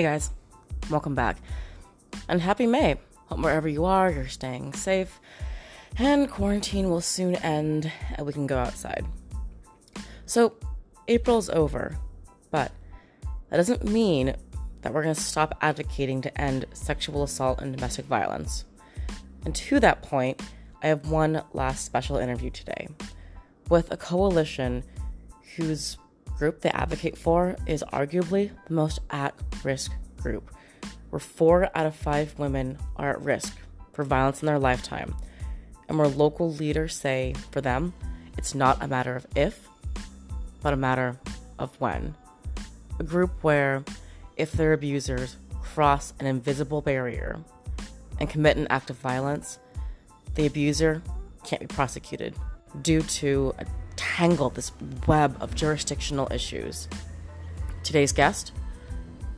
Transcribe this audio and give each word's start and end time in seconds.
Hey 0.00 0.06
guys, 0.06 0.30
welcome 0.88 1.14
back. 1.14 1.36
And 2.26 2.40
happy 2.40 2.66
May. 2.66 2.96
Hope 3.26 3.40
wherever 3.40 3.68
you 3.68 3.84
are, 3.84 4.10
you're 4.10 4.28
staying 4.28 4.72
safe. 4.72 5.20
And 5.98 6.30
quarantine 6.30 6.88
will 6.88 7.02
soon 7.02 7.34
end 7.34 7.92
and 8.14 8.26
we 8.26 8.32
can 8.32 8.46
go 8.46 8.56
outside. 8.56 9.04
So, 10.24 10.54
April's 11.06 11.50
over, 11.50 11.98
but 12.50 12.72
that 13.50 13.58
doesn't 13.58 13.84
mean 13.84 14.36
that 14.80 14.94
we're 14.94 15.02
going 15.02 15.14
to 15.14 15.20
stop 15.20 15.58
advocating 15.60 16.22
to 16.22 16.40
end 16.40 16.64
sexual 16.72 17.22
assault 17.22 17.60
and 17.60 17.76
domestic 17.76 18.06
violence. 18.06 18.64
And 19.44 19.54
to 19.54 19.80
that 19.80 20.00
point, 20.00 20.40
I 20.82 20.86
have 20.86 21.10
one 21.10 21.42
last 21.52 21.84
special 21.84 22.16
interview 22.16 22.48
today 22.48 22.88
with 23.68 23.92
a 23.92 23.98
coalition 23.98 24.82
whose 25.56 25.98
group 26.40 26.62
they 26.62 26.70
advocate 26.70 27.18
for 27.18 27.54
is 27.66 27.84
arguably 27.92 28.50
the 28.66 28.72
most 28.72 28.98
at 29.10 29.34
risk 29.62 29.92
group, 30.22 30.50
where 31.10 31.20
four 31.20 31.68
out 31.74 31.84
of 31.84 31.94
five 31.94 32.36
women 32.38 32.78
are 32.96 33.10
at 33.10 33.20
risk 33.20 33.54
for 33.92 34.04
violence 34.04 34.40
in 34.40 34.46
their 34.46 34.58
lifetime, 34.58 35.14
and 35.86 35.98
where 35.98 36.08
local 36.08 36.50
leaders 36.50 36.96
say 36.96 37.34
for 37.52 37.60
them, 37.60 37.92
it's 38.38 38.54
not 38.54 38.82
a 38.82 38.88
matter 38.88 39.14
of 39.14 39.26
if, 39.36 39.68
but 40.62 40.72
a 40.72 40.76
matter 40.78 41.20
of 41.58 41.78
when. 41.78 42.14
A 42.98 43.04
group 43.04 43.30
where, 43.42 43.84
if 44.38 44.52
their 44.52 44.72
abusers 44.72 45.36
cross 45.62 46.14
an 46.20 46.26
invisible 46.26 46.80
barrier 46.80 47.38
and 48.18 48.30
commit 48.30 48.56
an 48.56 48.66
act 48.70 48.88
of 48.88 48.96
violence, 48.96 49.58
the 50.36 50.46
abuser 50.46 51.02
can't 51.44 51.60
be 51.60 51.66
prosecuted 51.66 52.34
due 52.80 53.02
to 53.02 53.52
a 53.58 53.66
tangle 54.20 54.50
this 54.50 54.70
web 55.06 55.34
of 55.40 55.54
jurisdictional 55.54 56.30
issues. 56.30 56.88
Today's 57.82 58.12
guest 58.12 58.52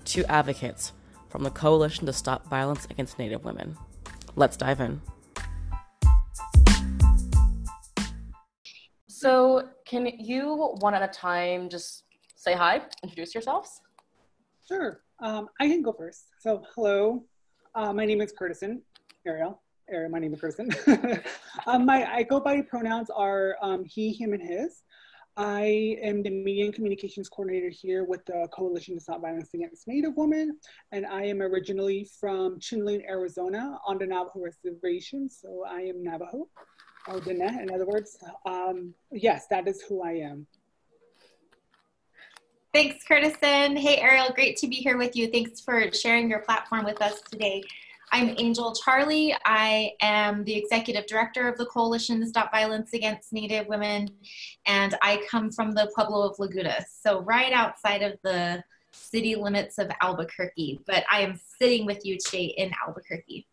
two 0.05 0.25
advocates 0.25 0.93
from 1.29 1.45
the 1.45 1.51
Coalition 1.51 2.05
to 2.07 2.13
Stop 2.13 2.49
Violence 2.49 2.89
Against 2.91 3.17
Native 3.17 3.45
Women. 3.45 3.77
Let's 4.35 4.57
dive 4.57 4.81
in. 4.81 5.01
So, 9.07 9.69
can 9.87 10.11
you 10.19 10.75
one 10.81 10.95
at 10.95 11.03
a 11.09 11.13
time 11.13 11.69
just 11.69 12.03
say 12.35 12.55
hi, 12.55 12.83
introduce 13.05 13.37
yourselves? 13.37 13.83
Sure. 14.67 15.03
Um, 15.21 15.47
I 15.61 15.69
can 15.69 15.83
go 15.83 15.93
first. 15.93 16.25
So, 16.41 16.65
hello. 16.75 17.23
Uh, 17.77 17.93
my 17.93 18.05
name 18.05 18.21
is 18.21 18.33
Curtison 18.33 18.81
Ariel. 19.25 19.63
Ariel, 19.91 20.11
my 20.11 20.19
name 20.19 20.33
is 20.35 20.41
Curtison. 20.41 21.23
um, 21.67 21.87
my 21.87 22.11
I 22.11 22.23
go 22.23 22.41
by 22.41 22.61
pronouns 22.63 23.11
are 23.11 23.57
um, 23.61 23.85
he, 23.85 24.13
him, 24.13 24.33
and 24.33 24.43
his. 24.43 24.83
I 25.37 25.97
am 26.03 26.23
the 26.23 26.31
Media 26.31 26.67
and 26.67 26.75
Communications 26.75 27.29
Coordinator 27.29 27.71
here 27.71 28.05
with 28.05 28.25
the 28.27 28.47
Coalition 28.53 28.95
to 28.95 29.01
Stop 29.01 29.23
Violence 29.23 29.49
Against 29.55 29.89
Native 29.89 30.13
Women, 30.17 30.59
and 30.93 31.07
I 31.07 31.25
am 31.25 31.41
originally 31.41 32.09
from 32.21 32.59
Chinle, 32.61 33.03
Arizona, 33.09 33.79
on 33.87 33.99
the 33.99 34.07
Navajo 34.07 34.41
Reservation, 34.41 35.31
so 35.31 35.65
I 35.69 35.81
am 35.81 36.05
Navajo, 36.05 36.49
or 37.09 37.21
Diné, 37.21 37.63
in 37.63 37.71
other 37.75 37.87
words. 37.87 38.19
Um, 38.45 38.95
yes, 39.11 39.47
that 39.49 39.67
is 39.67 39.81
who 39.83 40.03
I 40.03 40.13
am. 40.13 40.47
Thanks, 42.75 43.05
Curtison. 43.07 43.77
Hey, 43.77 43.99
Ariel, 43.99 44.33
great 44.35 44.57
to 44.59 44.67
be 44.67 44.77
here 44.77 44.97
with 44.97 45.17
you. 45.17 45.29
Thanks 45.29 45.61
for 45.61 45.93
sharing 45.93 46.29
your 46.29 46.41
platform 46.41 46.85
with 46.85 47.01
us 47.03 47.21
today. 47.23 47.63
I'm 48.15 48.35
Angel 48.37 48.75
Charlie. 48.75 49.35
I 49.47 49.93
am 50.03 50.45
the 50.45 50.55
executive 50.55 51.07
director 51.07 51.49
of 51.49 51.57
the 51.57 51.65
Coalition 51.65 52.21
to 52.21 52.27
Stop 52.27 52.53
Violence 52.53 52.93
Against 52.93 53.33
Native 53.33 53.67
Women, 53.69 54.11
and 54.67 54.95
I 55.01 55.25
come 55.31 55.51
from 55.51 55.73
the 55.73 55.91
Pueblo 55.95 56.29
of 56.29 56.39
Laguna, 56.39 56.85
so 56.95 57.23
right 57.23 57.55
outside 57.55 58.03
of 58.03 58.19
the 58.23 58.63
city 58.93 59.35
limits 59.35 59.79
of 59.79 59.91
Albuquerque, 60.03 60.81
but 60.87 61.05
I 61.11 61.23
am 61.23 61.41
sitting 61.59 61.87
with 61.87 62.05
you 62.05 62.19
today 62.19 62.53
in 62.59 62.71
Albuquerque. 62.87 63.47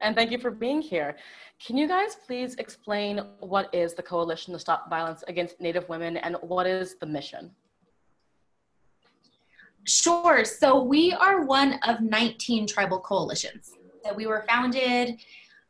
And 0.00 0.16
thank 0.16 0.30
you 0.30 0.38
for 0.38 0.50
being 0.50 0.80
here. 0.80 1.14
Can 1.62 1.76
you 1.76 1.86
guys 1.86 2.16
please 2.26 2.54
explain 2.54 3.18
what 3.40 3.68
is 3.74 3.92
the 3.92 4.02
Coalition 4.02 4.54
to 4.54 4.58
Stop 4.58 4.88
Violence 4.88 5.24
Against 5.28 5.60
Native 5.60 5.86
Women 5.90 6.16
and 6.16 6.36
what 6.40 6.66
is 6.66 6.94
the 6.94 7.06
mission? 7.06 7.50
Sure. 9.84 10.44
So 10.44 10.82
we 10.82 11.12
are 11.12 11.44
one 11.44 11.78
of 11.86 12.00
19 12.00 12.66
tribal 12.66 13.00
coalitions. 13.00 13.72
So 14.04 14.12
we 14.14 14.26
were 14.26 14.44
founded 14.48 15.16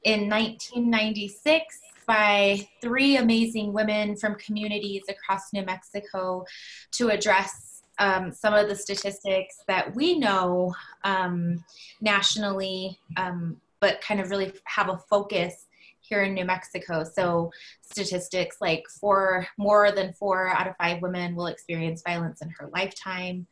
in 0.05 0.28
1996 0.28 1.78
by 2.06 2.67
three 2.81 3.17
amazing 3.17 3.73
women 3.73 4.17
from 4.17 4.34
communities 4.34 5.03
across 5.09 5.53
New 5.53 5.65
Mexico 5.65 6.45
to 6.93 7.09
address 7.09 7.83
um, 7.99 8.33
some 8.33 8.55
of 8.55 8.69
the 8.69 8.75
statistics 8.75 9.59
that 9.69 9.95
we 9.95 10.19
know 10.19 10.75
um, 11.05 11.65
nationally, 12.00 12.99
um, 13.17 13.61
but 13.81 14.00
kind 14.00 14.21
of 14.21 14.31
really 14.31 14.53
have 14.65 14.89
a 14.89 14.99
focus 14.99 15.67
here 16.00 16.23
in 16.23 16.34
New 16.34 16.44
Mexico. 16.44 17.05
So 17.05 17.50
statistics 17.81 18.56
like 18.61 18.84
four, 19.00 19.47
more 19.56 19.93
than 19.93 20.12
four 20.15 20.49
out 20.49 20.67
of 20.67 20.77
five 20.77 21.00
women 21.00 21.34
will 21.34 21.47
experience 21.47 22.03
violence 22.05 22.43
in 22.43 22.50
her 22.59 22.69
lifetime. 22.73 23.47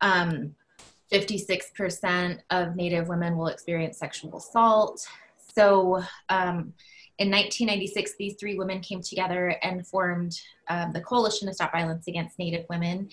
Um, 0.00 0.54
56% 1.12 2.38
of 2.50 2.76
Native 2.76 3.08
women 3.08 3.36
will 3.36 3.48
experience 3.48 3.98
sexual 3.98 4.36
assault. 4.36 5.06
So 5.54 6.02
um, 6.28 6.74
in 7.18 7.30
1996, 7.30 8.14
these 8.18 8.34
three 8.38 8.56
women 8.56 8.80
came 8.80 9.00
together 9.00 9.56
and 9.62 9.86
formed 9.86 10.38
um, 10.68 10.92
the 10.92 11.00
Coalition 11.00 11.48
to 11.48 11.54
Stop 11.54 11.72
Violence 11.72 12.06
Against 12.06 12.38
Native 12.38 12.66
Women. 12.68 13.08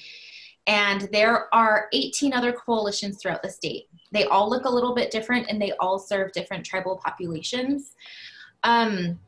And 0.67 1.07
there 1.11 1.53
are 1.53 1.87
18 1.93 2.33
other 2.33 2.51
coalitions 2.51 3.21
throughout 3.21 3.43
the 3.43 3.49
state. 3.49 3.87
They 4.11 4.25
all 4.25 4.49
look 4.49 4.65
a 4.65 4.69
little 4.69 4.93
bit 4.93 5.11
different 5.11 5.47
and 5.49 5.61
they 5.61 5.71
all 5.73 5.99
serve 5.99 6.31
different 6.33 6.65
tribal 6.65 6.97
populations. 7.03 7.93
Um, 8.63 9.19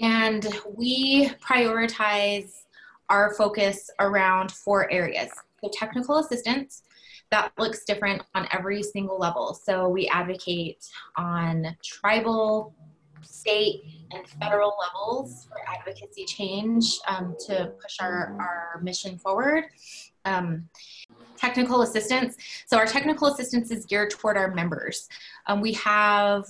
and 0.00 0.46
we 0.76 1.28
prioritize 1.40 2.62
our 3.08 3.34
focus 3.34 3.90
around 4.00 4.50
four 4.50 4.90
areas. 4.90 5.30
So 5.62 5.70
technical 5.72 6.18
assistance, 6.18 6.82
that 7.30 7.52
looks 7.58 7.84
different 7.84 8.22
on 8.34 8.48
every 8.52 8.82
single 8.82 9.18
level. 9.18 9.54
So 9.54 9.88
we 9.88 10.08
advocate 10.08 10.84
on 11.16 11.76
tribal, 11.84 12.74
state, 13.22 13.82
and 14.10 14.26
federal 14.28 14.74
levels 14.80 15.46
for 15.48 15.58
advocacy 15.68 16.24
change 16.24 16.98
um, 17.06 17.36
to 17.46 17.72
push 17.80 17.98
our, 18.00 18.36
our 18.38 18.80
mission 18.82 19.18
forward. 19.18 19.64
Um, 20.24 20.68
technical 21.36 21.82
assistance. 21.82 22.36
So 22.66 22.76
our 22.76 22.86
technical 22.86 23.28
assistance 23.28 23.70
is 23.70 23.86
geared 23.86 24.10
toward 24.10 24.36
our 24.36 24.54
members. 24.54 25.08
Um, 25.46 25.60
we 25.60 25.72
have 25.74 26.44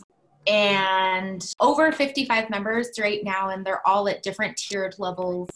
and 0.46 1.54
over 1.60 1.92
55 1.92 2.50
members 2.50 2.90
right 2.98 3.22
now, 3.22 3.50
and 3.50 3.64
they're 3.64 3.86
all 3.86 4.08
at 4.08 4.22
different 4.22 4.56
tiered 4.56 4.96
levels. 4.98 5.48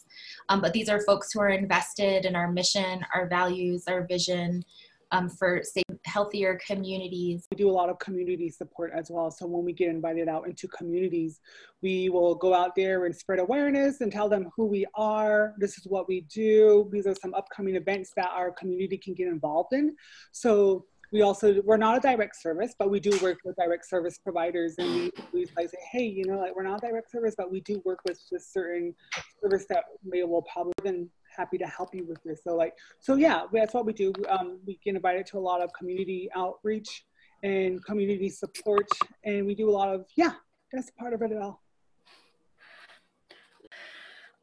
Um, 0.49 0.61
but 0.61 0.73
these 0.73 0.89
are 0.89 1.01
folks 1.03 1.33
who 1.33 1.41
are 1.41 1.49
invested 1.49 2.25
in 2.25 2.37
our 2.37 2.51
mission, 2.51 3.05
our 3.15 3.29
values, 3.29 3.85
our 3.89 4.07
vision 4.07 4.65
um, 5.13 5.29
for 5.29 5.63
safe, 5.63 5.85
healthier 6.05 6.59
communities. 6.67 7.47
We 7.51 7.57
do 7.57 7.71
a 7.71 7.73
lot 7.73 7.91
of 7.91 7.99
community 7.99 8.49
support 8.49 8.93
as 8.95 9.11
well. 9.11 9.31
So 9.31 9.47
when 9.47 9.65
we 9.65 9.73
get 9.73 9.89
invited 9.89 10.29
out 10.29 10.47
into 10.47 10.69
communities, 10.69 11.41
we 11.83 12.09
will 12.09 12.35
go 12.35 12.55
out 12.55 12.75
there 12.75 13.05
and 13.07 13.15
spread 13.15 13.39
awareness 13.39 14.01
and 14.01 14.11
tell 14.11 14.29
them 14.29 14.51
who 14.57 14.67
we 14.67 14.87
are. 14.95 15.55
This 15.59 15.79
is 15.79 15.87
what 15.87 16.09
we 16.09 16.23
do. 16.23 16.89
These 16.93 17.07
are 17.07 17.15
some 17.15 17.35
upcoming 17.35 17.77
events 17.77 18.13
that 18.17 18.31
our 18.31 18.51
community 18.51 18.99
can 18.99 19.15
get 19.15 19.29
involved 19.29 19.73
in. 19.73 19.95
So 20.33 20.87
we 21.13 21.23
also 21.23 21.61
we're 21.65 21.77
not 21.77 21.97
a 21.97 22.01
direct 22.01 22.37
service 22.41 22.75
but 22.79 22.91
we 22.91 23.01
do 23.01 23.17
work 23.23 23.39
with 23.45 23.57
direct 23.57 23.87
service 23.89 24.19
providers 24.19 24.75
and 24.79 25.11
we, 25.33 25.47
we 25.57 25.67
say 25.67 25.79
hey 25.93 26.05
you 26.05 26.25
know 26.25 26.39
like 26.39 26.55
we're 26.55 26.63
not 26.63 26.81
direct 26.81 27.11
service 27.11 27.35
but 27.37 27.51
we 27.51 27.61
do 27.61 27.81
work 27.85 28.01
with 28.07 28.21
this 28.31 28.49
certain 28.53 28.95
service 29.43 29.67
that 29.69 29.85
may 30.05 30.23
will 30.25 30.43
probably 30.43 30.73
been 30.83 31.09
happy 31.37 31.59
to 31.59 31.67
help 31.67 31.95
you 31.95 32.05
with 32.07 32.19
this 32.25 32.41
so 32.45 32.55
like 32.55 32.73
so 33.01 33.15
yeah 33.15 33.43
that's 33.53 33.75
what 33.75 33.85
we 33.85 33.93
do 33.93 34.13
um, 34.29 34.59
we 34.67 34.79
get 34.85 34.95
invited 34.95 35.27
to 35.27 35.39
a 35.39 35.41
lot 35.41 35.61
of 35.61 35.71
community 35.79 36.29
outreach 36.35 37.05
and 37.43 37.85
community 37.85 38.29
support 38.29 38.89
and 39.25 39.47
we 39.47 39.55
do 39.55 39.69
a 39.69 39.73
lot 39.73 39.95
of 39.95 40.07
yeah 40.17 40.33
that's 40.73 40.91
part 40.99 41.13
of 41.13 41.23
it 41.23 41.31
at 41.31 41.43
all 41.43 41.63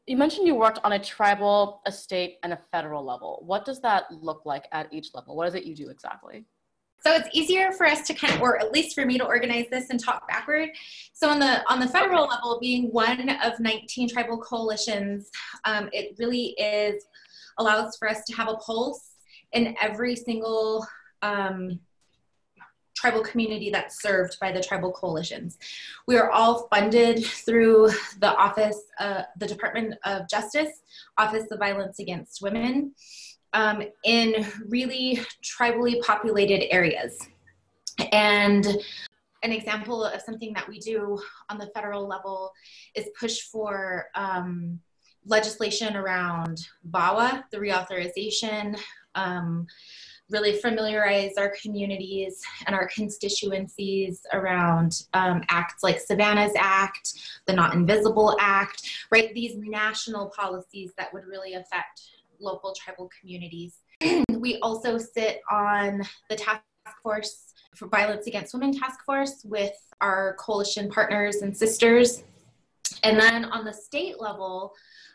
you 0.06 0.18
mentioned 0.18 0.46
you 0.46 0.54
worked 0.54 0.80
on 0.84 0.92
a 0.92 0.98
tribal, 0.98 1.80
a 1.86 1.92
state, 1.92 2.36
and 2.42 2.52
a 2.52 2.58
federal 2.70 3.02
level. 3.02 3.42
What 3.46 3.64
does 3.64 3.80
that 3.80 4.04
look 4.10 4.42
like 4.44 4.66
at 4.70 4.92
each 4.92 5.14
level? 5.14 5.34
What 5.34 5.48
is 5.48 5.54
it 5.54 5.64
you 5.64 5.74
do 5.74 5.88
exactly? 5.88 6.44
So 7.04 7.12
it's 7.12 7.28
easier 7.32 7.70
for 7.72 7.86
us 7.86 8.06
to 8.06 8.14
kind 8.14 8.32
of, 8.32 8.40
or 8.40 8.58
at 8.58 8.72
least 8.72 8.94
for 8.94 9.04
me 9.04 9.18
to 9.18 9.24
organize 9.24 9.66
this 9.70 9.90
and 9.90 10.00
talk 10.00 10.26
backward. 10.26 10.70
So 11.12 11.28
on 11.28 11.38
the 11.38 11.62
on 11.70 11.78
the 11.78 11.88
federal 11.88 12.26
level, 12.26 12.58
being 12.60 12.90
one 12.92 13.28
of 13.28 13.60
19 13.60 14.08
tribal 14.08 14.38
coalitions, 14.38 15.30
um, 15.66 15.90
it 15.92 16.16
really 16.18 16.54
is 16.58 17.04
allows 17.58 17.96
for 17.98 18.08
us 18.08 18.24
to 18.24 18.34
have 18.34 18.48
a 18.48 18.56
pulse 18.56 19.10
in 19.52 19.76
every 19.80 20.16
single 20.16 20.86
um, 21.20 21.78
tribal 22.96 23.22
community 23.22 23.68
that's 23.70 24.00
served 24.00 24.38
by 24.40 24.50
the 24.50 24.62
tribal 24.62 24.90
coalitions. 24.90 25.58
We 26.06 26.16
are 26.16 26.30
all 26.30 26.68
funded 26.68 27.24
through 27.24 27.90
the 28.20 28.34
office, 28.34 28.80
uh, 28.98 29.24
the 29.38 29.46
Department 29.46 29.94
of 30.04 30.28
Justice, 30.28 30.80
Office 31.18 31.50
of 31.50 31.58
Violence 31.58 31.98
Against 31.98 32.40
Women. 32.40 32.94
Um, 33.54 33.82
in 34.04 34.46
really 34.68 35.20
tribally 35.42 36.02
populated 36.02 36.70
areas. 36.72 37.18
And 38.12 38.66
an 39.42 39.52
example 39.52 40.04
of 40.04 40.20
something 40.20 40.52
that 40.54 40.68
we 40.68 40.78
do 40.78 41.20
on 41.48 41.58
the 41.58 41.70
federal 41.74 42.06
level 42.06 42.52
is 42.94 43.08
push 43.18 43.42
for 43.42 44.06
um, 44.14 44.80
legislation 45.26 45.96
around 45.96 46.66
VAWA, 46.90 47.44
the 47.50 47.58
reauthorization, 47.58 48.78
um, 49.14 49.66
really 50.30 50.54
familiarize 50.54 51.34
our 51.36 51.52
communities 51.62 52.42
and 52.66 52.74
our 52.74 52.88
constituencies 52.88 54.22
around 54.32 55.02
um, 55.12 55.42
acts 55.50 55.82
like 55.82 56.00
Savannah's 56.00 56.54
Act, 56.56 57.12
the 57.46 57.52
Not 57.52 57.74
Invisible 57.74 58.36
Act, 58.40 58.88
right? 59.10 59.32
These 59.34 59.56
national 59.58 60.30
policies 60.30 60.92
that 60.96 61.12
would 61.12 61.26
really 61.26 61.54
affect 61.54 62.00
local 62.44 62.74
tribal 62.74 63.10
communities. 63.20 63.78
we 64.38 64.58
also 64.60 64.98
sit 64.98 65.40
on 65.50 66.02
the 66.28 66.36
task 66.36 66.62
force 67.02 67.52
for 67.74 67.88
violence 67.88 68.26
against 68.26 68.54
women 68.54 68.72
task 68.72 69.00
force 69.04 69.42
with 69.44 69.76
our 70.00 70.36
coalition 70.38 70.90
partners 70.90 71.36
and 71.36 71.56
sisters. 71.56 72.22
And 73.02 73.18
then 73.18 73.46
on 73.46 73.64
the 73.64 73.72
state 73.72 74.20
level, 74.20 74.72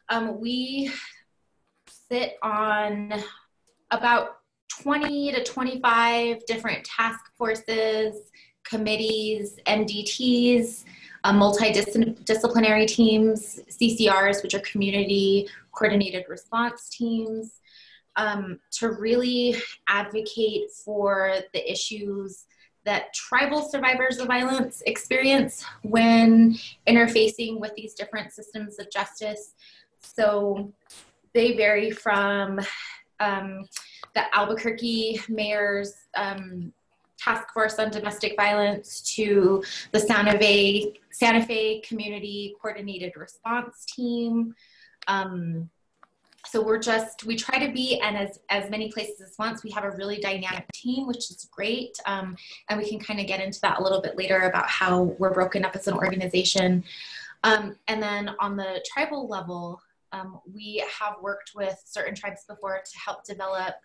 um, 0.10 0.40
we 0.40 0.92
sit 2.10 2.38
on 2.42 3.14
about 3.92 4.38
20 4.82 5.32
to 5.34 5.44
25 5.44 6.46
different 6.46 6.84
task 6.84 7.20
forces, 7.38 8.32
committees, 8.64 9.58
MDTs, 9.66 10.84
uh, 11.24 11.34
multidisciplinary 11.34 12.88
teams, 12.88 13.60
CCRs, 13.70 14.44
which 14.44 14.54
are 14.54 14.60
community 14.60 15.48
coordinated 15.72 16.26
response 16.28 16.90
teams, 16.90 17.60
um, 18.16 18.60
to 18.72 18.92
really 18.92 19.56
advocate 19.88 20.72
for 20.72 21.36
the 21.54 21.72
issues 21.72 22.46
that 22.86 23.14
tribal 23.14 23.62
survivors 23.62 24.20
of 24.20 24.28
violence 24.28 24.82
experience 24.86 25.64
when 25.84 26.58
interfacing 26.88 27.60
with 27.60 27.74
these 27.76 27.94
different 27.94 28.32
systems 28.32 28.80
of 28.80 28.90
justice. 28.90 29.54
So 30.02 30.74
they 31.34 31.56
vary 31.56 31.92
from 31.92 32.60
um, 33.20 33.66
the 34.16 34.36
Albuquerque 34.36 35.22
mayor's 35.30 35.94
um, 36.16 36.74
task 37.20 37.54
force 37.54 37.80
on 37.80 37.92
domestic 37.92 38.36
violence 38.36 39.02
to 39.16 39.64
the 39.92 40.00
Santa 40.00 40.38
Fe, 40.38 40.94
Santa 41.12 41.46
Fe 41.46 41.82
Community 41.82 42.56
Coordinated 42.62 43.14
Response 43.18 43.86
Team. 43.86 44.56
Um, 45.08 45.70
so 46.46 46.64
we're 46.64 46.80
just 46.80 47.26
we 47.26 47.36
try 47.36 47.64
to 47.64 47.72
be 47.72 48.00
and 48.00 48.18
as 48.18 48.40
as 48.50 48.70
many 48.70 48.92
places 48.92 49.22
as 49.22 49.36
once. 49.38 49.64
We 49.64 49.72
have 49.72 49.84
a 49.84 49.92
really 49.92 50.20
dynamic 50.20 50.66
team 50.74 51.06
which 51.06 51.30
is 51.30 51.48
great. 51.52 52.00
Um, 52.06 52.36
and 52.70 52.80
we 52.80 52.90
can 52.90 53.00
kind 53.00 53.20
of 53.20 53.28
get 53.28 53.42
into 53.42 53.60
that 53.62 53.80
a 53.80 53.84
little 53.84 54.02
bit 54.02 54.18
later 54.18 54.42
about 54.42 54.68
how 54.68 55.16
we're 55.20 55.34
broken 55.34 55.66
up 55.66 55.76
as 55.76 55.88
an 55.88 55.94
organization. 55.94 56.84
Um, 57.44 57.76
and 57.88 58.02
then 58.02 58.32
on 58.40 58.56
the 58.56 58.84
tribal 58.94 59.28
level 59.28 59.82
um, 60.12 60.40
we 60.54 60.84
have 61.00 61.16
worked 61.22 61.52
with 61.56 61.80
certain 61.86 62.16
tribes 62.16 62.46
before 62.48 62.82
to 62.84 63.00
help 63.00 63.24
develop 63.24 63.76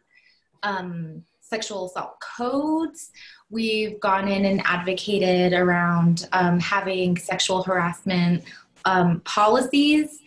um, 0.62 1.22
sexual 1.48 1.86
assault 1.86 2.18
codes. 2.20 3.10
We've 3.50 4.00
gone 4.00 4.28
in 4.28 4.44
and 4.46 4.62
advocated 4.64 5.52
around 5.52 6.28
um, 6.32 6.58
having 6.58 7.16
sexual 7.16 7.62
harassment 7.62 8.44
um, 8.84 9.20
policies. 9.20 10.20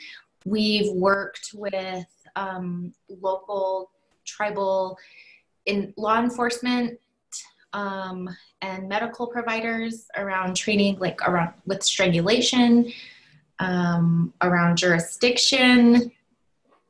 We've 0.45 0.91
worked 0.93 1.51
with 1.53 2.07
um, 2.35 2.93
local 3.09 3.91
tribal 4.25 4.97
in 5.65 5.93
law 5.97 6.19
enforcement 6.19 6.99
um, 7.73 8.29
and 8.61 8.87
medical 8.87 9.27
providers 9.27 10.07
around 10.15 10.55
training, 10.55 10.97
like 10.99 11.21
around 11.27 11.53
with 11.65 11.83
strangulation, 11.83 12.91
um, 13.59 14.33
around 14.41 14.77
jurisdiction. 14.77 16.11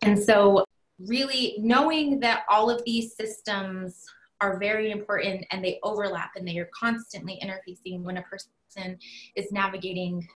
And 0.02 0.20
so 0.20 0.66
really 1.00 1.56
knowing 1.60 2.20
that 2.20 2.44
all 2.50 2.70
of 2.70 2.84
these 2.86 3.16
systems 3.16 4.06
are 4.42 4.60
very 4.60 4.92
important 4.92 5.46
and 5.52 5.64
they 5.64 5.80
overlap 5.84 6.32
and 6.36 6.48
they 6.48 6.58
are 6.58 6.70
constantly 6.78 7.42
interfacing 7.44 8.02
when 8.04 8.18
a 8.18 8.22
person 8.24 9.00
is 9.36 9.52
navigating 9.52 10.28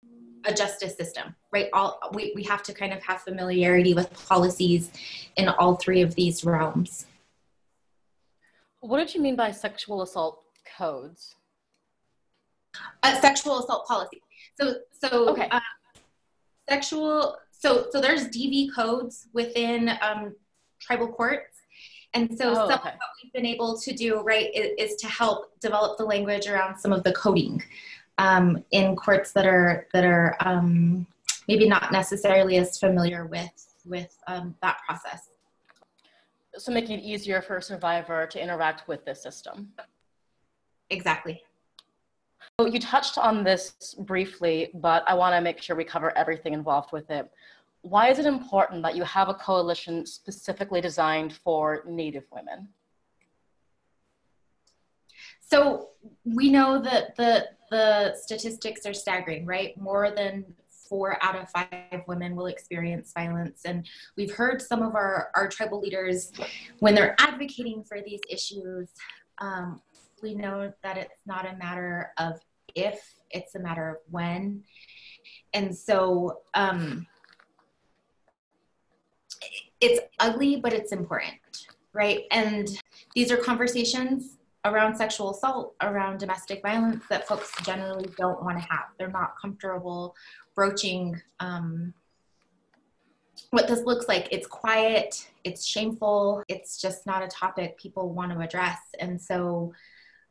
a 0.46 0.54
justice 0.54 0.96
system 0.96 1.36
right 1.52 1.68
all 1.74 2.00
we, 2.14 2.34
we 2.36 2.44
have 2.44 2.64
to 2.64 2.74
kind 2.74 2.94
of 2.94 3.04
have 3.04 3.22
familiarity 3.22 3.94
with 3.94 4.12
policies 4.28 4.90
in 5.36 5.48
all 5.48 5.76
three 5.76 6.02
of 6.02 6.16
these 6.16 6.44
realms 6.44 7.06
what 8.80 8.98
did 8.98 9.14
you 9.14 9.22
mean 9.22 9.36
by 9.36 9.52
sexual 9.52 10.02
assault 10.02 10.42
codes 10.78 11.36
uh, 13.04 13.22
sexual 13.22 13.60
assault 13.60 13.86
policy 13.86 14.22
so 14.60 14.76
so 14.92 15.30
okay. 15.30 15.48
Uh, 15.52 15.60
sexual 16.68 17.38
so 17.52 17.86
so 17.92 18.02
there's 18.02 18.28
dv 18.30 18.74
codes 18.74 19.28
within 19.34 19.92
um, 20.02 20.34
tribal 20.82 21.08
courts. 21.08 21.51
And 22.14 22.38
so, 22.38 22.52
oh, 22.52 22.54
some 22.54 22.72
okay. 22.72 22.90
of 22.90 22.96
what 22.96 23.10
we've 23.24 23.34
been 23.34 23.46
able 23.46 23.78
to 23.78 23.94
do, 23.94 24.20
right, 24.22 24.54
is, 24.54 24.92
is, 24.92 24.96
to 24.98 25.08
help 25.08 25.58
develop 25.62 25.98
the 25.98 26.04
language 26.04 26.48
around 26.48 26.78
some 26.78 26.92
of 26.92 27.04
the 27.04 27.14
coding 27.14 27.64
um, 28.18 28.64
in 28.72 28.96
courts 28.96 29.32
that 29.32 29.46
are 29.46 29.88
that 29.94 30.04
are 30.04 30.36
um, 30.42 31.08
maybe 31.48 31.68
not 31.70 31.92
necessarily 31.92 32.58
as 32.58 32.78
familiar 32.78 33.26
with 33.26 33.74
with 33.86 34.18
um, 34.28 34.56
that 34.62 34.80
process. 34.86 35.30
So, 36.58 36.74
making 36.74 37.00
it 37.00 37.04
easier 37.04 37.42
for 37.42 37.58
a 37.58 37.62
survivor 37.62 38.28
to 38.28 38.42
interact 38.42 38.88
with 38.90 39.06
this 39.06 39.24
system. 39.24 39.70
Exactly. 40.90 41.42
So 42.60 42.68
you 42.68 42.80
touched 42.80 43.18
on 43.18 43.44
this 43.44 43.96
briefly, 44.00 44.70
but 44.76 45.04
I 45.08 45.14
want 45.14 45.34
to 45.36 45.42
make 45.42 45.62
sure 45.62 45.76
we 45.76 45.84
cover 45.84 46.16
everything 46.18 46.54
involved 46.54 46.92
with 46.92 47.10
it 47.10 47.30
why 47.82 48.10
is 48.10 48.20
it 48.20 48.26
important 48.26 48.84
that 48.84 48.96
you 48.96 49.04
have 49.04 49.30
a 49.30 49.34
coalition 49.34 50.06
specifically 50.06 50.82
designed 50.82 51.34
for 51.34 51.84
Native 51.88 52.26
women? 52.32 52.70
So 55.42 55.90
we 56.24 56.50
know 56.50 56.82
that 56.82 57.16
the 57.16 57.50
the 57.72 58.14
statistics 58.16 58.86
are 58.86 58.94
staggering, 58.94 59.46
right? 59.46 59.80
More 59.80 60.12
than 60.12 60.46
four 60.92 61.18
out 61.24 61.38
of 61.38 61.50
five 61.50 62.04
women 62.06 62.36
will 62.36 62.48
experience 62.48 63.14
violence. 63.14 63.62
And 63.64 63.88
we've 64.18 64.36
heard 64.36 64.62
some 64.62 64.84
of 64.84 64.94
our, 64.94 65.32
our 65.36 65.48
tribal 65.48 65.80
leaders, 65.80 66.34
when 66.80 66.94
they're 66.94 67.16
advocating 67.18 67.86
for 67.86 68.02
these 68.02 68.20
issues, 68.30 68.90
um, 69.38 69.82
we 70.22 70.36
know 70.36 70.74
that 70.84 70.98
it's 70.98 71.22
not 71.26 71.46
a 71.46 71.56
matter 71.56 72.12
of 72.18 72.42
if, 72.76 73.02
it's 73.30 73.56
a 73.56 73.60
matter 73.60 73.88
of 73.88 73.98
when. 74.10 74.64
And 75.54 75.74
so 75.74 76.42
um, 76.54 77.08
it's 79.82 80.00
ugly, 80.20 80.58
but 80.58 80.74
it's 80.74 80.92
important, 80.92 81.40
right? 81.94 82.22
And 82.32 82.70
these 83.16 83.32
are 83.32 83.38
conversations 83.38 84.38
around 84.64 84.96
sexual 84.96 85.32
assault, 85.32 85.74
around 85.82 86.20
domestic 86.20 86.62
violence 86.62 87.04
that 87.10 87.28
folks 87.28 87.52
generally 87.64 88.08
don't 88.18 88.44
want 88.44 88.60
to 88.60 88.64
have. 88.70 88.86
They're 88.98 89.10
not 89.10 89.34
comfortable 89.42 90.16
broaching 90.56 91.20
um, 91.40 91.94
what 93.50 93.68
this 93.68 93.84
looks 93.86 94.08
like. 94.08 94.28
It's 94.32 94.46
quiet, 94.46 95.28
it's 95.44 95.66
shameful, 95.66 96.44
it's 96.48 96.80
just 96.80 97.08
not 97.08 97.24
a 97.24 97.28
topic 97.28 97.78
people 97.80 98.14
want 98.14 98.32
to 98.32 98.40
address. 98.40 98.80
And 99.00 99.20
so 99.20 99.74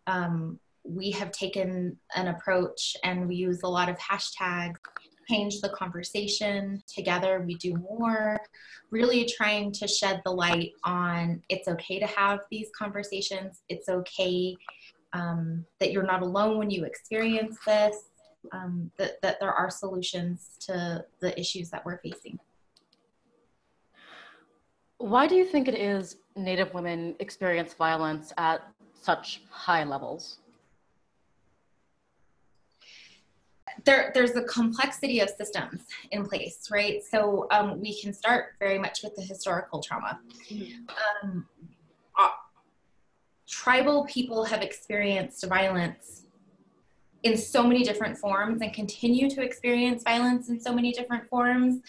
um, 0.07 0.61
we 0.85 1.11
have 1.11 1.33
taken 1.33 1.97
an 2.15 2.29
approach 2.29 2.97
and 3.03 3.27
we 3.27 3.35
use 3.35 3.63
a 3.65 3.69
lot 3.69 3.89
of 3.89 3.99
hashtags 3.99 4.77
change 5.31 5.61
the 5.61 5.69
conversation. 5.71 6.83
Together 6.87 7.43
we 7.47 7.55
do 7.55 7.75
more. 7.77 8.41
Really 8.91 9.25
trying 9.25 9.73
to 9.73 9.87
shed 9.87 10.21
the 10.25 10.33
light 10.33 10.73
on 10.85 11.43
it's 11.49 11.69
okay 11.69 11.99
to 12.01 12.07
have 12.07 12.41
these 12.51 12.69
conversations. 12.77 13.63
It's 13.69 13.89
okay 13.89 14.57
um, 15.13 15.65
that 15.79 15.93
you're 15.93 16.03
not 16.05 16.23
alone 16.23 16.59
when 16.59 16.71
you 16.71 16.85
experience 16.85 17.57
this 17.67 17.97
um, 18.53 18.91
that, 18.97 19.21
that 19.23 19.39
there 19.41 19.53
are 19.53 19.71
solutions 19.71 20.57
to 20.61 21.05
the 21.21 21.39
issues 21.39 21.71
that 21.71 21.85
we're 21.85 21.99
facing. 21.99 22.39
Why 24.99 25.27
do 25.27 25.35
you 25.35 25.47
think 25.47 25.69
it 25.69 25.75
is 25.75 26.17
native 26.37 26.75
women 26.75 27.17
experience 27.21 27.75
violence 27.75 28.33
at 28.37 28.63
such 29.01 29.43
high 29.51 29.85
levels 29.85 30.39
there, 33.85 34.11
there's 34.15 34.37
a 34.37 34.43
complexity 34.43 35.21
of 35.21 35.31
systems 35.31 35.83
in 36.11 36.27
place, 36.27 36.69
right? 36.71 37.03
So 37.05 37.47
um, 37.51 37.81
we 37.81 38.01
can 38.01 38.13
start 38.13 38.55
very 38.59 38.79
much 38.79 39.03
with 39.03 39.15
the 39.17 39.23
historical 39.23 39.81
trauma. 39.81 40.21
Mm-hmm. 40.51 41.29
Um, 41.29 41.47
uh, 42.19 42.29
tribal 43.49 44.07
people 44.07 44.45
have 44.45 44.63
experienced 44.63 45.45
violence 45.47 46.27
in 47.23 47.37
so 47.37 47.63
many 47.63 47.83
different 47.83 48.17
forms 48.17 48.63
and 48.63 48.73
continue 48.73 49.29
to 49.29 49.43
experience 49.43 50.03
violence 50.03 50.49
in 50.49 50.59
so 50.61 50.73
many 50.73 50.93
different 50.93 51.29
forms 51.29 51.81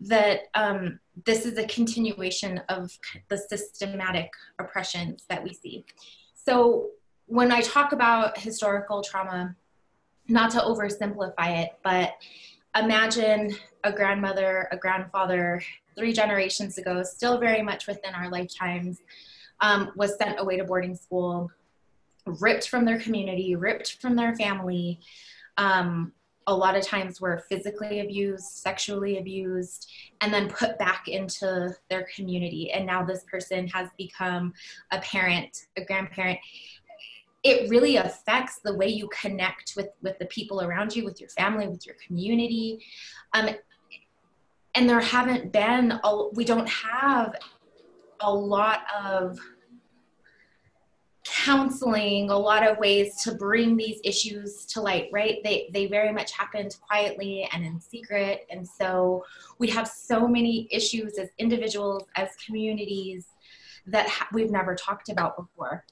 that 0.00 0.40
um, 0.54 0.98
this 1.24 1.46
is 1.46 1.56
a 1.58 1.66
continuation 1.66 2.60
of 2.68 2.90
the 3.28 3.38
systematic 3.38 4.30
oppressions 4.58 5.24
that 5.28 5.42
we 5.42 5.54
see. 5.54 5.84
So 6.34 6.90
when 7.26 7.52
I 7.52 7.60
talk 7.60 7.92
about 7.92 8.36
historical 8.36 9.02
trauma, 9.02 9.54
not 10.28 10.50
to 10.52 10.58
oversimplify 10.58 11.64
it, 11.64 11.70
but 11.82 12.14
imagine 12.76 13.54
a 13.84 13.92
grandmother, 13.92 14.68
a 14.72 14.76
grandfather, 14.76 15.62
three 15.96 16.12
generations 16.12 16.78
ago, 16.78 17.02
still 17.02 17.38
very 17.38 17.62
much 17.62 17.86
within 17.86 18.14
our 18.14 18.28
lifetimes, 18.30 19.00
um, 19.60 19.92
was 19.96 20.16
sent 20.16 20.40
away 20.40 20.56
to 20.56 20.64
boarding 20.64 20.96
school, 20.96 21.50
ripped 22.26 22.68
from 22.68 22.84
their 22.84 22.98
community, 22.98 23.54
ripped 23.54 24.00
from 24.00 24.16
their 24.16 24.34
family. 24.34 25.00
Um, 25.56 26.12
a 26.46 26.54
lot 26.54 26.76
of 26.76 26.84
times 26.84 27.20
were 27.20 27.44
physically 27.48 28.00
abused, 28.00 28.44
sexually 28.44 29.18
abused, 29.18 29.90
and 30.20 30.32
then 30.32 30.48
put 30.48 30.78
back 30.78 31.08
into 31.08 31.74
their 31.88 32.06
community. 32.14 32.70
And 32.70 32.84
now 32.84 33.02
this 33.02 33.24
person 33.24 33.66
has 33.68 33.88
become 33.96 34.52
a 34.90 34.98
parent, 34.98 35.66
a 35.76 35.84
grandparent. 35.84 36.38
It 37.44 37.68
really 37.68 37.96
affects 37.96 38.60
the 38.64 38.74
way 38.74 38.88
you 38.88 39.08
connect 39.08 39.74
with, 39.76 39.90
with 40.02 40.18
the 40.18 40.26
people 40.26 40.62
around 40.62 40.96
you, 40.96 41.04
with 41.04 41.20
your 41.20 41.28
family, 41.30 41.68
with 41.68 41.86
your 41.86 41.96
community. 42.04 42.84
Um, 43.34 43.50
and 44.74 44.88
there 44.88 45.00
haven't 45.00 45.52
been, 45.52 46.00
a, 46.02 46.28
we 46.32 46.44
don't 46.44 46.68
have 46.68 47.36
a 48.20 48.32
lot 48.32 48.80
of 48.98 49.38
counseling, 51.24 52.30
a 52.30 52.36
lot 52.36 52.66
of 52.66 52.78
ways 52.78 53.22
to 53.22 53.34
bring 53.34 53.76
these 53.76 54.00
issues 54.04 54.64
to 54.66 54.80
light, 54.80 55.08
right? 55.12 55.38
They, 55.44 55.68
they 55.72 55.86
very 55.86 56.12
much 56.12 56.32
happened 56.32 56.76
quietly 56.80 57.48
and 57.52 57.64
in 57.64 57.80
secret. 57.80 58.46
And 58.50 58.66
so 58.66 59.24
we 59.58 59.68
have 59.70 59.86
so 59.86 60.26
many 60.26 60.68
issues 60.70 61.18
as 61.18 61.28
individuals, 61.38 62.04
as 62.16 62.30
communities 62.44 63.26
that 63.86 64.08
ha- 64.08 64.28
we've 64.32 64.50
never 64.50 64.74
talked 64.74 65.08
about 65.08 65.36
before. 65.36 65.84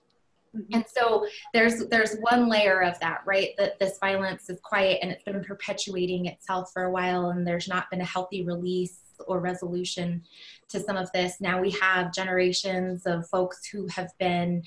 Mm-hmm. 0.56 0.74
And 0.74 0.84
so 0.86 1.26
there's 1.54 1.86
there's 1.86 2.16
one 2.20 2.48
layer 2.48 2.82
of 2.82 2.98
that, 3.00 3.22
right? 3.24 3.50
That 3.56 3.78
this 3.78 3.98
violence 3.98 4.50
is 4.50 4.60
quiet 4.62 4.98
and 5.02 5.10
it's 5.10 5.22
been 5.22 5.42
perpetuating 5.42 6.26
itself 6.26 6.72
for 6.72 6.84
a 6.84 6.90
while, 6.90 7.30
and 7.30 7.46
there's 7.46 7.68
not 7.68 7.90
been 7.90 8.00
a 8.00 8.06
healthy 8.06 8.42
release 8.44 8.98
or 9.26 9.40
resolution 9.40 10.22
to 10.68 10.80
some 10.80 10.96
of 10.96 11.10
this. 11.12 11.40
Now 11.40 11.60
we 11.60 11.70
have 11.72 12.12
generations 12.12 13.06
of 13.06 13.28
folks 13.28 13.66
who 13.66 13.86
have 13.88 14.10
been 14.18 14.62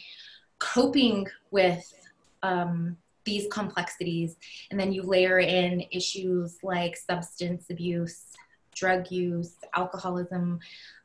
coping 0.60 1.28
with 1.52 1.94
um, 2.42 2.98
these 3.24 3.48
complexities, 3.52 4.38
and 4.72 4.80
then 4.80 4.92
you 4.92 5.04
layer 5.04 5.40
in 5.40 5.84
issues 5.92 6.58
like 6.64 6.98
substance 6.98 7.66
abuse, 7.70 8.26
drug 8.74 9.12
use, 9.12 9.56
alcoholism. 9.76 10.60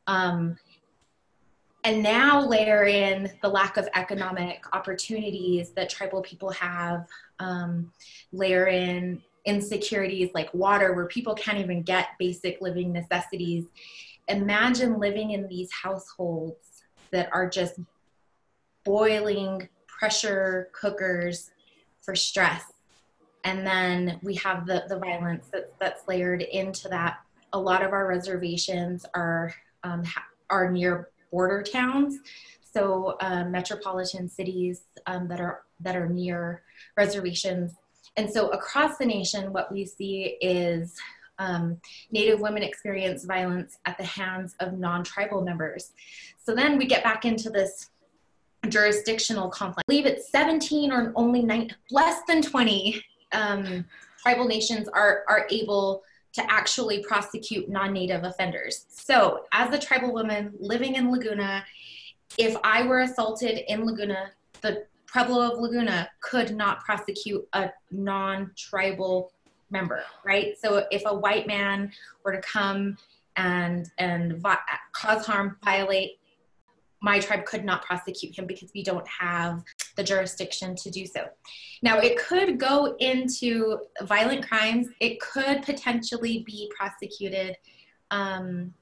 Um, 0.07 0.57
and 1.85 2.03
now 2.03 2.47
layer 2.47 2.85
in 2.85 3.31
the 3.43 3.49
lack 3.49 3.77
of 3.77 3.89
economic 3.95 4.63
opportunities 4.75 5.71
that 5.71 5.89
tribal 5.89 6.21
people 6.21 6.51
have 6.51 7.07
um, 7.39 7.91
layer 8.33 8.67
in 8.67 9.23
insecurities 9.47 10.31
like 10.35 10.53
water 10.53 10.93
where 10.93 11.07
people 11.07 11.35
can't 11.35 11.59
even 11.59 11.83
get 11.83 12.09
basic 12.19 12.61
living 12.61 12.93
necessities. 12.93 13.65
Imagine 14.29 14.99
living 14.99 15.31
in 15.31 15.49
these 15.49 15.71
households 15.73 16.83
that 17.13 17.31
are 17.33 17.49
just 17.49 17.81
boiling 18.85 19.69
pressure 19.87 20.69
cookers 20.73 21.51
for 22.03 22.15
stress. 22.15 22.65
And 23.45 23.67
then 23.67 24.21
we 24.23 24.35
have 24.37 24.67
the, 24.67 24.85
the 24.89 24.99
violence 24.99 25.47
that, 25.53 25.73
that's 25.79 26.07
layered 26.07 26.43
into 26.43 26.89
that. 26.89 27.21
A 27.55 27.59
lot 27.59 27.83
of 27.83 27.93
our 27.93 28.07
reservations 28.07 29.07
are 29.15 29.55
um, 29.83 30.03
are 30.51 30.71
near 30.71 31.10
border 31.31 31.63
towns, 31.63 32.19
so 32.73 33.17
um, 33.21 33.51
metropolitan 33.51 34.29
cities 34.29 34.83
um, 35.07 35.29
that 35.29 35.41
are 35.41 35.63
that 35.81 35.97
are 35.97 36.09
near 36.09 36.63
reservations. 36.97 37.75
And 38.17 38.29
so 38.29 38.49
across 38.49 38.99
the 38.99 39.07
nation, 39.07 39.53
what 39.53 39.73
we 39.73 39.87
see 39.87 40.37
is 40.41 40.97
um, 41.39 41.81
Native 42.13 42.41
women 42.41 42.63
experience 42.63 43.25
violence 43.25 43.79
at 43.87 43.97
the 43.97 44.05
hands 44.05 44.55
of 44.61 44.79
non-tribal 44.79 45.43
members. 45.43 45.93
So 46.45 46.55
then 46.55 46.77
we 46.77 46.87
get 46.87 47.03
back 47.03 47.25
into 47.25 47.49
this 47.49 47.89
jurisdictional 48.69 49.49
conflict. 49.49 49.87
I 49.89 49.91
believe 49.91 50.07
it's 50.07 50.31
17 50.31 50.93
or 50.93 51.13
only 51.17 51.43
nine, 51.43 51.75
less 51.91 52.21
than 52.29 52.43
20 52.43 53.03
um, 53.33 53.85
tribal 54.23 54.47
nations 54.47 54.87
are, 54.89 55.25
are 55.29 55.47
able 55.51 56.03
to 56.33 56.51
actually 56.51 57.03
prosecute 57.03 57.69
non-native 57.69 58.25
offenders. 58.25 58.87
So 58.89 59.45
as 59.53 59.75
a 59.75 59.79
tribal 59.79 60.13
woman 60.13 60.53
living 60.59 60.95
in 60.95 61.11
Laguna, 61.11 61.65
if 62.39 62.57
I 62.63 62.87
were 62.87 63.01
assaulted 63.01 63.63
in 63.69 63.85
Laguna, 63.85 64.31
the 64.61 64.85
Pueblo 65.13 65.53
of 65.53 65.59
Laguna 65.59 66.09
could 66.21 66.55
not 66.55 66.85
prosecute 66.85 67.47
a 67.53 67.71
non-tribal 67.91 69.33
member, 69.71 70.03
right? 70.25 70.57
So 70.61 70.87
if 70.91 71.03
a 71.07 71.15
white 71.15 71.47
man 71.47 71.93
were 72.25 72.33
to 72.33 72.41
come 72.41 72.97
and 73.37 73.91
and 73.99 74.37
vi- 74.39 74.59
cause 74.93 75.27
harm, 75.27 75.57
violate 75.65 76.21
my 77.03 77.19
tribe 77.19 77.47
could 77.47 77.65
not 77.65 77.83
prosecute 77.85 78.39
him 78.39 78.47
because 78.47 78.71
we 78.75 78.83
don't 78.83 79.07
have 79.09 79.65
the 80.01 80.05
jurisdiction 80.05 80.75
to 80.75 80.91
do 80.91 81.05
so. 81.05 81.27
Now, 81.83 81.99
it 81.99 82.19
could 82.19 82.59
go 82.59 82.97
into 83.01 83.81
violent 84.03 84.49
crimes, 84.49 84.89
it 84.99 85.21
could 85.21 85.63
potentially 85.63 86.43
be 86.47 86.73
prosecuted 86.75 87.57
um, 88.11 88.73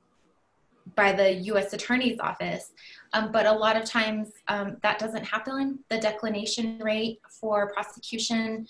by 0.95 1.11
the 1.13 1.33
US 1.53 1.73
Attorney's 1.73 2.21
Office, 2.21 2.71
um, 3.15 3.33
but 3.33 3.47
a 3.47 3.53
lot 3.53 3.77
of 3.77 3.85
times 3.85 4.29
um, 4.47 4.77
that 4.83 5.01
doesn't 5.01 5.25
happen. 5.25 5.81
The 5.91 5.99
declination 5.99 6.79
rate 6.79 7.19
for 7.29 7.73
prosecution 7.73 8.69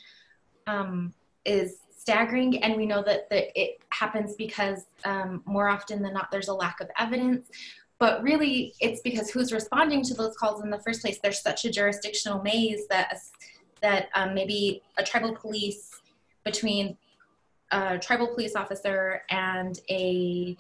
um, 0.67 1.13
is 1.45 1.81
staggering, 1.95 2.63
and 2.63 2.77
we 2.77 2.87
know 2.87 3.03
that, 3.03 3.29
that 3.29 3.47
it 3.61 3.79
happens 3.91 4.37
because 4.37 4.87
um, 5.05 5.43
more 5.45 5.69
often 5.69 6.03
than 6.03 6.15
not, 6.15 6.31
there's 6.31 6.49
a 6.49 6.55
lack 6.55 6.81
of 6.81 6.89
evidence 6.99 7.51
but 7.99 8.23
really 8.23 8.75
it's 8.81 9.01
because 9.03 9.31
who's 9.31 9.53
responding 9.53 10.03
to 10.05 10.15
those 10.15 10.37
calls 10.37 10.63
in 10.63 10.71
the 10.71 10.79
first 10.79 11.01
place? 11.01 11.19
There's 11.23 11.43
such 11.43 11.65
a 11.65 11.71
jurisdictional 11.71 12.43
maze 12.43 12.87
that 12.89 13.19
that 13.81 14.09
um, 14.15 14.35
maybe 14.35 14.83
a 14.97 15.05
tribal 15.05 15.35
police 15.35 16.01
between 16.45 16.97
a 17.71 17.99
tribal 17.99 18.29
police 18.29 18.57
officer 18.57 19.23
and 19.31 19.79
a 19.91 20.57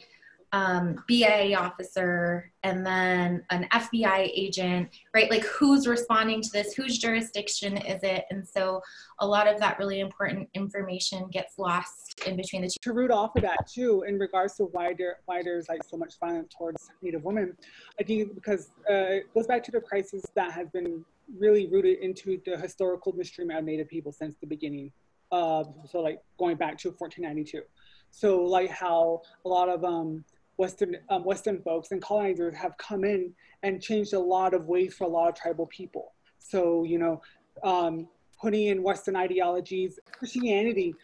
um, 0.53 0.97
BIA 1.07 1.57
officer 1.57 2.51
and 2.63 2.85
then 2.85 3.45
an 3.51 3.69
FBI 3.73 4.31
agent, 4.35 4.89
right? 5.15 5.31
Like 5.31 5.45
who's 5.45 5.87
responding 5.87 6.41
to 6.43 6.51
this? 6.51 6.75
Whose 6.75 6.99
jurisdiction 6.99 7.77
is 7.77 8.03
it? 8.03 8.25
And 8.31 8.47
so 8.47 8.81
a 9.21 9.27
lot 9.27 9.47
of 9.47 9.61
that 9.61 9.79
really 9.79 10.01
important 10.01 10.49
information 10.55 11.29
gets 11.31 11.59
lost 11.59 12.23
in 12.27 12.37
between 12.37 12.63
the 12.63 12.69
two. 12.69 12.77
To 12.83 12.93
root 12.93 13.11
off 13.11 13.37
of 13.37 13.43
that 13.43 13.69
too, 13.69 14.05
in 14.09 14.19
regards 14.19 14.57
to 14.57 14.65
why 14.65 14.95
there 14.97 15.19
why 15.27 15.43
there's 15.43 15.69
like 15.69 15.85
so 15.85 15.97
much 15.97 16.15
violence 16.19 16.49
towards 16.57 16.91
Native 17.03 17.25
women, 17.25 17.57
I 18.01 18.03
think 18.03 18.35
because 18.35 18.71
uh, 18.91 19.21
it 19.21 19.35
goes 19.35 19.47
back 19.47 19.63
to 19.65 19.71
the 19.71 19.81
crisis 19.81 20.25
that 20.35 20.53
has 20.53 20.69
been 20.71 21.05
really 21.39 21.67
rooted 21.67 21.99
into 21.99 22.41
the 22.47 22.57
historical 22.57 23.13
mistreatment 23.13 23.59
of 23.59 23.65
Native 23.67 23.89
people 23.89 24.13
since 24.13 24.37
the 24.41 24.47
beginning. 24.47 24.93
Uh, 25.31 25.65
so 25.91 26.01
like 26.01 26.23
going 26.39 26.57
back 26.57 26.79
to 26.79 26.89
1492. 26.89 27.63
So 28.11 28.43
like 28.43 28.71
how 28.71 29.21
a 29.45 29.49
lot 29.49 29.69
of 29.69 29.85
um, 29.85 30.25
Western 30.59 30.97
um, 31.09 31.25
Western 31.25 31.63
folks 31.63 31.93
and 31.93 32.03
colonizers 32.03 32.55
have 32.55 32.77
come 32.77 33.05
in 33.05 33.33
and 33.63 33.81
changed 33.81 34.13
a 34.13 34.21
lot 34.21 34.53
of 34.53 34.67
ways 34.67 34.95
for 34.95 35.05
a 35.05 35.09
lot 35.09 35.29
of 35.29 35.35
tribal 35.35 35.67
people. 35.67 36.13
So 36.39 36.85
you 36.85 36.99
know, 36.99 37.23
um, 37.63 38.09
putting 38.41 38.67
in 38.67 38.83
Western 38.83 39.17
ideologies, 39.17 39.99
Christianity, 40.13 40.95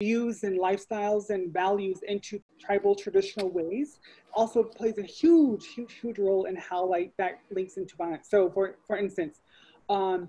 views 0.00 0.42
and 0.42 0.58
lifestyles 0.58 1.30
and 1.30 1.52
values 1.52 2.00
into 2.06 2.38
tribal 2.60 2.94
traditional 2.94 3.48
ways 3.48 3.98
also 4.34 4.62
plays 4.62 4.98
a 4.98 5.02
huge, 5.02 5.66
huge, 5.68 5.94
huge 5.94 6.18
role 6.18 6.44
in 6.44 6.56
how 6.56 6.84
like 6.84 7.12
that 7.16 7.40
links 7.50 7.78
into 7.78 7.96
violence. 7.96 8.28
So 8.28 8.50
for 8.50 8.76
for 8.86 8.96
instance, 8.96 9.40
um, 9.88 10.28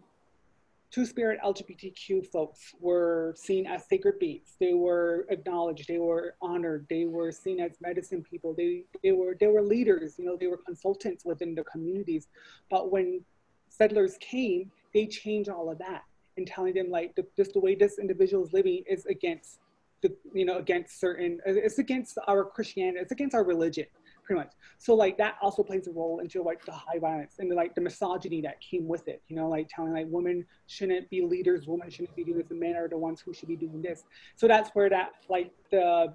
two-spirit 0.91 1.39
LGBTQ 1.43 2.25
folks 2.27 2.73
were 2.79 3.33
seen 3.37 3.67
as 3.67 3.85
sacred 3.87 4.19
beings. 4.19 4.55
They 4.59 4.73
were 4.73 5.25
acknowledged. 5.29 5.87
They 5.87 5.97
were 5.97 6.35
honored. 6.41 6.87
They 6.89 7.05
were 7.05 7.31
seen 7.31 7.59
as 7.59 7.71
medicine 7.81 8.23
people. 8.23 8.53
They 8.53 8.83
they 9.03 9.11
were 9.11 9.35
they 9.39 9.47
were 9.47 9.61
leaders. 9.61 10.15
You 10.17 10.25
know, 10.25 10.37
they 10.39 10.47
were 10.47 10.57
consultants 10.57 11.25
within 11.25 11.55
the 11.55 11.63
communities. 11.63 12.27
But 12.69 12.91
when 12.91 13.21
settlers 13.69 14.17
came, 14.19 14.71
they 14.93 15.07
changed 15.07 15.49
all 15.49 15.69
of 15.69 15.77
that 15.79 16.03
and 16.37 16.47
telling 16.47 16.73
them 16.73 16.89
like 16.89 17.15
the, 17.15 17.25
just 17.35 17.53
the 17.53 17.59
way 17.59 17.75
this 17.75 17.99
individual 17.99 18.45
is 18.45 18.53
living 18.53 18.83
is 18.89 19.05
against 19.07 19.59
the 20.01 20.15
you 20.33 20.45
know 20.45 20.57
against 20.59 20.99
certain 20.99 21.39
it's 21.45 21.79
against 21.79 22.17
our 22.27 22.45
Christianity. 22.45 22.99
It's 23.01 23.11
against 23.11 23.35
our 23.35 23.43
religion 23.43 23.85
pretty 24.27 24.41
much. 24.41 24.51
So 24.77 24.93
like 24.93 25.17
that 25.17 25.37
also 25.41 25.63
plays 25.63 25.87
a 25.87 25.91
role 25.91 26.19
into 26.19 26.43
like 26.43 26.63
the 26.65 26.73
high 26.73 26.99
violence 26.99 27.35
and 27.39 27.49
the, 27.49 27.55
like 27.55 27.73
the 27.73 27.81
misogyny 27.81 28.41
that 28.41 28.59
came 28.59 28.87
with 28.87 29.07
it. 29.07 29.23
You 29.29 29.37
know, 29.37 29.47
like 29.47 29.69
telling 29.73 29.93
like 29.93 30.07
women 30.09 30.45
shouldn't 30.67 31.09
be 31.09 31.21
leaders, 31.21 31.65
women 31.65 31.89
shouldn't 31.89 32.15
be 32.15 32.25
doing 32.25 32.39
this, 32.39 32.51
and 32.51 32.59
men 32.59 32.75
are 32.75 32.89
the 32.89 32.97
ones 32.97 33.21
who 33.21 33.33
should 33.33 33.47
be 33.47 33.55
doing 33.55 33.81
this. 33.81 34.03
So 34.35 34.47
that's 34.47 34.69
where 34.71 34.89
that 34.89 35.11
like 35.29 35.51
the 35.71 36.13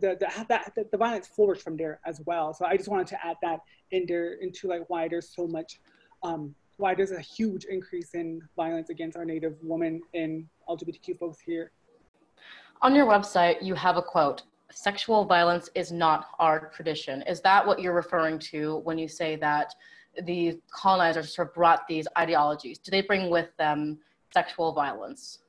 the, 0.00 0.16
the, 0.20 0.46
that, 0.48 0.72
the, 0.92 0.96
violence 0.96 1.26
flourished 1.26 1.62
from 1.62 1.76
there 1.76 1.98
as 2.06 2.20
well. 2.24 2.54
So 2.54 2.64
I 2.64 2.76
just 2.76 2.88
wanted 2.88 3.08
to 3.08 3.26
add 3.26 3.36
that 3.42 3.58
in 3.90 4.04
there 4.06 4.34
into 4.34 4.68
like 4.68 4.88
why 4.88 5.08
there's 5.08 5.34
so 5.34 5.48
much, 5.48 5.80
um, 6.22 6.54
why 6.76 6.94
there's 6.94 7.10
a 7.10 7.18
huge 7.18 7.64
increase 7.64 8.14
in 8.14 8.40
violence 8.54 8.88
against 8.90 9.16
our 9.16 9.24
Native 9.24 9.56
women 9.60 10.00
and 10.14 10.46
LGBTQ 10.68 11.18
folks 11.18 11.40
here. 11.40 11.72
On 12.82 12.94
your 12.94 13.04
website, 13.04 13.56
you 13.62 13.74
have 13.74 13.96
a 13.96 14.02
quote 14.02 14.44
sexual 14.72 15.24
violence 15.24 15.68
is 15.74 15.92
not 15.92 16.28
our 16.38 16.70
tradition. 16.74 17.22
Is 17.22 17.40
that 17.42 17.66
what 17.66 17.80
you're 17.80 17.94
referring 17.94 18.38
to 18.50 18.78
when 18.78 18.98
you 18.98 19.08
say 19.08 19.36
that 19.36 19.74
the 20.24 20.58
colonizers 20.70 21.34
sort 21.34 21.48
of 21.48 21.54
brought 21.54 21.86
these 21.88 22.06
ideologies? 22.18 22.78
Do 22.78 22.90
they 22.90 23.02
bring 23.02 23.30
with 23.30 23.48
them 23.58 23.98
sexual 24.32 24.72
violence? 24.72 25.40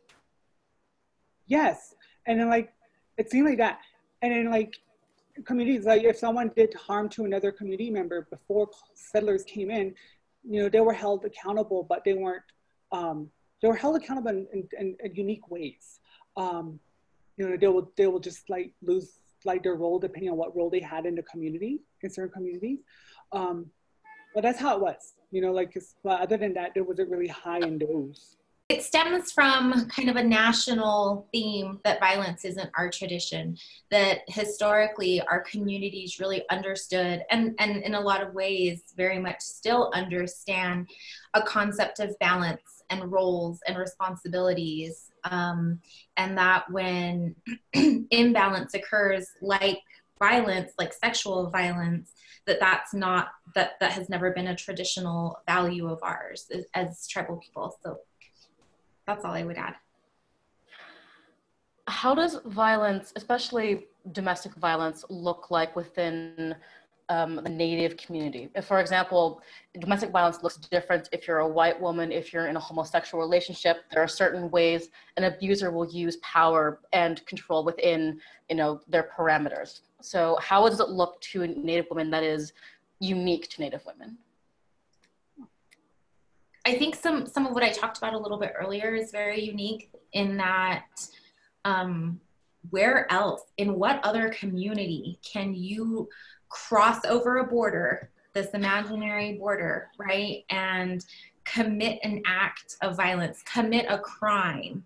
Yes. 1.47 1.95
And 2.25 2.39
then, 2.39 2.49
like, 2.49 2.73
it 3.17 3.29
seemed 3.29 3.47
like 3.47 3.57
that. 3.57 3.79
And 4.21 4.31
then, 4.31 4.49
like, 4.49 4.77
communities, 5.45 5.85
like, 5.85 6.03
if 6.03 6.17
someone 6.17 6.51
did 6.55 6.73
harm 6.73 7.09
to 7.09 7.25
another 7.25 7.51
community 7.51 7.89
member 7.89 8.27
before 8.29 8.69
settlers 8.93 9.43
came 9.43 9.71
in, 9.71 9.93
you 10.47 10.63
know, 10.63 10.69
they 10.69 10.79
were 10.79 10.93
held 10.93 11.25
accountable, 11.25 11.83
but 11.83 12.03
they 12.03 12.13
weren't, 12.13 12.43
um, 12.91 13.29
they 13.61 13.67
were 13.67 13.75
held 13.75 13.95
accountable 13.95 14.29
in, 14.29 14.47
in, 14.79 14.95
in, 15.03 15.15
unique 15.15 15.49
ways. 15.49 15.99
Um, 16.35 16.79
you 17.41 17.49
know, 17.49 17.57
they 17.57 17.67
will 17.67 17.91
they 17.97 18.05
will 18.05 18.19
just 18.19 18.49
like 18.51 18.71
lose 18.83 19.13
like 19.45 19.63
their 19.63 19.73
role 19.73 19.97
depending 19.97 20.29
on 20.29 20.37
what 20.37 20.55
role 20.55 20.69
they 20.69 20.79
had 20.79 21.07
in 21.07 21.15
the 21.15 21.23
community 21.23 21.79
in 22.03 22.09
certain 22.11 22.31
communities. 22.31 22.79
Um, 23.31 23.65
but 24.35 24.43
that's 24.43 24.59
how 24.59 24.75
it 24.75 24.81
was, 24.81 25.13
you 25.31 25.41
know, 25.41 25.51
like, 25.51 25.75
but 26.03 26.21
other 26.21 26.37
than 26.37 26.53
that, 26.53 26.71
there 26.75 26.83
wasn't 26.83 27.09
really 27.09 27.27
high 27.27 27.57
in 27.57 27.79
those. 27.79 28.37
It 28.69 28.83
stems 28.83 29.31
from 29.31 29.89
kind 29.89 30.09
of 30.09 30.15
a 30.15 30.23
national 30.23 31.27
theme 31.33 31.79
that 31.83 31.99
violence 31.99 32.45
isn't 32.45 32.69
our 32.77 32.89
tradition, 32.89 33.57
that 33.89 34.19
historically 34.27 35.19
our 35.21 35.41
communities 35.41 36.19
really 36.19 36.43
understood 36.49 37.23
and, 37.31 37.55
and 37.59 37.77
in 37.83 37.95
a 37.95 37.99
lot 37.99 38.21
of 38.21 38.33
ways 38.33 38.83
very 38.95 39.19
much 39.19 39.41
still 39.41 39.91
understand 39.93 40.89
a 41.33 41.41
concept 41.41 41.99
of 41.99 42.17
balance 42.19 42.80
and 42.91 43.11
roles 43.11 43.59
and 43.67 43.77
responsibilities 43.77 45.11
um, 45.23 45.79
and 46.17 46.37
that 46.37 46.69
when 46.69 47.35
imbalance 48.11 48.73
occurs 48.73 49.27
like 49.41 49.79
violence 50.19 50.73
like 50.77 50.93
sexual 50.93 51.49
violence 51.49 52.13
that 52.45 52.59
that's 52.59 52.93
not 52.93 53.29
that 53.55 53.71
that 53.79 53.91
has 53.91 54.07
never 54.07 54.31
been 54.31 54.47
a 54.47 54.55
traditional 54.55 55.37
value 55.47 55.87
of 55.87 55.99
ours 56.03 56.47
as, 56.53 56.65
as 56.73 57.07
tribal 57.07 57.37
people. 57.37 57.75
So 57.83 57.97
that's 59.07 59.25
all 59.25 59.33
i 59.33 59.43
would 59.43 59.57
add. 59.57 59.75
How 61.87 62.13
does 62.13 62.39
violence 62.45 63.13
especially 63.15 63.87
domestic 64.11 64.53
violence 64.55 65.03
look 65.09 65.51
like 65.51 65.75
within 65.75 66.55
um, 67.11 67.35
the 67.43 67.49
native 67.49 67.97
community. 67.97 68.49
If, 68.55 68.65
for 68.65 68.79
example, 68.79 69.41
domestic 69.77 70.11
violence 70.11 70.41
looks 70.43 70.55
different 70.55 71.09
if 71.11 71.27
you're 71.27 71.39
a 71.39 71.47
white 71.47 71.79
woman, 71.79 72.09
if 72.09 72.31
you're 72.31 72.47
in 72.47 72.55
a 72.55 72.59
homosexual 72.59 73.21
relationship, 73.21 73.83
there 73.91 74.01
are 74.01 74.07
certain 74.07 74.49
ways 74.49 74.89
an 75.17 75.25
abuser 75.25 75.71
will 75.71 75.89
use 75.91 76.15
power 76.17 76.79
and 76.93 77.23
control 77.25 77.65
within, 77.65 78.21
you 78.49 78.55
know, 78.55 78.79
their 78.87 79.09
parameters. 79.13 79.81
So 80.01 80.37
how 80.41 80.67
does 80.69 80.79
it 80.79 80.87
look 80.87 81.19
to 81.31 81.43
a 81.43 81.47
native 81.47 81.87
woman 81.89 82.09
that 82.11 82.23
is 82.23 82.53
unique 83.01 83.49
to 83.49 83.61
native 83.61 83.85
women? 83.85 84.17
I 86.63 86.75
think 86.75 86.95
some 86.95 87.25
some 87.25 87.45
of 87.45 87.53
what 87.53 87.63
I 87.63 87.71
talked 87.71 87.97
about 87.97 88.13
a 88.13 88.17
little 88.17 88.37
bit 88.37 88.53
earlier 88.57 88.95
is 88.95 89.11
very 89.11 89.41
unique 89.41 89.89
in 90.13 90.37
that 90.37 90.85
um, 91.65 92.21
where 92.69 93.11
else 93.11 93.41
in 93.57 93.75
what 93.75 93.99
other 94.03 94.29
community 94.29 95.19
can 95.23 95.53
you 95.53 96.07
cross 96.51 97.03
over 97.05 97.37
a 97.37 97.47
border, 97.47 98.09
this 98.33 98.49
imaginary 98.53 99.33
border, 99.33 99.89
right? 99.97 100.43
And 100.49 101.03
commit 101.45 101.99
an 102.03 102.21
act 102.25 102.75
of 102.81 102.95
violence, 102.95 103.41
commit 103.43 103.85
a 103.89 103.97
crime, 103.97 104.85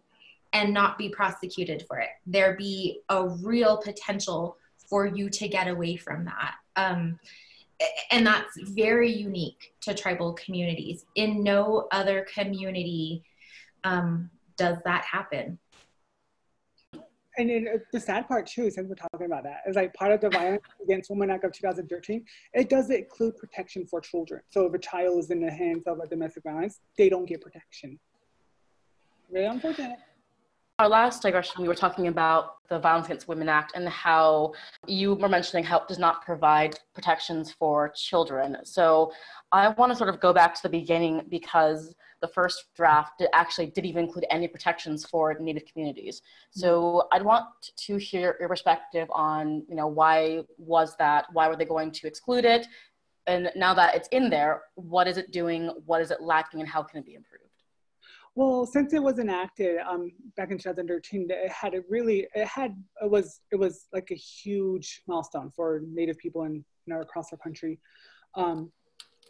and 0.53 0.73
not 0.73 0.97
be 0.97 1.09
prosecuted 1.09 1.83
for 1.87 1.99
it. 1.99 2.09
There 2.25 2.55
be 2.55 3.01
a 3.09 3.27
real 3.27 3.77
potential 3.77 4.57
for 4.87 5.05
you 5.05 5.29
to 5.29 5.47
get 5.47 5.67
away 5.67 5.97
from 5.97 6.25
that. 6.25 6.55
Um, 6.77 7.19
and 8.11 8.25
that's 8.25 8.57
very 8.61 9.11
unique 9.11 9.73
to 9.81 9.93
tribal 9.93 10.33
communities. 10.33 11.05
In 11.15 11.43
no 11.43 11.87
other 11.91 12.25
community 12.33 13.23
um, 13.83 14.29
does 14.55 14.77
that 14.85 15.03
happen 15.03 15.59
and 17.37 17.49
then 17.49 17.67
uh, 17.73 17.77
the 17.91 17.99
sad 17.99 18.27
part 18.27 18.47
too, 18.47 18.69
since 18.69 18.87
we're 18.87 18.95
talking 18.95 19.25
about 19.25 19.43
that, 19.43 19.61
is 19.67 19.75
like 19.75 19.93
part 19.93 20.11
of 20.11 20.21
the 20.21 20.29
Violence 20.29 20.63
Against 20.83 21.09
Women 21.09 21.29
Act 21.29 21.43
of 21.43 21.51
2013, 21.53 22.23
it 22.53 22.69
does 22.69 22.89
include 22.89 23.37
protection 23.37 23.85
for 23.85 24.01
children. 24.01 24.41
So 24.49 24.65
if 24.65 24.73
a 24.73 24.79
child 24.79 25.19
is 25.19 25.31
in 25.31 25.41
the 25.41 25.51
hands 25.51 25.83
of 25.87 25.99
a 25.99 26.07
domestic 26.07 26.43
violence, 26.43 26.79
they 26.97 27.09
don't 27.09 27.25
get 27.25 27.41
protection. 27.41 27.99
Very 29.31 29.45
unfortunate. 29.45 29.99
Our 30.77 30.89
last 30.89 31.21
digression, 31.21 31.61
we 31.61 31.69
were 31.69 31.73
talking 31.73 32.07
about 32.07 32.67
the 32.67 32.77
Violence 32.77 33.05
Against 33.05 33.29
Women 33.29 33.47
Act 33.47 33.71
and 33.75 33.87
how 33.87 34.51
you 34.85 35.13
were 35.13 35.29
mentioning 35.29 35.63
how 35.63 35.77
it 35.77 35.87
does 35.87 35.99
not 35.99 36.25
provide 36.25 36.77
protections 36.93 37.49
for 37.49 37.93
children. 37.95 38.57
So 38.65 39.13
I 39.53 39.69
want 39.69 39.93
to 39.93 39.97
sort 39.97 40.09
of 40.09 40.19
go 40.19 40.33
back 40.33 40.53
to 40.53 40.61
the 40.63 40.67
beginning 40.67 41.21
because 41.29 41.95
the 42.19 42.27
first 42.27 42.65
draft 42.75 43.23
actually 43.31 43.67
didn't 43.67 43.89
even 43.89 44.03
include 44.03 44.25
any 44.29 44.49
protections 44.49 45.05
for 45.05 45.33
Native 45.39 45.63
communities. 45.65 46.19
Mm-hmm. 46.19 46.59
So 46.59 47.07
I'd 47.13 47.23
want 47.23 47.45
to 47.77 47.97
hear 47.97 48.35
your 48.41 48.49
perspective 48.49 49.07
on, 49.13 49.63
you 49.69 49.75
know, 49.75 49.87
why 49.87 50.41
was 50.57 50.97
that? 50.97 51.27
Why 51.31 51.47
were 51.47 51.55
they 51.55 51.63
going 51.63 51.91
to 51.91 52.05
exclude 52.05 52.43
it? 52.43 52.67
And 53.27 53.49
now 53.55 53.73
that 53.75 53.95
it's 53.95 54.09
in 54.09 54.29
there, 54.29 54.63
what 54.75 55.07
is 55.07 55.15
it 55.15 55.31
doing? 55.31 55.69
What 55.85 56.01
is 56.01 56.11
it 56.11 56.21
lacking? 56.21 56.59
And 56.59 56.67
how 56.67 56.83
can 56.83 56.99
it 56.99 57.05
be 57.05 57.15
improved? 57.15 57.44
Well, 58.35 58.65
since 58.65 58.93
it 58.93 59.01
was 59.01 59.17
enacted 59.17 59.77
um, 59.89 60.11
back 60.35 60.51
in 60.51 60.57
2013, 60.57 61.27
it 61.29 61.49
had 61.49 61.73
a 61.73 61.81
really, 61.89 62.27
it 62.35 62.45
had, 62.45 62.75
it 63.01 63.09
was, 63.09 63.39
it 63.51 63.55
was 63.55 63.85
like 63.93 64.11
a 64.11 64.15
huge 64.15 65.03
milestone 65.07 65.51
for 65.55 65.81
Native 65.87 66.17
people 66.17 66.43
in, 66.43 66.55
you 66.55 66.93
know, 66.93 66.99
across 66.99 67.31
our 67.31 67.37
country. 67.37 67.79
Um, 68.35 68.71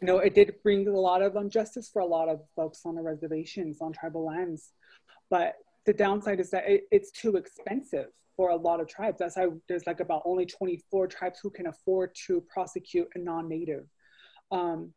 you 0.00 0.08
know, 0.08 0.18
it 0.18 0.34
did 0.34 0.52
bring 0.64 0.88
a 0.88 0.90
lot 0.90 1.22
of 1.22 1.36
injustice 1.36 1.88
for 1.88 2.02
a 2.02 2.06
lot 2.06 2.28
of 2.28 2.40
folks 2.56 2.80
on 2.84 2.96
the 2.96 3.00
reservations, 3.00 3.78
on 3.80 3.92
tribal 3.92 4.26
lands. 4.26 4.72
But 5.30 5.54
the 5.86 5.92
downside 5.92 6.40
is 6.40 6.50
that 6.50 6.68
it, 6.68 6.82
it's 6.90 7.12
too 7.12 7.36
expensive 7.36 8.08
for 8.36 8.50
a 8.50 8.56
lot 8.56 8.80
of 8.80 8.88
tribes. 8.88 9.18
That's 9.20 9.36
why 9.36 9.46
there's 9.68 9.86
like 9.86 10.00
about 10.00 10.22
only 10.24 10.46
24 10.46 11.06
tribes 11.06 11.38
who 11.40 11.50
can 11.50 11.68
afford 11.68 12.10
to 12.26 12.42
prosecute 12.52 13.08
a 13.14 13.20
non-native. 13.20 13.86
Um, 14.50 14.92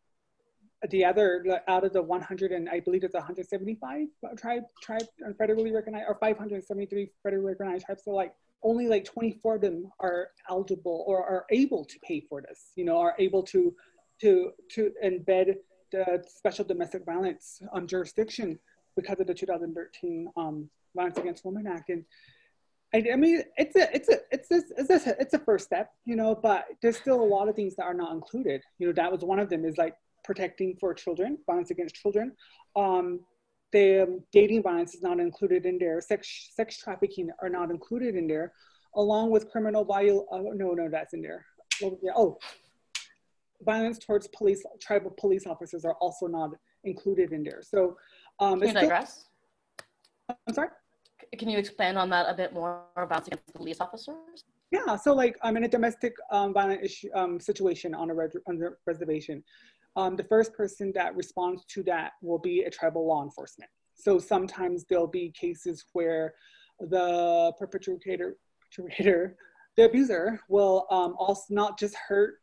the 0.90 1.04
other 1.04 1.62
out 1.68 1.84
of 1.84 1.92
the 1.92 2.02
100 2.02 2.52
and 2.52 2.70
I 2.70 2.80
believe 2.80 3.04
it's 3.04 3.14
175 3.14 4.08
tribe 4.38 4.64
tribe 4.82 5.04
federally 5.40 5.74
recognized 5.74 6.06
or 6.08 6.18
573 6.20 7.12
federally 7.26 7.44
recognized 7.44 7.86
tribes. 7.86 8.04
So 8.06 8.12
like 8.12 8.34
only 8.64 8.88
like 8.88 9.06
24 9.06 9.56
of 9.56 9.62
them 9.62 9.92
are 10.00 10.30
eligible 10.50 11.04
or 11.08 11.26
are 11.26 11.46
able 11.52 11.86
to 11.86 12.00
pay 12.00 12.22
for 12.22 12.42
this. 12.42 12.72
You 12.76 12.86
know, 12.86 12.98
are 12.98 13.16
able 13.20 13.44
to 13.44 13.76
to 14.22 14.52
to 14.72 14.92
embed 15.04 15.56
the 15.92 16.24
special 16.28 16.66
domestic 16.66 17.06
violence 17.06 17.62
um, 17.74 17.88
jurisdiction 17.88 18.60
because 18.96 19.20
of 19.20 19.28
the 19.28 19.34
2013 19.34 20.30
um, 20.38 20.70
Violence 20.96 21.18
Against 21.18 21.46
Women 21.46 21.68
Act. 21.68 21.90
And 21.90 22.06
I, 22.94 23.04
I, 23.14 23.16
mean, 23.16 23.44
it's 23.58 23.76
a, 23.76 23.96
it's 23.96 24.10
a, 24.10 24.20
it's 24.32 24.48
this, 24.50 24.66
it's 24.78 25.08
a, 25.08 25.22
it's 25.22 25.34
a 25.34 25.40
first 25.40 25.66
step, 25.66 25.92
you 26.06 26.16
know. 26.16 26.36
But 26.36 26.66
there's 26.82 26.98
still 26.98 27.22
a 27.22 27.24
lot 27.24 27.48
of 27.48 27.56
things 27.56 27.76
that 27.76 27.84
are 27.84 27.94
not 27.94 28.14
included. 28.14 28.62
You 28.78 28.88
know, 28.88 28.94
that 28.94 29.12
was 29.12 29.22
one 29.22 29.40
of 29.40 29.50
them. 29.50 29.66
Is 29.66 29.78
like 29.78 29.96
protecting 30.30 30.78
for 30.80 30.94
children, 30.94 31.40
violence 31.48 31.72
against 31.72 31.96
children. 31.96 32.32
Um, 32.76 33.22
the 33.72 34.04
um, 34.04 34.24
dating 34.32 34.62
violence 34.62 34.94
is 34.94 35.02
not 35.02 35.20
included 35.20 35.66
in 35.66 35.80
there. 35.80 36.00
Sex, 36.02 36.52
sex 36.52 36.78
trafficking 36.78 37.32
are 37.42 37.50
not 37.50 37.72
included 37.72 38.14
in 38.16 38.28
there, 38.28 38.54
along 38.96 39.32
with 39.32 39.50
criminal 39.50 39.84
violence. 39.84 40.28
Uh, 40.32 40.42
no, 40.54 40.68
no, 40.80 40.88
that's 40.88 41.16
in 41.16 41.24
there. 41.24 41.46
Oh, 42.16 42.38
violence 43.72 43.98
towards 43.98 44.28
police, 44.28 44.62
tribal 44.80 45.12
police 45.20 45.48
officers 45.48 45.84
are 45.84 45.96
also 45.96 46.28
not 46.28 46.52
included 46.84 47.32
in 47.32 47.42
there. 47.44 47.62
So, 47.64 47.98
um, 48.40 48.60
can 48.60 48.68
you 48.68 48.74
digress? 48.76 49.26
I'm 50.48 50.54
sorry. 50.54 50.70
Can 51.40 51.50
you 51.50 51.58
expand 51.58 51.98
on 51.98 52.08
that 52.12 52.28
a 52.30 52.36
bit 52.36 52.54
more 52.54 52.84
about 52.96 53.26
against 53.26 53.52
police 53.56 53.82
officers? 53.82 54.44
Yeah, 54.72 54.96
so 54.96 55.16
like 55.16 55.36
I'm 55.42 55.58
in 55.58 55.64
a 55.64 55.68
domestic 55.68 56.14
um, 56.32 56.54
violent 56.54 56.84
issue 56.84 57.10
um, 57.16 57.40
situation 57.40 57.96
on 57.96 58.12
a, 58.12 58.14
on 58.48 58.62
a 58.62 58.70
reservation 58.86 59.44
um, 59.96 60.16
the 60.16 60.24
first 60.24 60.54
person 60.54 60.92
that 60.96 61.16
responds 61.16 61.66
to 61.66 61.84
that 61.84 62.14
will 62.22 62.40
be 62.40 62.62
a 62.62 62.70
tribal 62.70 63.08
law 63.08 63.24
enforcement. 63.24 63.70
So 63.96 64.20
sometimes 64.20 64.86
there'll 64.86 65.08
be 65.08 65.32
cases 65.32 65.86
where 65.94 66.34
the 66.80 67.52
perpetrator, 67.58 68.38
perpetrator 68.76 69.36
the 69.76 69.86
abuser 69.86 70.42
will 70.50 70.86
um, 70.92 71.16
also 71.18 71.54
not 71.54 71.78
just 71.78 71.96
hurt 71.96 72.36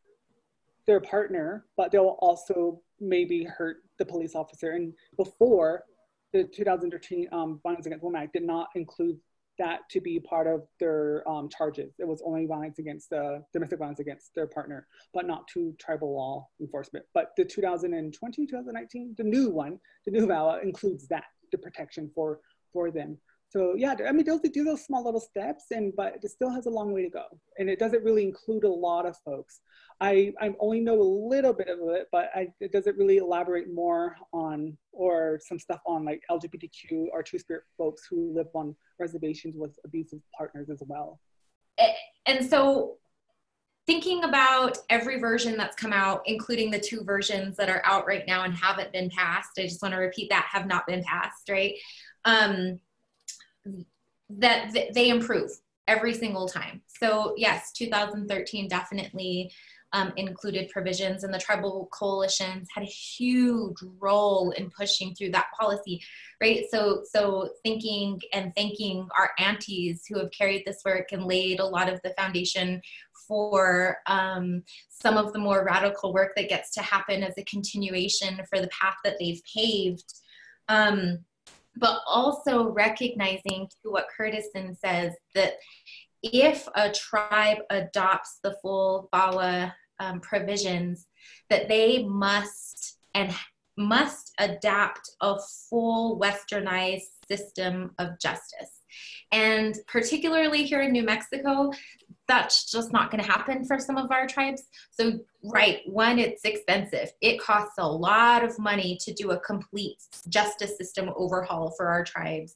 their 0.87 1.01
partner, 1.01 1.67
but 1.77 1.91
they'll 1.91 2.17
also 2.21 2.81
maybe 3.01 3.45
hurt 3.45 3.79
the 3.99 4.05
police 4.05 4.35
officer. 4.35 4.71
And 4.71 4.95
before 5.17 5.85
the 6.33 6.45
2013 6.45 7.29
um, 7.33 7.61
Violence 7.63 7.87
Against 7.87 8.05
Women 8.05 8.23
Act 8.23 8.33
did 8.33 8.45
not 8.45 8.69
include 8.75 9.19
that 9.59 9.81
to 9.91 10.01
be 10.01 10.21
part 10.21 10.47
of 10.47 10.67
their 10.79 11.29
um, 11.29 11.49
charges. 11.49 11.95
It 11.99 12.07
was 12.07 12.23
only 12.25 12.47
violence 12.47 12.79
against 12.79 13.11
the 13.11 13.43
domestic 13.53 13.79
violence 13.79 14.01
against 14.01 14.35
their 14.35 14.47
partner, 14.47 14.87
but 15.15 15.27
not 15.27 15.49
to 15.49 15.75
tribal 15.79 16.15
law 16.15 16.49
enforcement. 16.61 17.05
But 17.15 17.33
the 17.37 17.45
2020, 17.45 18.47
2019, 18.47 19.15
the 19.17 19.25
new 19.25 19.51
one, 19.51 19.79
the 20.05 20.13
new 20.13 20.27
VAWA 20.27 20.63
includes 20.63 21.09
that, 21.09 21.25
the 21.53 21.59
protection 21.59 22.11
for 22.15 22.41
for 22.73 22.91
them. 22.91 23.19
So 23.49 23.75
yeah, 23.77 23.95
I 24.07 24.13
mean, 24.13 24.27
those 24.27 24.41
do 24.41 24.65
those 24.65 24.85
small 24.85 25.05
little 25.05 25.21
steps, 25.21 25.67
and 25.71 25.93
but 25.97 26.17
it 26.23 26.31
still 26.31 26.51
has 26.51 26.67
a 26.67 26.71
long 26.71 26.93
way 26.93 27.03
to 27.03 27.11
go, 27.11 27.25
and 27.59 27.71
it 27.71 27.79
doesn't 27.79 28.03
really 28.03 28.25
include 28.25 28.65
a 28.65 28.69
lot 28.69 29.07
of 29.07 29.17
folks. 29.25 29.61
I 30.01 30.33
I 30.41 30.53
only 30.59 30.81
know 30.81 31.01
a 31.01 31.11
little 31.29 31.53
bit 31.53 31.69
of 31.69 31.79
it, 31.91 32.09
but 32.11 32.31
I, 32.35 32.49
it 32.61 32.73
doesn't 32.73 32.97
really 32.99 33.19
elaborate 33.19 33.73
more 33.73 34.17
on 34.33 34.77
or 34.93 35.41
some 35.47 35.59
stuff 35.59 35.81
on 35.87 36.05
like 36.05 36.23
LGBTQ 36.31 37.07
or 37.13 37.23
Two 37.23 37.39
Spirit 37.39 37.63
folks 37.79 38.07
who 38.11 38.35
live 38.35 38.49
on 38.55 38.75
reservations 38.99 39.55
with 39.57 39.79
abusive 39.85 40.21
partners 40.37 40.69
as 40.69 40.83
well. 40.87 41.21
And 42.27 42.45
so 42.45 42.97
thinking 43.87 44.25
about 44.25 44.79
every 44.91 45.19
version 45.21 45.57
that's 45.57 45.77
come 45.77 45.93
out, 45.93 46.23
including 46.27 46.71
the 46.71 46.81
two 46.81 47.05
versions 47.05 47.57
that 47.57 47.69
are 47.69 47.83
out 47.85 48.07
right 48.07 48.25
now 48.27 48.43
and 48.43 48.55
haven't 48.55 48.93
been 48.93 49.09
passed, 49.11 49.51
I 49.59 49.63
just 49.63 49.81
want 49.81 49.95
to 49.95 50.01
repeat 50.01 50.29
that 50.31 50.49
have 50.51 50.67
not 50.67 50.87
been 50.87 51.05
passed, 51.05 51.49
right? 51.49 51.75
Um, 52.25 52.81
that 54.29 54.73
they 54.95 55.09
improve 55.09 55.51
every 55.89 56.15
single 56.15 56.49
time. 56.49 56.83
So 56.87 57.35
yes, 57.37 57.73
2013 57.73 58.69
definitely 58.69 59.53
um, 59.93 60.13
included 60.17 60.69
provisions 60.69 61.25
and 61.25 61.33
the 61.33 61.39
tribal 61.39 61.89
coalitions 61.93 62.69
had 62.75 62.83
a 62.83 62.87
huge 62.87 63.77
role 63.99 64.51
in 64.51 64.71
pushing 64.71 65.15
through 65.15 65.31
that 65.31 65.47
policy 65.59 66.03
right 66.41 66.65
so 66.71 67.03
so 67.05 67.49
thinking 67.65 68.21
and 68.33 68.53
thanking 68.57 69.09
our 69.19 69.31
aunties 69.39 70.05
who 70.07 70.19
have 70.19 70.31
carried 70.33 70.65
this 70.67 70.83
work 70.85 71.13
and 71.13 71.25
laid 71.25 71.61
a 71.61 71.65
lot 71.65 71.89
of 71.89 72.01
the 72.03 72.13
foundation 72.19 72.81
for 73.27 73.99
um, 74.07 74.63
some 74.89 75.17
of 75.17 75.33
the 75.33 75.39
more 75.39 75.65
radical 75.65 76.13
work 76.13 76.33
that 76.37 76.49
gets 76.49 76.73
to 76.73 76.83
happen 76.83 77.23
as 77.23 77.35
a 77.39 77.45
continuation 77.45 78.41
for 78.51 78.61
the 78.61 78.69
path 78.69 78.97
that 79.05 79.17
they've 79.19 79.41
paved 79.55 80.15
um, 80.69 81.19
but 81.77 82.01
also 82.07 82.71
recognizing 82.71 83.69
to 83.83 83.91
what 83.91 84.09
Curtison 84.19 84.77
says 84.79 85.13
that 85.35 85.55
if 86.23 86.67
a 86.75 86.91
tribe 86.91 87.59
adopts 87.71 88.39
the 88.43 88.57
full 88.63 89.09
VAWA 89.13 89.73
um, 90.01 90.21
provisions, 90.21 91.07
that 91.51 91.69
they 91.69 92.05
must 92.05 92.99
and 93.15 93.35
must 93.79 94.33
adapt 94.39 95.11
a 95.21 95.39
full 95.69 96.19
westernized 96.19 97.11
system 97.29 97.93
of 97.99 98.19
justice. 98.21 98.83
And 99.33 99.77
particularly 99.87 100.65
here 100.65 100.81
in 100.83 100.93
New 100.93 101.03
Mexico, 101.03 101.73
that's 102.29 102.71
just 102.71 102.93
not 102.93 103.11
going 103.11 103.23
to 103.23 103.31
happen 103.31 103.65
for 103.65 103.79
some 103.79 103.97
of 103.97 104.11
our 104.11 104.27
tribes. 104.27 104.65
So, 104.91 105.21
right, 105.45 105.81
one, 105.87 106.19
it's 106.19 106.45
expensive. 106.45 107.13
It 107.21 107.41
costs 107.41 107.75
a 107.79 107.89
lot 107.89 108.45
of 108.45 108.59
money 108.59 108.99
to 109.03 109.13
do 109.13 109.31
a 109.31 109.41
complete 109.41 110.03
justice 110.29 110.77
system 110.77 111.11
overhaul 111.17 111.73
for 111.77 111.87
our 111.87 112.05
tribes. 112.05 112.55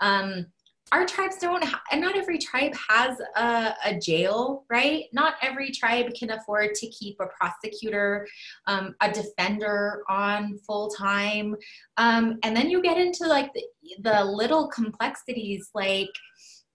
Um, 0.00 0.46
our 0.92 1.06
tribes 1.06 1.38
don't 1.38 1.64
ha- 1.64 1.82
and 1.90 2.00
not 2.00 2.16
every 2.16 2.38
tribe 2.38 2.74
has 2.88 3.16
a, 3.36 3.74
a, 3.86 3.98
jail 3.98 4.64
right 4.70 5.04
not 5.12 5.34
every 5.40 5.70
tribe 5.70 6.12
can 6.14 6.30
afford 6.30 6.74
to 6.74 6.86
keep 6.88 7.16
a 7.20 7.26
prosecutor 7.26 8.26
um, 8.66 8.94
a 9.00 9.10
defender 9.10 10.02
on 10.08 10.58
full 10.66 10.90
time 10.90 11.56
um, 11.96 12.38
and 12.42 12.54
then 12.54 12.68
you 12.68 12.82
get 12.82 12.98
into 12.98 13.26
like 13.26 13.52
the, 13.54 13.64
the 14.00 14.24
little 14.24 14.68
complexities 14.68 15.70
like 15.74 16.10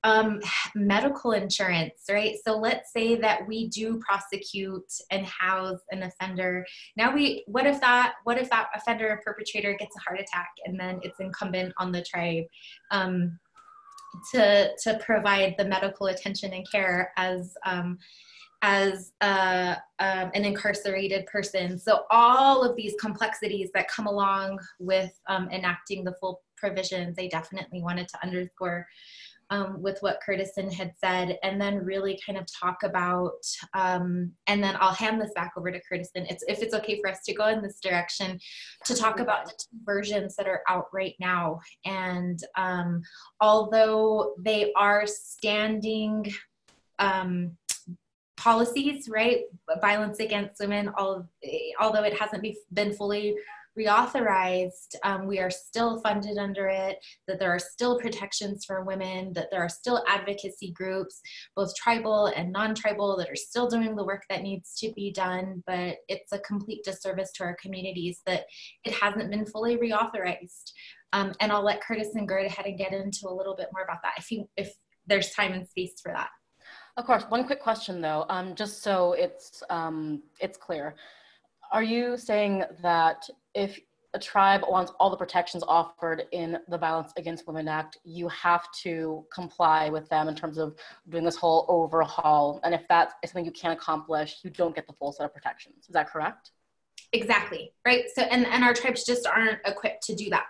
um, 0.04 0.40
medical 0.76 1.32
insurance, 1.32 2.04
right? 2.10 2.36
So 2.44 2.58
let's 2.58 2.94
say 2.94 3.16
that 3.16 3.48
we 3.48 3.68
do 3.70 4.00
prosecute 4.00 4.92
and 5.12 5.26
house 5.26 5.80
an 5.92 6.04
offender. 6.04 6.66
Now 6.96 7.14
we, 7.14 7.44
what 7.48 7.66
if 7.66 7.82
that, 7.82 8.14
what 8.24 8.38
if 8.38 8.50
that 8.50 8.70
offender 8.76 9.10
or 9.10 9.22
perpetrator 9.24 9.74
gets 9.74 9.96
a 9.96 10.00
heart 10.02 10.20
attack 10.20 10.50
and 10.66 10.80
then 10.80 11.00
it's 11.04 11.20
incumbent 11.20 11.74
on 11.78 11.92
the 11.92 12.04
tribe 12.04 12.46
um, 12.92 13.38
to 14.32 14.72
to 14.84 14.98
provide 15.00 15.56
the 15.58 15.66
medical 15.66 16.08
attention 16.08 16.54
and 16.54 16.70
care 16.72 17.12
as 17.18 17.54
um, 17.66 17.98
as 18.64 19.12
uh, 19.22 19.76
um, 20.00 20.32
an 20.34 20.44
incarcerated 20.44 21.26
person. 21.28 21.78
So 21.78 22.06
all 22.10 22.64
of 22.64 22.76
these 22.76 22.96
complexities 23.00 23.70
that 23.76 23.88
come 23.88 24.08
along 24.08 24.60
with 24.80 25.12
um, 25.28 25.48
enacting 25.52 26.04
the 26.04 26.14
full 26.14 26.42
provisions, 26.56 27.18
I 27.20 27.28
definitely 27.28 27.84
wanted 27.84 28.08
to 28.10 28.24
underscore 28.24 28.88
um, 29.50 29.82
with 29.82 29.98
what 30.02 30.20
Curtison 30.28 30.72
had 30.72 30.92
said, 30.98 31.38
and 31.44 31.60
then 31.60 31.86
really 31.86 32.20
kind 32.26 32.38
of 32.38 32.46
talk 32.52 32.84
about, 32.84 33.46
um, 33.74 34.32
and 34.48 34.64
then 34.64 34.76
I'll 34.80 34.94
hand 34.94 35.22
this 35.22 35.32
back 35.36 35.54
over 35.58 35.72
to 35.72 35.82
Curtison. 35.90 36.30
It's, 36.30 36.44
if 36.48 36.62
it's 36.62 36.74
okay 36.74 37.00
for 37.00 37.10
us 37.10 37.20
to 37.26 37.34
go 37.34 37.48
in 37.48 37.62
this 37.62 37.80
direction, 37.80 38.40
to 38.86 38.96
talk 38.96 39.20
about 39.20 39.46
the 39.48 39.54
versions 39.86 40.36
that 40.36 40.48
are 40.48 40.62
out 40.68 40.88
right 40.94 41.16
now. 41.20 41.60
And 41.86 42.40
um, 42.56 43.02
although 43.40 44.34
they 44.40 44.74
are 44.74 45.06
standing 45.08 46.32
um, 47.00 47.58
policies, 48.36 49.10
right, 49.10 49.42
violence 49.82 50.20
against 50.20 50.60
women, 50.60 50.92
all, 50.98 51.28
although 51.80 52.04
it 52.04 52.20
hasn't 52.20 52.44
be, 52.44 52.58
been 52.74 52.94
fully 52.94 53.36
reauthorized, 53.78 54.96
um, 55.04 55.28
we 55.28 55.40
are 55.40 55.50
still 55.50 56.02
funded 56.02 56.38
under 56.38 56.68
it, 56.68 56.98
that 57.28 57.40
there 57.40 57.52
are 57.52 57.60
still 57.60 58.00
protections 58.00 58.66
for 58.66 58.84
women, 58.84 59.34
that 59.34 59.50
there 59.52 59.62
are 59.62 59.70
still 59.70 60.04
advocacy 60.08 60.72
groups, 60.72 61.22
both 61.56 61.76
tribal 61.76 62.28
and 62.28 62.52
non 62.52 62.74
tribal, 62.74 63.18
that 63.18 63.30
are 63.30 63.36
still 63.36 63.68
doing 63.68 63.96
the 63.96 64.06
work 64.06 64.24
that 64.30 64.42
needs 64.42 64.76
to 64.80 64.92
be 64.94 65.12
done. 65.12 65.64
But 65.68 65.98
it's 66.08 66.32
a 66.34 66.40
complete 66.40 66.84
disservice 66.84 67.32
to 67.34 67.44
our 67.44 67.58
communities 67.62 68.22
that 68.26 68.46
it 68.84 68.94
hasn't 68.94 69.32
been 69.32 69.46
fully 69.46 69.78
reauthorized. 69.78 70.72
Um, 71.14 71.34
and 71.40 71.52
I'll 71.52 71.64
let 71.64 71.82
Curtison 71.82 72.26
go 72.28 72.38
ahead 72.38 72.66
and 72.66 72.78
get 72.78 72.94
into 72.94 73.28
a 73.28 73.34
little 73.34 73.56
bit 73.56 73.70
more 73.74 73.84
about 73.84 74.02
that 74.04 74.16
if, 74.18 74.30
you, 74.32 74.50
if 74.58 74.74
there's 75.06 75.32
time 75.32 75.54
and 75.54 75.68
space 75.68 76.02
for 76.02 76.12
that. 76.12 76.30
Of 76.98 77.06
course. 77.06 77.24
One 77.30 77.46
quick 77.46 77.62
question 77.62 78.02
though, 78.02 78.26
um, 78.28 78.56
just 78.56 78.82
so 78.82 79.14
it's 79.14 79.62
um, 79.70 80.24
it's 80.42 80.58
clear. 80.58 80.96
Are 81.72 81.84
you 81.84 82.18
saying 82.18 82.64
that 82.82 83.28
if 83.58 83.80
a 84.14 84.20
tribe 84.20 84.62
wants 84.70 84.92
all 85.00 85.10
the 85.10 85.18
protections 85.18 85.64
offered 85.68 86.24
in 86.32 86.60
the 86.70 86.78
Violence 86.78 87.12
Against 87.18 87.46
Women 87.48 87.68
Act, 87.68 87.98
you 88.06 88.30
have 88.30 88.72
to 88.84 89.26
comply 89.34 89.90
with 89.90 90.08
them 90.10 90.30
in 90.30 90.36
terms 90.36 90.58
of 90.58 90.76
doing 91.10 91.26
this 91.26 91.36
whole 91.36 91.66
overhaul. 91.68 92.62
And 92.64 92.74
if 92.74 92.88
that 92.88 93.14
is 93.24 93.32
something 93.32 93.46
you 93.46 93.52
can't 93.52 93.78
accomplish, 93.78 94.38
you 94.44 94.50
don't 94.50 94.76
get 94.76 94.88
the 94.88 94.94
full 94.94 95.12
set 95.12 95.26
of 95.26 95.34
protections. 95.34 95.88
Is 95.88 95.94
that 95.94 96.10
correct? 96.10 96.52
Exactly. 97.14 97.74
Right. 97.86 98.06
So 98.14 98.22
and, 98.22 98.46
and 98.46 98.64
our 98.64 98.74
tribes 98.74 99.04
just 99.04 99.26
aren't 99.26 99.60
equipped 99.66 100.04
to 100.04 100.16
do 100.16 100.30
that. 100.30 100.46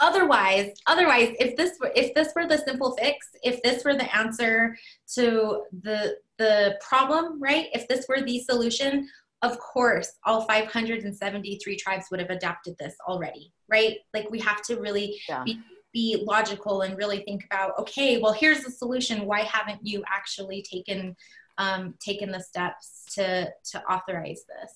Otherwise, 0.00 0.72
otherwise, 0.86 1.34
if 1.40 1.56
this 1.56 1.72
were 1.80 1.90
if 1.96 2.14
this 2.14 2.32
were 2.36 2.46
the 2.46 2.58
simple 2.58 2.96
fix, 2.96 3.26
if 3.42 3.60
this 3.62 3.84
were 3.84 3.94
the 3.94 4.16
answer 4.16 4.76
to 5.14 5.64
the 5.82 6.16
the 6.38 6.78
problem, 6.86 7.42
right? 7.42 7.66
If 7.72 7.88
this 7.88 8.06
were 8.08 8.20
the 8.20 8.38
solution, 8.40 9.08
of 9.42 9.58
course, 9.58 10.14
all 10.24 10.44
573 10.46 11.76
tribes 11.76 12.06
would 12.10 12.20
have 12.20 12.30
adopted 12.30 12.76
this 12.78 12.94
already, 13.06 13.52
right? 13.68 13.98
Like 14.12 14.30
we 14.30 14.40
have 14.40 14.62
to 14.62 14.76
really 14.76 15.20
yeah. 15.28 15.44
be, 15.44 15.60
be 15.92 16.22
logical 16.26 16.82
and 16.82 16.96
really 16.96 17.20
think 17.20 17.44
about, 17.44 17.78
okay, 17.78 18.18
well, 18.18 18.32
here's 18.32 18.62
the 18.62 18.70
solution. 18.70 19.26
Why 19.26 19.40
haven't 19.40 19.86
you 19.86 20.02
actually 20.08 20.62
taken 20.62 21.16
um, 21.58 21.94
taken 21.98 22.30
the 22.30 22.40
steps 22.40 23.04
to 23.14 23.52
to 23.72 23.82
authorize 23.90 24.44
this? 24.48 24.74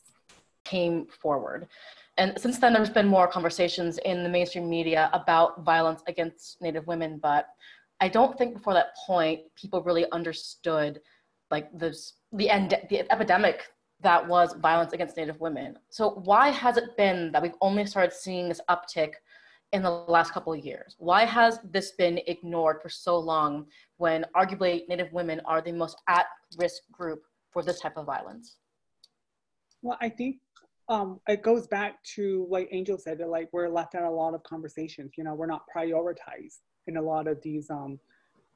Came 0.64 1.06
forward. 1.06 1.68
And 2.18 2.38
since 2.38 2.58
then, 2.58 2.72
there's 2.72 2.90
been 2.90 3.06
more 3.06 3.26
conversations 3.26 3.98
in 3.98 4.22
the 4.22 4.28
mainstream 4.28 4.68
media 4.68 5.08
about 5.12 5.64
violence 5.64 6.02
against 6.06 6.60
Native 6.60 6.86
women, 6.86 7.18
but 7.22 7.46
I 8.00 8.08
don't 8.08 8.36
think 8.36 8.54
before 8.54 8.74
that 8.74 8.96
point 9.06 9.40
people 9.56 9.82
really 9.82 10.10
understood 10.10 11.00
like 11.50 11.68
this 11.72 12.14
the 12.32 12.50
end 12.50 12.74
the 12.90 13.00
epidemic 13.12 13.62
that 14.02 14.26
was 14.26 14.54
violence 14.54 14.92
against 14.92 15.16
Native 15.16 15.40
women. 15.40 15.78
So 15.88 16.10
why 16.10 16.50
has 16.50 16.76
it 16.76 16.96
been 16.96 17.32
that 17.32 17.42
we've 17.42 17.54
only 17.60 17.86
started 17.86 18.12
seeing 18.12 18.48
this 18.48 18.60
uptick 18.68 19.14
in 19.72 19.82
the 19.82 19.90
last 19.90 20.32
couple 20.32 20.52
of 20.52 20.64
years? 20.64 20.96
Why 20.98 21.24
has 21.24 21.58
this 21.64 21.92
been 21.92 22.20
ignored 22.26 22.82
for 22.82 22.88
so 22.88 23.18
long 23.18 23.66
when 23.96 24.24
arguably 24.36 24.86
Native 24.88 25.12
women 25.12 25.40
are 25.44 25.60
the 25.60 25.72
most 25.72 25.96
at 26.08 26.26
risk 26.58 26.82
group 26.92 27.22
for 27.50 27.62
this 27.62 27.80
type 27.80 27.96
of 27.96 28.06
violence? 28.06 28.56
Well, 29.82 29.98
I 30.00 30.08
think 30.08 30.36
um, 30.88 31.20
it 31.28 31.42
goes 31.42 31.66
back 31.66 32.02
to 32.14 32.46
like 32.50 32.68
Angel 32.70 32.98
said 32.98 33.18
that 33.18 33.28
like 33.28 33.48
we're 33.52 33.68
left 33.68 33.94
out 33.94 34.04
a 34.04 34.10
lot 34.10 34.34
of 34.34 34.42
conversations. 34.42 35.12
You 35.16 35.24
know, 35.24 35.34
we're 35.34 35.46
not 35.46 35.62
prioritized 35.74 36.58
in 36.86 36.96
a 36.96 37.02
lot 37.02 37.26
of 37.26 37.40
these 37.42 37.70
um, 37.70 37.98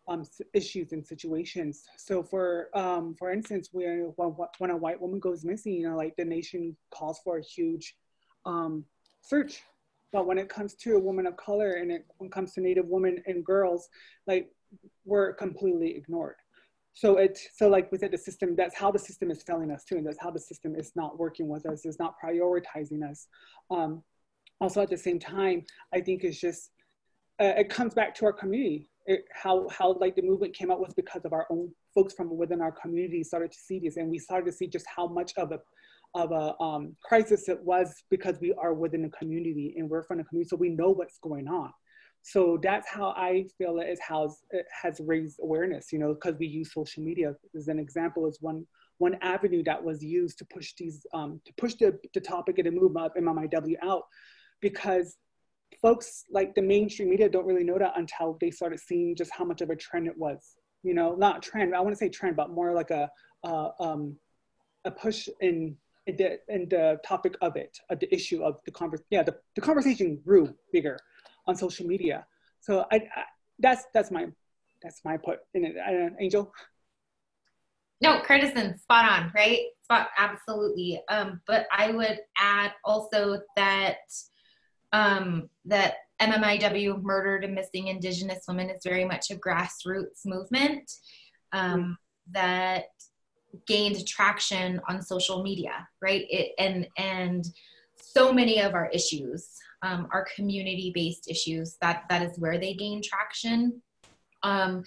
um, 0.09 0.25
issues 0.53 0.93
and 0.93 1.05
situations. 1.05 1.85
So 1.97 2.23
for 2.23 2.69
um, 2.75 3.15
for 3.19 3.31
instance, 3.33 3.71
when 3.73 4.13
when 4.59 4.71
a 4.71 4.77
white 4.77 5.01
woman 5.01 5.21
goes 5.21 5.45
missing, 5.45 5.75
you 5.75 5.89
know, 5.89 5.97
like 5.97 6.15
the 6.17 6.25
nation 6.25 6.77
calls 6.91 7.21
for 7.25 7.39
a 7.39 7.43
huge 7.43 7.97
um, 8.45 8.85
search. 9.21 9.63
But 10.13 10.27
when 10.27 10.39
it 10.39 10.49
comes 10.49 10.75
to 10.77 10.97
a 10.97 11.01
woman 11.01 11.27
of 11.27 11.37
color 11.37 11.73
and 11.73 11.91
it 11.91 12.07
when 12.19 12.29
it 12.29 12.33
comes 12.33 12.55
to 12.55 12.61
Native 12.61 12.87
women 12.87 13.23
and 13.27 13.45
girls, 13.45 13.89
like 14.27 14.51
we're 15.05 15.33
completely 15.35 15.97
ignored. 15.97 16.37
So 16.95 17.19
it 17.19 17.39
so 17.55 17.69
like 17.69 17.91
we 17.91 17.99
said, 17.99 18.13
the 18.13 18.19
system 18.19 18.55
that's 18.57 18.77
how 18.77 18.91
the 18.91 18.99
system 18.99 19.31
is 19.31 19.43
failing 19.43 19.71
us 19.71 19.85
too, 19.85 19.97
and 19.97 20.07
that's 20.07 20.21
how 20.21 20.31
the 20.31 20.41
system 20.41 20.77
is 20.77 20.93
not 20.95 21.19
working 21.19 21.49
with 21.49 21.67
us, 21.67 21.85
is 21.85 21.99
not 21.99 22.15
prioritizing 22.23 23.09
us. 23.09 23.27
Um, 23.71 24.03
also 24.61 24.81
at 24.81 24.89
the 24.89 24.97
same 24.97 25.19
time, 25.19 25.65
I 25.93 26.01
think 26.01 26.25
it's 26.25 26.41
just 26.41 26.71
uh, 27.41 27.53
it 27.59 27.69
comes 27.69 27.93
back 27.93 28.15
to 28.17 28.25
our 28.25 28.33
community. 28.33 28.89
It, 29.07 29.25
how 29.33 29.69
how 29.69 29.97
like 30.01 30.17
the 30.17 30.23
movement 30.23 30.55
came 30.55 30.71
out 30.71 30.81
was 30.81 30.95
because 30.95 31.25
of 31.25 31.33
our 31.33 31.47
own 31.51 31.71
folks 31.95 32.15
from 32.15 32.37
within 32.37 32.61
our 32.61 32.73
community 32.73 33.23
started 33.23 33.53
to 33.53 33.59
see 33.59 33.79
this, 33.79 33.97
and 33.97 34.11
we 34.11 34.19
started 34.19 34.47
to 34.47 34.53
see 34.53 34.67
just 34.67 34.87
how 34.95 35.07
much 35.07 35.33
of 35.37 35.53
a 35.53 35.61
of 36.15 36.33
a 36.33 36.61
um, 36.63 36.97
crisis 37.03 37.49
it 37.49 37.63
was 37.63 38.05
because 38.11 38.37
we 38.41 38.53
are 38.55 38.75
within 38.75 39.05
a 39.05 39.11
community 39.11 39.75
and 39.77 39.89
we're 39.89 40.03
from 40.03 40.19
the 40.19 40.25
community, 40.25 40.49
so 40.49 40.57
we 40.57 40.71
know 40.71 40.91
what's 40.91 41.19
going 41.19 41.47
on. 41.47 41.71
So 42.23 42.59
that's 42.61 42.89
how 42.89 43.11
I 43.11 43.47
feel 43.57 43.79
it, 43.79 43.89
is 43.89 44.01
how 44.01 44.35
it 44.51 44.67
has 44.83 45.01
raised 45.05 45.39
awareness, 45.41 45.93
you 45.93 46.01
know, 46.01 46.13
because 46.13 46.35
we 46.41 46.49
use 46.49 46.73
social 46.73 47.05
media 47.05 47.35
as 47.57 47.69
an 47.69 47.79
example 47.79 48.27
is 48.27 48.39
one 48.41 48.67
one 48.99 49.17
avenue 49.21 49.63
that 49.65 49.83
was 49.83 50.03
used 50.03 50.39
to 50.39 50.45
push 50.47 50.73
these 50.79 51.07
um, 51.15 51.41
to 51.45 51.53
push 51.57 51.75
the, 51.75 51.97
the 52.15 52.21
topic 52.21 52.59
and 52.59 52.67
the 52.67 52.71
movement 52.71 53.07
of 53.07 53.23
MMIW 53.23 53.75
out 53.83 54.03
because 54.61 55.17
folks 55.83 56.25
like 56.31 56.55
the 56.55 56.63
mainstream 56.63 57.11
media 57.11 57.29
don't 57.29 57.47
really 57.47 57.65
know 57.65 57.79
that 57.79 57.93
until 57.97 58.37
they 58.41 58.51
started 58.51 58.81
seeing 58.81 59.15
just 59.17 59.31
how 59.33 59.45
much 59.45 59.61
of 59.61 59.71
a 59.71 59.77
trend 59.77 60.07
it 60.07 60.17
was. 60.17 60.57
You 60.83 60.95
know, 60.95 61.15
not 61.15 61.43
trend. 61.43 61.75
I 61.75 61.81
want 61.81 61.93
to 61.93 61.99
say 61.99 62.09
trend, 62.09 62.37
but 62.37 62.51
more 62.51 62.73
like 62.73 62.91
a 62.91 63.11
uh, 63.45 63.71
um, 63.81 64.17
a 64.85 64.91
push 64.91 65.29
in 65.41 65.77
in 66.07 66.17
the, 66.17 66.39
in 66.49 66.69
the 66.69 67.01
topic 67.05 67.37
of 67.41 67.57
it, 67.57 67.77
uh, 67.91 67.97
the 68.01 68.13
issue 68.15 68.43
of 68.43 68.61
the 68.65 68.71
conversation. 68.71 69.07
Yeah, 69.11 69.25
the, 69.25 69.37
the 69.57 69.61
conversation 69.61 70.21
grew 70.25 70.55
bigger 70.73 70.99
on 71.47 71.57
social 71.57 71.87
media. 71.87 72.25
So 72.61 72.85
I, 72.93 72.97
I 72.97 73.23
that's 73.59 73.85
that's 73.93 74.11
my 74.11 74.27
that's 74.83 75.01
my 75.05 75.17
put 75.17 75.41
in 75.55 75.65
it. 75.65 75.77
I, 75.85 76.11
Angel. 76.21 76.53
No, 78.03 78.21
Curtison, 78.21 78.79
spot 78.79 79.11
on, 79.11 79.33
right? 79.35 79.61
Spot 79.83 80.09
absolutely. 80.19 81.03
Um, 81.09 81.41
but 81.47 81.67
I 81.73 81.93
would 81.93 82.21
add 82.37 82.73
also 82.85 83.41
that 83.57 83.97
um, 84.93 85.49
that 85.65 85.97
MMIW, 86.21 87.03
Murdered 87.03 87.45
and 87.45 87.55
Missing 87.55 87.89
Indigenous 87.89 88.45
Women, 88.49 88.71
is 88.71 88.81
very 88.85 89.05
much 89.05 89.31
a 89.31 89.37
grassroots 89.37 90.25
movement 90.25 90.91
um, 91.53 91.81
mm 91.81 91.97
that 92.33 92.87
gained 93.69 94.05
traction 94.05 94.81
on 94.89 95.01
social 95.01 95.41
media, 95.45 95.87
right? 96.03 96.27
It, 96.29 96.51
and 96.59 96.89
and 96.99 97.47
so 97.95 98.33
many 98.33 98.61
of 98.61 98.75
our 98.75 98.91
issues 98.91 99.49
um, 99.83 100.09
are 100.13 100.27
community-based 100.35 101.31
issues. 101.31 101.77
That 101.81 102.03
that 102.11 102.23
is 102.23 102.37
where 102.39 102.59
they 102.59 102.75
gain 102.75 103.01
traction. 103.01 103.81
Um, 104.47 104.85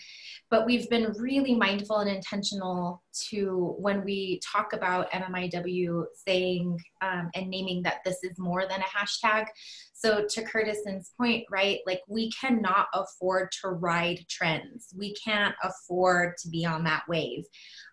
but 0.49 0.65
we've 0.65 0.89
been 0.89 1.13
really 1.17 1.53
mindful 1.53 1.97
and 1.97 2.09
intentional 2.09 3.03
to 3.29 3.75
when 3.77 4.05
we 4.05 4.39
talk 4.39 4.71
about 4.71 5.11
MMIW 5.11 6.05
saying 6.25 6.79
um, 7.01 7.29
and 7.35 7.49
naming 7.49 7.83
that 7.83 7.97
this 8.05 8.23
is 8.23 8.39
more 8.39 8.65
than 8.67 8.79
a 8.79 8.83
hashtag. 8.85 9.47
So 9.93 10.25
to 10.29 10.43
Curtison's 10.43 11.11
point, 11.17 11.43
right, 11.51 11.79
like 11.85 11.99
we 12.07 12.31
cannot 12.31 12.87
afford 12.93 13.49
to 13.61 13.71
ride 13.71 14.25
trends. 14.29 14.93
We 14.97 15.13
can't 15.15 15.55
afford 15.61 16.37
to 16.37 16.49
be 16.49 16.65
on 16.65 16.85
that 16.85 17.03
wave 17.09 17.43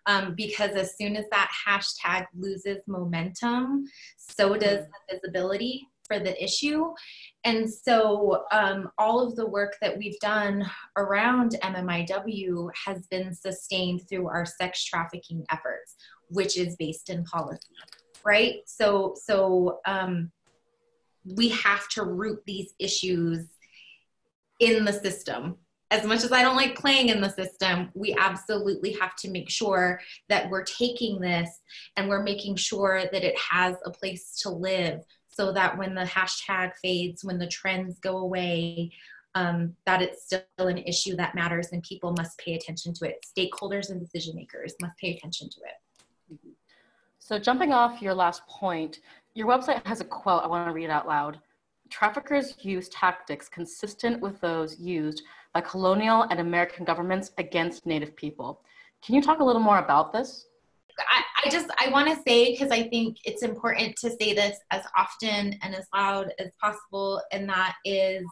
um, 0.05 0.33
because 0.35 0.71
as 0.71 0.95
soon 0.97 1.17
as 1.17 1.25
that 1.31 1.51
hashtag 1.67 2.27
loses 2.33 2.77
momentum, 2.87 3.83
so 4.15 4.55
does 4.55 4.79
mm-hmm. 4.79 4.91
the 5.09 5.19
visibility 5.19 5.85
for 6.07 6.19
the 6.19 6.41
issue. 6.41 6.85
And 7.47 7.71
so, 7.71 8.43
um, 8.51 8.91
all 8.97 9.25
of 9.25 9.37
the 9.37 9.47
work 9.47 9.77
that 9.81 9.97
we've 9.97 10.19
done 10.19 10.69
around 10.97 11.55
MMIW 11.63 12.69
has 12.85 13.07
been 13.07 13.33
sustained 13.33 14.01
through 14.09 14.27
our 14.27 14.45
sex 14.45 14.83
trafficking 14.83 15.45
efforts, 15.49 15.95
which 16.27 16.57
is 16.57 16.75
based 16.75 17.09
in 17.09 17.23
policy, 17.23 17.69
right? 18.25 18.55
So, 18.65 19.15
so 19.15 19.79
um, 19.85 20.29
we 21.23 21.47
have 21.47 21.87
to 21.91 22.03
root 22.03 22.43
these 22.45 22.73
issues 22.79 23.45
in 24.59 24.83
the 24.83 24.91
system. 24.91 25.55
As 25.89 26.03
much 26.03 26.25
as 26.25 26.33
I 26.33 26.41
don't 26.41 26.57
like 26.57 26.77
playing 26.77 27.07
in 27.07 27.21
the 27.21 27.29
system, 27.29 27.91
we 27.95 28.13
absolutely 28.19 28.91
have 28.99 29.15
to 29.19 29.31
make 29.31 29.49
sure 29.49 30.01
that 30.27 30.49
we're 30.49 30.65
taking 30.65 31.21
this 31.21 31.49
and 31.95 32.09
we're 32.09 32.23
making 32.23 32.57
sure 32.57 33.03
that 33.09 33.23
it 33.23 33.39
has 33.39 33.77
a 33.85 33.91
place 33.91 34.35
to 34.41 34.49
live 34.49 34.99
so 35.37 35.51
that 35.51 35.77
when 35.77 35.93
the 35.93 36.01
hashtag 36.01 36.71
fades, 36.81 37.23
when 37.23 37.37
the 37.37 37.47
trends 37.47 37.99
go 37.99 38.17
away, 38.17 38.91
um, 39.35 39.75
that 39.85 40.01
it's 40.01 40.25
still 40.25 40.41
an 40.57 40.79
issue 40.79 41.15
that 41.15 41.35
matters 41.35 41.67
and 41.71 41.83
people 41.83 42.11
must 42.17 42.39
pay 42.39 42.55
attention 42.55 42.91
to 42.95 43.07
it. 43.07 43.23
Stakeholders 43.23 43.91
and 43.91 43.99
decision 43.99 44.35
makers 44.35 44.73
must 44.81 44.97
pay 44.97 45.15
attention 45.15 45.47
to 45.49 45.59
it. 45.59 46.49
So, 47.19 47.37
jumping 47.37 47.71
off 47.71 48.01
your 48.01 48.15
last 48.15 48.41
point, 48.47 49.01
your 49.35 49.47
website 49.47 49.85
has 49.85 50.01
a 50.01 50.05
quote 50.05 50.43
I 50.43 50.47
want 50.47 50.67
to 50.67 50.73
read 50.73 50.85
it 50.85 50.89
out 50.89 51.07
loud. 51.07 51.39
Traffickers 51.91 52.55
use 52.61 52.89
tactics 52.89 53.47
consistent 53.47 54.19
with 54.19 54.41
those 54.41 54.79
used 54.79 55.21
by 55.53 55.61
colonial 55.61 56.23
and 56.23 56.39
American 56.39 56.83
governments 56.83 57.31
against 57.37 57.85
Native 57.85 58.15
people. 58.15 58.61
Can 59.05 59.13
you 59.13 59.21
talk 59.21 59.39
a 59.39 59.43
little 59.43 59.61
more 59.61 59.77
about 59.77 60.11
this? 60.11 60.47
I, 60.99 61.21
I 61.43 61.49
just 61.49 61.67
I 61.79 61.89
want 61.89 62.07
to 62.09 62.21
say 62.27 62.51
because 62.51 62.71
I 62.71 62.87
think 62.89 63.17
it's 63.23 63.43
important 63.43 63.95
to 63.97 64.09
say 64.09 64.33
this 64.33 64.57
as 64.71 64.83
often 64.97 65.57
and 65.61 65.75
as 65.75 65.85
loud 65.93 66.33
as 66.39 66.51
possible, 66.61 67.21
and 67.31 67.47
that 67.49 67.75
is 67.85 68.25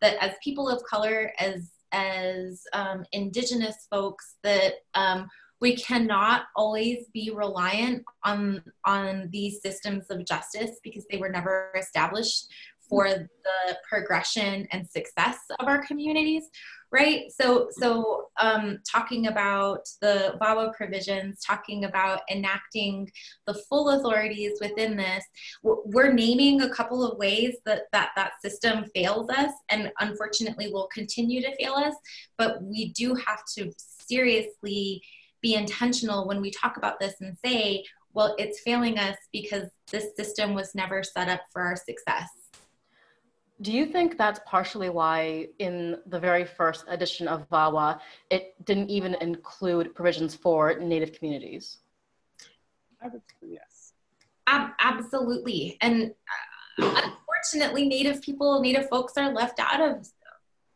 that 0.00 0.16
as 0.22 0.32
people 0.42 0.68
of 0.68 0.82
color, 0.84 1.32
as 1.38 1.70
as 1.92 2.62
um, 2.72 3.04
indigenous 3.12 3.86
folks, 3.90 4.36
that 4.42 4.74
um, 4.94 5.28
we 5.60 5.76
cannot 5.76 6.42
always 6.56 7.04
be 7.12 7.30
reliant 7.34 8.02
on 8.24 8.62
on 8.84 9.28
these 9.32 9.60
systems 9.62 10.06
of 10.10 10.26
justice 10.26 10.78
because 10.82 11.04
they 11.10 11.18
were 11.18 11.30
never 11.30 11.70
established 11.78 12.48
for 12.88 13.08
the 13.08 13.76
progression 13.88 14.66
and 14.72 14.88
success 14.88 15.38
of 15.60 15.68
our 15.68 15.84
communities 15.86 16.44
right? 16.90 17.30
So 17.30 17.68
so 17.70 18.28
um, 18.40 18.78
talking 18.90 19.26
about 19.26 19.88
the 20.00 20.36
VAWA 20.40 20.74
provisions 20.74 21.40
talking 21.44 21.84
about 21.84 22.20
enacting 22.30 23.10
the 23.46 23.54
full 23.54 23.90
authorities 23.90 24.58
within 24.60 24.96
this 24.96 25.24
we're 25.62 26.12
naming 26.12 26.62
a 26.62 26.70
couple 26.70 27.04
of 27.04 27.18
ways 27.18 27.56
that 27.64 27.82
that, 27.92 28.10
that 28.16 28.32
system 28.42 28.84
fails 28.94 29.28
us 29.30 29.52
and 29.70 29.90
unfortunately 30.00 30.72
will 30.72 30.88
continue 30.92 31.40
to 31.40 31.54
fail 31.56 31.74
us 31.74 31.94
but 32.36 32.62
we 32.62 32.92
do 32.92 33.14
have 33.14 33.42
to 33.56 33.70
seriously 33.78 35.02
be 35.42 35.54
intentional 35.54 36.26
when 36.26 36.40
we 36.40 36.50
talk 36.50 36.76
about 36.76 36.98
this 37.00 37.14
and 37.20 37.36
say 37.44 37.84
well 38.12 38.34
it's 38.38 38.60
failing 38.60 38.98
us 38.98 39.16
because 39.32 39.68
this 39.90 40.14
system 40.16 40.54
was 40.54 40.74
never 40.74 41.02
set 41.02 41.28
up 41.28 41.40
for 41.52 41.62
our 41.62 41.76
success 41.76 42.28
do 43.60 43.72
you 43.72 43.86
think 43.86 44.16
that's 44.16 44.40
partially 44.46 44.88
why, 44.88 45.48
in 45.58 45.98
the 46.06 46.18
very 46.18 46.44
first 46.44 46.84
edition 46.88 47.26
of 47.26 47.48
VAWA, 47.48 47.98
it 48.30 48.54
didn't 48.64 48.88
even 48.88 49.14
include 49.20 49.94
provisions 49.94 50.34
for 50.34 50.78
Native 50.78 51.12
communities? 51.12 51.78
I 53.02 53.08
would 53.08 53.22
say 53.40 53.48
yes. 53.52 53.92
Um, 54.46 54.74
absolutely. 54.78 55.76
And 55.80 56.12
uh, 56.78 57.02
unfortunately, 57.04 57.88
Native 57.88 58.22
people, 58.22 58.60
Native 58.60 58.88
folks 58.88 59.14
are 59.16 59.32
left 59.32 59.58
out 59.58 59.80
of 59.80 60.08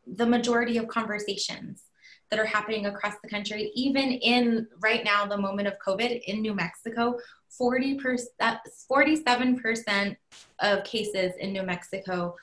the 0.06 0.26
majority 0.26 0.76
of 0.76 0.88
conversations 0.88 1.84
that 2.30 2.40
are 2.40 2.46
happening 2.46 2.86
across 2.86 3.14
the 3.22 3.28
country. 3.28 3.70
Even 3.74 4.10
in 4.10 4.66
right 4.80 5.04
now, 5.04 5.26
the 5.26 5.36
moment 5.36 5.68
of 5.68 5.74
COVID 5.86 6.22
in 6.26 6.42
New 6.42 6.54
Mexico, 6.54 7.18
40%, 7.60 8.18
47% 8.90 10.16
of 10.60 10.84
cases 10.84 11.32
in 11.38 11.52
New 11.52 11.62
Mexico 11.62 12.34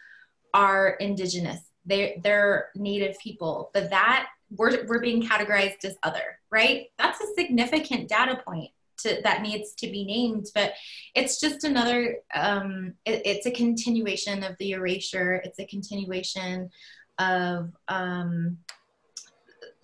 are 0.54 0.92
indigenous. 1.00 1.60
They're, 1.86 2.16
they're 2.24 2.70
native 2.76 3.18
people, 3.20 3.72
but 3.74 3.90
that 3.90 4.28
we're, 4.52 4.86
we're 4.88 5.00
being 5.00 5.22
categorized 5.22 5.86
as 5.86 5.96
other, 6.04 6.40
right? 6.52 6.88
That's 6.98 7.22
a 7.22 7.34
significant 7.36 8.10
data 8.10 8.42
point 8.46 8.72
to, 9.00 9.22
that 9.24 9.42
needs 9.42 9.74
to 9.76 9.88
be 9.88 10.04
named, 10.06 10.48
but 10.54 10.74
it's 11.16 11.40
just 11.40 11.64
another, 11.64 12.18
um, 12.34 12.94
it, 13.06 13.22
it's 13.26 13.46
a 13.46 13.52
continuation 13.52 14.44
of 14.44 14.56
the 14.60 14.72
erasure. 14.72 15.36
It's 15.44 15.60
a 15.60 15.66
continuation 15.66 16.70
of 17.18 17.72
um, 17.88 18.58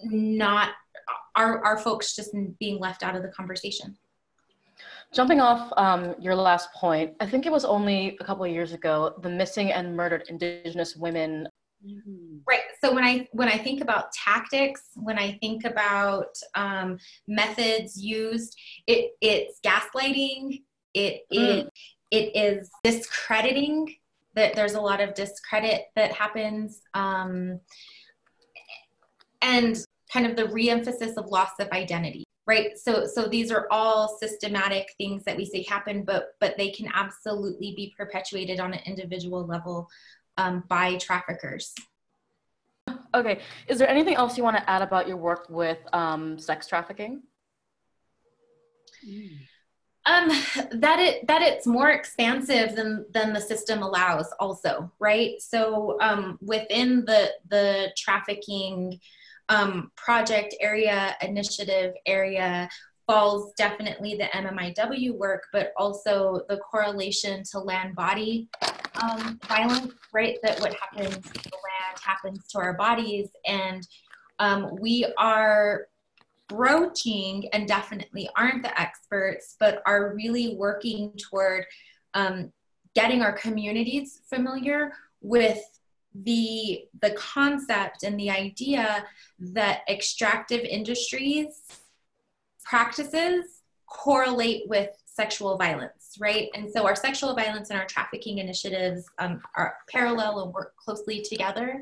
not 0.03 0.69
our, 1.35 1.63
our 1.63 1.77
folks 1.77 2.15
just 2.15 2.35
being 2.59 2.79
left 2.79 3.03
out 3.03 3.15
of 3.15 3.21
the 3.21 3.29
conversation. 3.29 3.97
Jumping 5.13 5.39
off 5.39 5.71
um, 5.77 6.15
your 6.19 6.35
last 6.35 6.73
point, 6.73 7.13
I 7.19 7.25
think 7.25 7.45
it 7.45 7.51
was 7.51 7.63
only 7.63 8.17
a 8.19 8.23
couple 8.23 8.43
of 8.43 8.51
years 8.51 8.73
ago 8.73 9.15
the 9.21 9.29
missing 9.29 9.71
and 9.71 9.95
murdered 9.95 10.23
Indigenous 10.27 10.95
women. 10.95 11.47
Mm-hmm. 11.85 12.37
Right. 12.47 12.61
So 12.83 12.93
when 12.93 13.03
I 13.03 13.27
when 13.31 13.47
I 13.47 13.57
think 13.57 13.81
about 13.81 14.11
tactics, 14.11 14.81
when 14.95 15.17
I 15.17 15.37
think 15.41 15.65
about 15.65 16.35
um, 16.55 16.97
methods 17.27 18.01
used, 18.01 18.57
it 18.87 19.11
it's 19.21 19.59
gaslighting. 19.65 20.63
It 20.93 21.21
mm. 21.31 21.37
it 21.37 21.69
it 22.11 22.35
is 22.35 22.69
discrediting. 22.83 23.95
That 24.33 24.53
there's 24.53 24.73
a 24.73 24.81
lot 24.81 24.99
of 24.99 25.13
discredit 25.13 25.85
that 25.95 26.11
happens, 26.11 26.81
um, 26.93 27.61
and 29.41 29.77
kind 30.11 30.25
of 30.25 30.35
the 30.35 30.43
reemphasis 30.43 31.15
of 31.15 31.27
loss 31.27 31.51
of 31.59 31.69
identity 31.71 32.24
right? 32.47 32.77
So 32.77 33.05
so 33.05 33.27
these 33.27 33.51
are 33.51 33.67
all 33.71 34.17
systematic 34.19 34.93
things 34.97 35.23
that 35.23 35.37
we 35.37 35.45
say 35.45 35.63
happen 35.63 36.03
but 36.03 36.35
but 36.39 36.57
they 36.57 36.69
can 36.69 36.89
absolutely 36.93 37.73
be 37.75 37.93
perpetuated 37.97 38.59
on 38.59 38.73
an 38.73 38.81
individual 38.85 39.45
level 39.45 39.87
um, 40.37 40.63
by 40.67 40.95
traffickers. 40.95 41.73
Okay 43.13 43.39
is 43.67 43.79
there 43.79 43.89
anything 43.89 44.15
else 44.15 44.37
you 44.37 44.43
want 44.43 44.57
to 44.57 44.69
add 44.69 44.81
about 44.81 45.07
your 45.07 45.17
work 45.17 45.47
with 45.49 45.79
um, 45.93 46.37
sex 46.37 46.67
trafficking? 46.67 47.23
Mm. 49.07 49.37
um 50.07 50.27
that 50.79 50.99
it 50.99 51.27
that 51.27 51.41
it's 51.41 51.67
more 51.67 51.89
expansive 51.89 52.75
than 52.75 53.05
than 53.11 53.33
the 53.33 53.41
system 53.41 53.81
allows 53.81 54.27
also 54.39 54.91
right? 54.99 55.41
So 55.41 55.97
um 56.01 56.37
within 56.41 57.05
the 57.05 57.31
the 57.49 57.91
trafficking 57.97 58.99
um, 59.49 59.91
project 59.95 60.55
area, 60.59 61.15
initiative 61.21 61.93
area 62.05 62.69
falls 63.07 63.53
definitely 63.55 64.15
the 64.15 64.25
MMIW 64.25 65.15
work, 65.15 65.43
but 65.53 65.71
also 65.77 66.41
the 66.49 66.57
correlation 66.57 67.43
to 67.51 67.59
land 67.59 67.95
body 67.95 68.47
um, 69.01 69.39
violence, 69.47 69.93
right? 70.13 70.37
That 70.41 70.59
what 70.59 70.75
happens 70.75 71.15
to 71.15 71.21
the 71.21 71.57
land 71.57 71.99
happens 72.01 72.47
to 72.47 72.59
our 72.59 72.73
bodies. 72.73 73.29
And 73.45 73.85
um, 74.39 74.75
we 74.79 75.05
are 75.17 75.87
broaching 76.47 77.49
and 77.53 77.67
definitely 77.67 78.29
aren't 78.35 78.63
the 78.63 78.79
experts, 78.79 79.55
but 79.59 79.81
are 79.85 80.13
really 80.15 80.55
working 80.55 81.11
toward 81.29 81.65
um, 82.13 82.51
getting 82.95 83.21
our 83.21 83.33
communities 83.33 84.21
familiar 84.29 84.93
with 85.21 85.59
the 86.23 86.85
the 87.01 87.11
concept 87.11 88.03
and 88.03 88.19
the 88.19 88.29
idea 88.29 89.05
that 89.39 89.81
extractive 89.89 90.61
industries 90.61 91.47
practices 92.63 93.61
correlate 93.87 94.63
with 94.67 94.89
sexual 95.05 95.57
violence 95.57 96.05
right? 96.19 96.49
And 96.53 96.69
so 96.71 96.85
our 96.85 96.95
sexual 96.95 97.35
violence 97.35 97.69
and 97.69 97.79
our 97.79 97.85
trafficking 97.85 98.39
initiatives 98.39 99.05
um, 99.19 99.41
are 99.55 99.75
parallel 99.89 100.43
and 100.43 100.53
work 100.53 100.75
closely 100.77 101.21
together. 101.21 101.81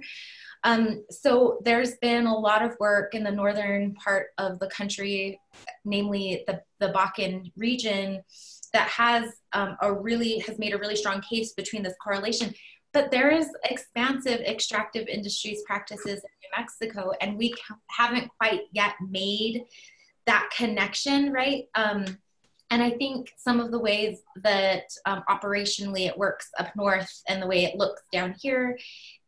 Um, 0.63 1.03
so 1.09 1.59
there's 1.65 1.97
been 1.97 2.25
a 2.25 2.37
lot 2.37 2.63
of 2.63 2.77
work 2.79 3.15
in 3.15 3.23
the 3.23 3.31
northern 3.31 3.93
part 3.95 4.27
of 4.37 4.59
the 4.59 4.67
country 4.67 5.39
namely 5.83 6.43
the, 6.47 6.61
the 6.79 6.93
bakken 6.93 7.51
region 7.57 8.23
that 8.71 8.87
has 8.87 9.33
um, 9.51 9.77
a 9.81 9.93
really 9.93 10.39
has 10.39 10.57
made 10.57 10.73
a 10.73 10.77
really 10.77 10.95
strong 10.95 11.21
case 11.21 11.53
between 11.53 11.83
this 11.83 11.93
correlation 12.01 12.53
but 12.93 13.11
there 13.11 13.31
is 13.31 13.49
expansive 13.69 14.39
extractive 14.41 15.07
industries 15.07 15.63
practices 15.65 16.23
in 16.23 16.29
New 16.41 16.49
Mexico, 16.57 17.11
and 17.21 17.37
we 17.37 17.53
haven't 17.89 18.29
quite 18.39 18.61
yet 18.71 18.93
made 19.09 19.65
that 20.25 20.49
connection, 20.55 21.33
right? 21.33 21.65
Um, 21.75 22.05
and 22.69 22.81
I 22.81 22.91
think 22.91 23.31
some 23.37 23.59
of 23.59 23.71
the 23.71 23.79
ways 23.79 24.21
that 24.37 24.85
um, 25.05 25.23
operationally 25.29 26.07
it 26.07 26.17
works 26.17 26.49
up 26.59 26.75
north 26.75 27.21
and 27.27 27.41
the 27.41 27.47
way 27.47 27.65
it 27.65 27.77
looks 27.77 28.01
down 28.11 28.35
here 28.41 28.79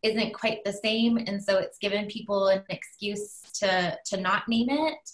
isn't 0.02 0.34
quite 0.34 0.64
the 0.64 0.74
same. 0.74 1.18
And 1.18 1.44
so 1.44 1.58
it's 1.58 1.78
given 1.78 2.08
people 2.08 2.48
an 2.48 2.64
excuse 2.70 3.42
to, 3.60 3.98
to 4.06 4.18
not 4.18 4.48
name 4.48 4.70
it. 4.70 5.10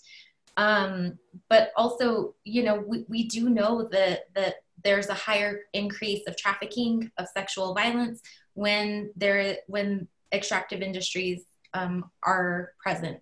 Um, 0.56 1.18
but 1.50 1.72
also, 1.76 2.36
you 2.46 2.64
know, 2.64 2.84
we, 2.86 3.06
we 3.10 3.28
do 3.28 3.50
know 3.50 3.90
that, 3.92 4.34
that 4.36 4.56
there's 4.84 5.10
a 5.10 5.14
higher 5.14 5.62
increase 5.74 6.26
of 6.28 6.38
trafficking 6.38 7.12
of 7.18 7.28
sexual 7.36 7.74
violence 7.74 8.22
when 8.54 9.12
there 9.16 9.58
when 9.68 10.08
extractive 10.32 10.82
industries 10.82 11.44
um, 11.74 12.10
are 12.24 12.74
present. 12.82 13.20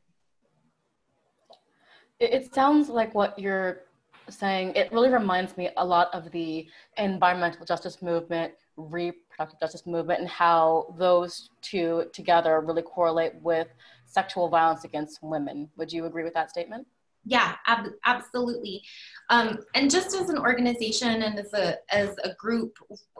It 2.19 2.53
sounds 2.53 2.89
like 2.89 3.15
what 3.15 3.39
you're 3.39 3.83
saying. 4.29 4.73
It 4.75 4.91
really 4.91 5.09
reminds 5.09 5.55
me 5.57 5.69
a 5.77 5.85
lot 5.85 6.13
of 6.13 6.31
the 6.31 6.67
environmental 6.97 7.65
justice 7.65 8.01
movement, 8.01 8.53
reproductive 8.75 9.59
justice 9.59 9.85
movement, 9.85 10.19
and 10.19 10.29
how 10.29 10.93
those 10.97 11.49
two 11.61 12.05
together 12.13 12.59
really 12.59 12.81
correlate 12.81 13.35
with 13.35 13.67
sexual 14.05 14.49
violence 14.49 14.83
against 14.83 15.19
women. 15.21 15.69
Would 15.77 15.93
you 15.93 16.05
agree 16.05 16.23
with 16.23 16.33
that 16.33 16.49
statement? 16.49 16.85
Yeah 17.29 17.55
ab- 17.67 17.93
absolutely. 18.05 18.81
Um, 19.29 19.59
and 19.75 19.89
just 19.89 20.15
as 20.15 20.29
an 20.29 20.37
organization 20.39 21.21
and 21.21 21.39
as 21.39 21.53
a 21.53 21.77
as 21.91 22.15
a 22.23 22.33
group 22.33 22.77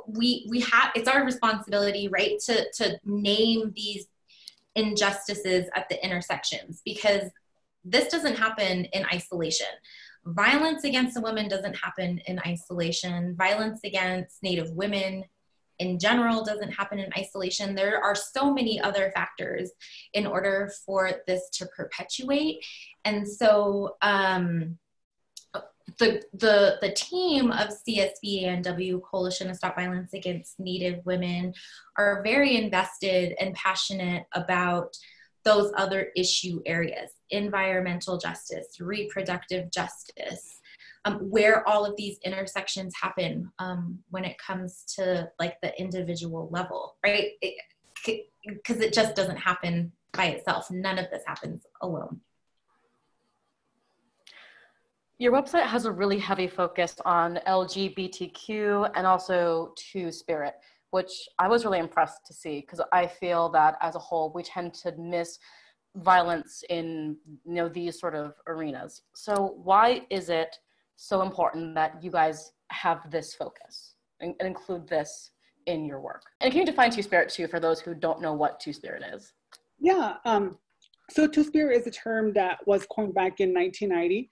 we 0.08 0.48
we 0.50 0.60
have 0.62 0.92
it's 0.96 1.08
our 1.08 1.24
responsibility 1.24 2.08
right 2.08 2.40
to 2.48 2.66
to 2.74 3.00
name 3.06 3.72
these 3.76 4.08
injustices 4.76 5.68
at 5.76 5.88
the 5.90 6.04
intersections 6.04 6.82
because 6.84 7.30
this 7.86 8.10
doesn't 8.10 8.38
happen 8.38 8.86
in 8.86 9.06
isolation. 9.06 9.68
Violence 10.26 10.84
against 10.84 11.18
a 11.18 11.22
woman 11.22 11.48
doesn't 11.48 11.76
happen 11.76 12.20
in 12.26 12.40
isolation. 12.46 13.36
Violence 13.38 13.80
against 13.84 14.44
native 14.44 14.72
women 14.72 15.24
in 15.80 15.98
general 15.98 16.44
doesn't 16.44 16.72
happen 16.72 17.00
in 17.00 17.10
isolation. 17.18 17.76
There 17.76 18.04
are 18.04 18.16
so 18.16 18.54
many 18.54 18.80
other 18.80 19.12
factors 19.16 19.72
in 20.14 20.28
order 20.28 20.72
for 20.86 21.12
this 21.26 21.50
to 21.54 21.66
perpetuate. 21.68 22.64
And 23.06 23.28
so 23.28 23.96
um, 24.02 24.78
the, 25.98 26.22
the, 26.34 26.78
the 26.82 26.92
team 26.92 27.52
of 27.52 27.70
CSVANW 27.88 29.02
Coalition 29.02 29.48
to 29.48 29.56
Stop 29.56 29.76
Violence 29.76 30.14
Against 30.14 30.60
Native 30.60 31.06
Women 31.06 31.54
are 31.98 32.22
very 32.24 32.58
invested 32.58 33.36
and 33.40 33.56
passionate 33.56 34.26
about 34.34 34.96
those 35.46 35.72
other 35.78 36.10
issue 36.16 36.62
areas 36.66 37.12
environmental 37.32 38.18
justice, 38.18 38.80
reproductive 38.80 39.72
justice, 39.72 40.59
um, 41.06 41.16
where 41.30 41.68
all 41.68 41.86
of 41.86 41.96
these 41.96 42.18
intersections 42.26 42.94
happen 43.00 43.52
um, 43.60 44.00
when 44.10 44.26
it 44.26 44.38
comes 44.38 44.84
to 44.96 45.30
like 45.40 45.60
the 45.62 45.78
individual 45.80 46.50
level, 46.52 46.98
right? 47.04 47.32
Because 47.42 48.78
it, 48.78 48.84
it 48.84 48.94
just 48.94 49.16
doesn't 49.16 49.38
happen 49.38 49.92
by 50.14 50.28
itself. 50.28 50.70
None 50.72 50.98
of 50.98 51.10
this 51.12 51.24
happens 51.26 51.66
alone. 51.82 52.20
Your 55.18 55.34
website 55.34 55.66
has 55.66 55.86
a 55.86 55.92
really 55.92 56.18
heavy 56.18 56.48
focus 56.48 56.96
on 57.04 57.40
LGBTQ 57.46 58.92
and 58.96 59.06
also 59.06 59.74
Two 59.76 60.12
Spirit, 60.14 60.56
which 60.92 61.12
I 61.38 61.50
was 61.50 61.66
really 61.66 61.80
impressed 61.80 62.26
to 62.28 62.34
see 62.34 62.62
because 62.62 62.82
I 62.94 63.06
feel 63.06 63.50
that 63.50 63.78
as 63.82 63.96
a 63.96 64.00
whole 64.00 64.32
we 64.34 64.44
tend 64.44 64.74
to 64.76 64.94
miss 64.98 65.38
violence 65.96 66.64
in 66.70 67.18
you 67.46 67.54
know 67.56 67.68
these 67.68 68.00
sort 68.00 68.16
of 68.16 68.34
arenas. 68.48 69.02
So 69.14 69.56
why 69.62 70.06
is 70.10 70.30
it 70.30 70.58
so 71.02 71.22
important 71.22 71.74
that 71.76 72.04
you 72.04 72.12
guys 72.12 72.52
have 72.72 73.10
this 73.10 73.34
focus 73.34 73.96
and, 74.20 74.36
and 74.40 74.48
include 74.48 74.86
this 74.88 75.32
in 75.66 75.86
your 75.86 76.02
work. 76.02 76.24
And 76.42 76.52
can 76.52 76.60
you 76.60 76.66
define 76.66 76.92
Two 76.92 77.02
Spirit 77.02 77.30
too 77.30 77.48
for 77.48 77.60
those 77.60 77.80
who 77.80 77.96
don't 77.96 78.22
know 78.22 78.34
what 78.34 78.60
Two 78.60 78.74
Spirit 78.74 79.04
is? 79.14 79.32
Yeah. 79.80 80.16
Um, 80.26 80.58
so 81.10 81.26
Two 81.26 81.46
Spirit 81.46 81.78
is 81.78 81.88
a 81.88 81.92
term 81.92 82.34
that 82.34 82.60
was 82.68 82.86
coined 82.94 83.14
back 83.14 83.40
in 83.40 83.54
1990 83.54 84.30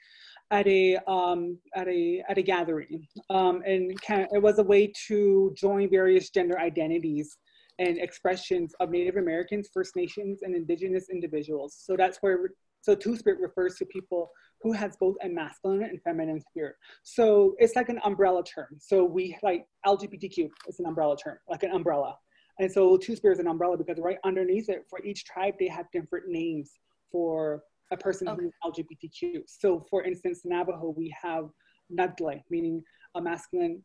at 0.52 0.68
a 0.68 0.98
um, 1.08 1.58
at 1.74 1.88
a 1.88 2.22
at 2.28 2.38
a 2.38 2.42
gathering, 2.42 3.08
um, 3.30 3.62
and 3.66 4.00
can, 4.02 4.28
it 4.34 4.42
was 4.42 4.60
a 4.60 4.64
way 4.64 4.92
to 5.08 5.54
join 5.58 5.90
various 5.90 6.30
gender 6.30 6.60
identities 6.60 7.38
and 7.80 7.98
expressions 7.98 8.74
of 8.80 8.90
Native 8.90 9.18
Americans, 9.18 9.70
First 9.74 9.96
Nations, 9.96 10.40
and 10.44 10.56
Indigenous 10.56 11.10
individuals. 11.10 11.78
So 11.80 11.96
that's 11.98 12.18
where 12.20 12.52
so 12.82 12.94
Two 12.94 13.16
Spirit 13.16 13.40
refers 13.40 13.76
to 13.76 13.86
people 13.86 14.32
who 14.62 14.72
has 14.72 14.98
both 14.98 15.16
a 15.24 15.30
masculine 15.30 15.84
and 15.84 16.02
feminine 16.02 16.42
spirit. 16.42 16.76
So 17.04 17.56
it's 17.60 17.76
like 17.76 17.90
an 17.90 18.00
umbrella 18.04 18.44
term. 18.44 18.78
So 18.80 19.04
we 19.04 19.38
like 19.44 19.66
LGBTQ 19.86 20.50
is 20.68 20.80
an 20.80 20.86
umbrella 20.86 21.16
term, 21.16 21.38
like 21.50 21.64
an 21.64 21.72
umbrella. 21.72 22.18
And 22.60 22.72
so 22.72 22.98
Two 22.98 23.16
spirits 23.16 23.40
is 23.40 23.46
an 23.46 23.52
umbrella 23.52 23.78
because 23.78 24.00
right 24.00 24.18
underneath 24.24 24.70
it, 24.70 24.86
for 24.90 25.04
each 25.06 25.26
tribe, 25.26 25.54
they 25.60 25.68
have 25.68 25.86
different 25.92 26.28
names 26.28 26.72
for 27.12 27.62
a 27.92 27.98
person 27.98 28.28
okay. 28.28 28.44
who's 28.44 28.54
LGBTQ. 28.66 29.44
So 29.46 29.86
for 29.90 30.04
instance, 30.04 30.42
Navajo, 30.44 30.94
we 30.98 31.14
have 31.22 31.50
Nadle, 31.96 32.42
meaning 32.50 32.84
a 33.16 33.22
masculine, 33.22 33.84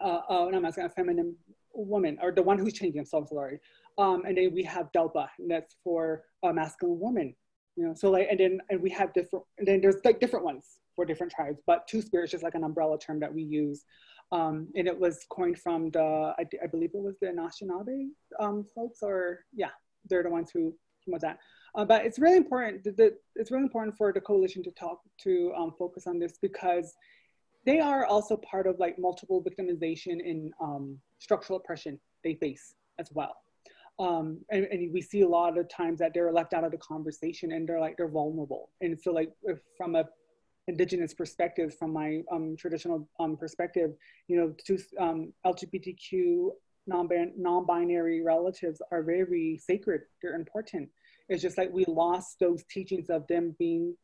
uh, 0.00 0.20
uh, 0.28 0.48
not 0.50 0.62
masculine, 0.62 0.90
a 0.90 0.94
feminine 0.94 1.36
woman, 1.74 2.18
or 2.22 2.32
the 2.32 2.42
one 2.42 2.58
who's 2.58 2.72
changing, 2.72 3.04
I'm 3.12 3.26
sorry. 3.26 3.60
Um, 3.98 4.22
and 4.26 4.36
then 4.36 4.52
we 4.52 4.64
have 4.64 4.90
Delpa, 4.92 5.28
and 5.38 5.50
that's 5.50 5.76
for 5.84 6.22
a 6.42 6.52
masculine 6.52 6.98
woman 6.98 7.34
you 7.76 7.84
know 7.84 7.94
so 7.94 8.10
like 8.10 8.28
and 8.30 8.38
then 8.38 8.60
and 8.70 8.80
we 8.80 8.90
have 8.90 9.12
different 9.12 9.44
and 9.58 9.66
then 9.66 9.80
there's 9.80 9.96
like 10.04 10.20
different 10.20 10.44
ones 10.44 10.78
for 10.94 11.04
different 11.04 11.32
tribes 11.32 11.60
but 11.66 11.86
two 11.88 12.00
spirits 12.00 12.32
just 12.32 12.44
like 12.44 12.54
an 12.54 12.64
umbrella 12.64 12.98
term 12.98 13.20
that 13.20 13.32
we 13.32 13.42
use. 13.42 13.84
Um, 14.32 14.68
and 14.74 14.88
it 14.88 14.98
was 14.98 15.26
coined 15.30 15.58
from 15.58 15.90
the 15.90 16.34
I, 16.38 16.44
I 16.62 16.66
believe 16.66 16.90
it 16.94 17.00
was 17.00 17.16
the 17.20 17.28
Anishinaabe 17.28 18.08
um, 18.40 18.64
folks 18.74 19.00
or 19.02 19.44
yeah 19.52 19.70
they're 20.08 20.22
the 20.22 20.30
ones 20.30 20.50
who 20.52 20.74
came 21.04 21.12
with 21.12 21.22
that. 21.22 21.38
Uh, 21.74 21.84
but 21.84 22.04
it's 22.06 22.18
really 22.18 22.36
important 22.36 22.84
that 22.84 23.14
it's 23.36 23.50
really 23.50 23.64
important 23.64 23.96
for 23.96 24.12
the 24.12 24.20
coalition 24.20 24.62
to 24.62 24.70
talk 24.72 25.00
to 25.22 25.52
um, 25.56 25.72
focus 25.78 26.06
on 26.06 26.18
this 26.18 26.38
because 26.40 26.94
they 27.66 27.80
are 27.80 28.06
also 28.06 28.36
part 28.38 28.66
of 28.66 28.78
like 28.78 28.98
multiple 28.98 29.42
victimization 29.42 30.20
and 30.28 30.52
um, 30.60 30.98
structural 31.18 31.58
oppression 31.58 31.98
they 32.22 32.34
face 32.34 32.74
as 32.98 33.08
well 33.12 33.43
um, 33.98 34.40
and, 34.50 34.64
and, 34.64 34.92
we 34.92 35.00
see 35.00 35.20
a 35.20 35.28
lot 35.28 35.56
of 35.56 35.68
times 35.68 36.00
that 36.00 36.12
they're 36.14 36.32
left 36.32 36.52
out 36.52 36.64
of 36.64 36.72
the 36.72 36.78
conversation 36.78 37.52
and 37.52 37.68
they're 37.68 37.80
like 37.80 37.96
they're 37.96 38.08
vulnerable. 38.08 38.70
And 38.80 38.98
so 39.00 39.12
like 39.12 39.30
from 39.76 39.94
a 39.94 40.04
indigenous 40.66 41.14
perspective 41.14 41.76
from 41.78 41.92
my 41.92 42.22
um, 42.32 42.56
traditional 42.56 43.06
um, 43.20 43.36
perspective 43.36 43.90
you 44.28 44.36
know 44.36 44.54
to 44.66 44.78
um, 44.98 45.30
lgbtq 45.46 46.48
non-binary 46.86 48.22
relatives 48.22 48.82
are 48.90 49.02
very 49.02 49.58
sacred. 49.62 50.02
They're 50.22 50.34
important. 50.34 50.88
It's 51.28 51.42
just 51.42 51.56
like 51.56 51.72
we 51.72 51.84
lost 51.86 52.38
those 52.40 52.62
teachings 52.70 53.08
of 53.08 53.26
them 53.26 53.54
being 53.58 53.96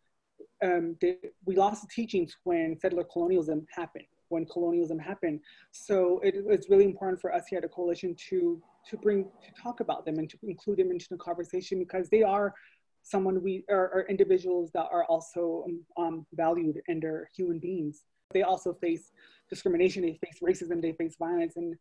um, 0.65 0.97
they, 1.01 1.17
we 1.45 1.57
lost 1.57 1.83
the 1.83 1.89
teachings 1.95 2.37
when 2.45 2.79
settler 2.81 3.05
colonialism 3.05 3.67
happened 3.75 4.07
when 4.31 4.47
colonialism 4.47 4.99
happened. 4.99 5.41
So 5.73 6.21
it, 6.23 6.35
it's 6.49 6.71
really 6.71 6.85
important 6.85 7.21
for 7.21 7.35
us 7.35 7.47
here 7.49 7.59
at 7.59 7.63
the 7.63 7.69
coalition 7.69 8.17
to 8.31 8.63
to 8.89 8.97
bring 8.97 9.25
to 9.25 9.63
talk 9.63 9.81
about 9.81 10.05
them 10.05 10.19
and 10.19 10.29
to 10.31 10.39
include 10.43 10.79
them 10.79 10.91
into 10.91 11.07
the 11.11 11.17
conversation 11.17 11.79
because 11.79 12.09
they 12.09 12.23
are 12.23 12.55
someone 13.03 13.43
we 13.43 13.65
are, 13.71 13.91
are 13.95 14.07
individuals 14.09 14.71
that 14.75 14.87
are 14.91 15.05
also 15.05 15.65
um, 15.67 15.85
um, 15.97 16.27
valued 16.35 16.81
and 16.89 17.03
they're 17.03 17.29
human 17.35 17.59
beings. 17.59 18.03
They 18.33 18.43
also 18.43 18.75
face 18.75 19.11
discrimination, 19.49 20.03
they 20.03 20.19
face 20.25 20.39
racism, 20.43 20.81
they 20.81 20.93
face 20.93 21.17
violence, 21.19 21.57
and 21.57 21.77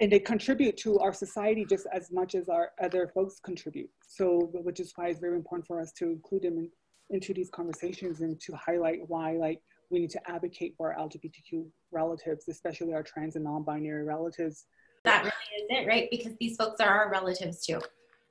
and 0.00 0.12
they 0.12 0.20
contribute 0.20 0.76
to 0.76 0.98
our 1.00 1.12
society 1.12 1.64
just 1.68 1.86
as 1.92 2.12
much 2.12 2.36
as 2.36 2.48
our 2.48 2.70
other 2.80 3.10
folks 3.14 3.40
contribute. 3.40 3.90
So, 4.06 4.50
which 4.52 4.78
is 4.78 4.92
why 4.94 5.08
it's 5.08 5.18
very 5.18 5.34
important 5.34 5.66
for 5.66 5.80
us 5.80 5.92
to 5.94 6.04
include 6.04 6.42
them 6.42 6.58
in, 6.58 6.70
into 7.10 7.34
these 7.34 7.50
conversations 7.50 8.20
and 8.20 8.40
to 8.42 8.54
highlight 8.54 9.00
why, 9.08 9.32
like, 9.32 9.60
we 9.90 9.98
need 9.98 10.10
to 10.10 10.30
advocate 10.30 10.74
for 10.76 10.92
our 10.92 11.08
LGBTQ 11.08 11.66
relatives, 11.90 12.46
especially 12.48 12.94
our 12.94 13.02
trans 13.02 13.34
and 13.34 13.44
non-binary 13.44 14.04
relatives, 14.04 14.66
that 15.04 15.24
is 15.58 15.66
it, 15.68 15.86
right? 15.86 16.08
Because 16.10 16.32
these 16.38 16.56
folks 16.56 16.80
are 16.80 16.88
our 16.88 17.10
relatives 17.10 17.64
too. 17.64 17.80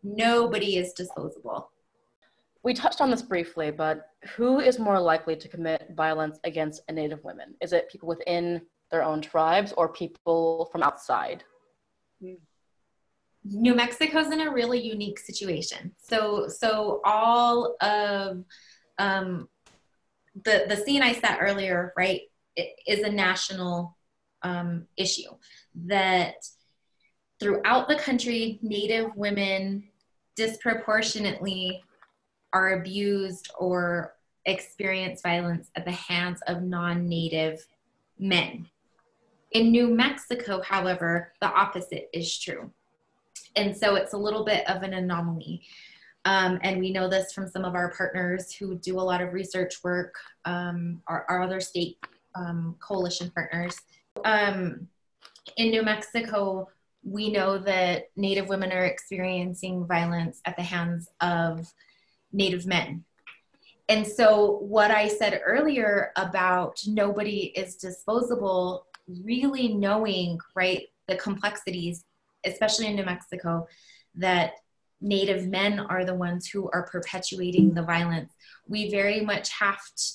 Nobody 0.04 0.78
is 0.78 0.94
disposable. 0.94 1.72
We 2.64 2.74
touched 2.74 3.02
on 3.02 3.10
this 3.10 3.22
briefly, 3.22 3.72
but 3.72 4.10
who 4.36 4.60
is 4.60 4.80
more 4.80 5.00
likely 5.00 5.36
to 5.36 5.48
commit 5.48 5.94
violence 5.96 6.40
against 6.44 6.82
a 6.88 6.94
Native 6.94 7.24
women? 7.24 7.56
Is 7.62 7.74
it 7.74 7.90
people 7.90 8.08
within 8.08 8.62
their 8.92 9.04
own 9.04 9.22
tribes 9.22 9.74
or 9.78 9.90
people 9.90 10.70
from 10.72 10.84
outside? 10.84 11.44
New 12.20 13.76
Mexico's 13.76 14.32
in 14.32 14.42
a 14.42 14.52
really 14.52 14.82
unique 14.82 15.20
situation. 15.20 15.94
So, 15.98 16.48
so 16.48 17.02
all 17.06 17.76
of 17.82 18.44
um, 18.98 19.48
the 20.44 20.66
the 20.68 20.78
scene 20.78 21.02
I 21.02 21.14
set 21.14 21.38
earlier, 21.40 21.94
right, 21.96 22.22
is 22.86 23.00
a 23.00 23.12
national 23.12 23.98
um, 24.42 24.88
issue 24.98 25.30
that 25.86 26.36
throughout 27.40 27.88
the 27.88 27.96
country, 27.96 28.60
Native 28.62 29.16
women 29.16 29.84
disproportionately 30.36 31.84
are 32.54 32.80
abused 32.80 33.52
or 33.58 34.16
experience 34.46 35.22
violence 35.22 35.70
at 35.76 35.86
the 35.86 35.92
hands 35.92 36.40
of 36.48 36.64
non 36.64 37.08
Native 37.08 37.66
men. 38.18 38.68
In 39.52 39.72
New 39.72 39.94
Mexico, 39.94 40.62
however, 40.62 41.34
the 41.42 41.48
opposite 41.48 42.10
is 42.14 42.38
true. 42.38 42.72
And 43.56 43.76
so 43.76 43.96
it's 43.96 44.14
a 44.14 44.18
little 44.18 44.44
bit 44.44 44.68
of 44.70 44.84
an 44.84 44.94
anomaly. 44.94 45.64
Um, 46.26 46.60
and 46.62 46.80
we 46.80 46.92
know 46.92 47.08
this 47.08 47.32
from 47.32 47.48
some 47.48 47.64
of 47.64 47.74
our 47.74 47.94
partners 47.94 48.52
who 48.52 48.76
do 48.76 49.00
a 49.00 49.02
lot 49.02 49.22
of 49.22 49.34
research 49.34 49.84
work, 49.84 50.16
um, 50.46 51.02
our, 51.08 51.26
our, 51.30 51.42
other 51.42 51.62
state 51.62 51.98
um, 52.36 52.76
coalition 52.80 53.32
partners. 53.32 53.80
Um, 54.26 54.88
in 55.56 55.72
New 55.72 55.84
Mexico, 55.84 56.68
we 57.08 57.32
know 57.32 57.58
that 57.58 58.10
Native 58.18 58.50
women 58.50 58.74
are 58.74 58.84
experiencing 58.84 59.88
violence 59.88 60.42
at 60.44 60.58
the 60.58 60.64
hands 60.64 61.08
of 61.22 61.72
Native 62.34 62.66
men. 62.66 63.06
And 63.88 64.06
so, 64.06 64.58
what 64.58 64.92
I 64.92 65.08
said 65.08 65.42
earlier 65.46 66.12
about 66.18 66.82
nobody 66.86 67.54
is 67.56 67.78
disposable, 67.78 68.88
really 69.24 69.70
knowing, 69.70 70.40
right, 70.54 70.88
the 71.08 71.16
complexities, 71.16 72.04
especially 72.44 72.88
in 72.88 72.98
New 72.98 73.06
Mexico, 73.06 73.68
that 74.16 74.56
Native 75.00 75.48
men 75.48 75.80
are 75.80 76.04
the 76.04 76.16
ones 76.16 76.48
who 76.50 76.70
are 76.72 76.88
perpetuating 76.88 77.74
the 77.74 77.84
violence. 77.84 78.34
We 78.68 78.92
very 78.92 79.22
much 79.22 79.50
have 79.52 79.80
to, 79.80 80.14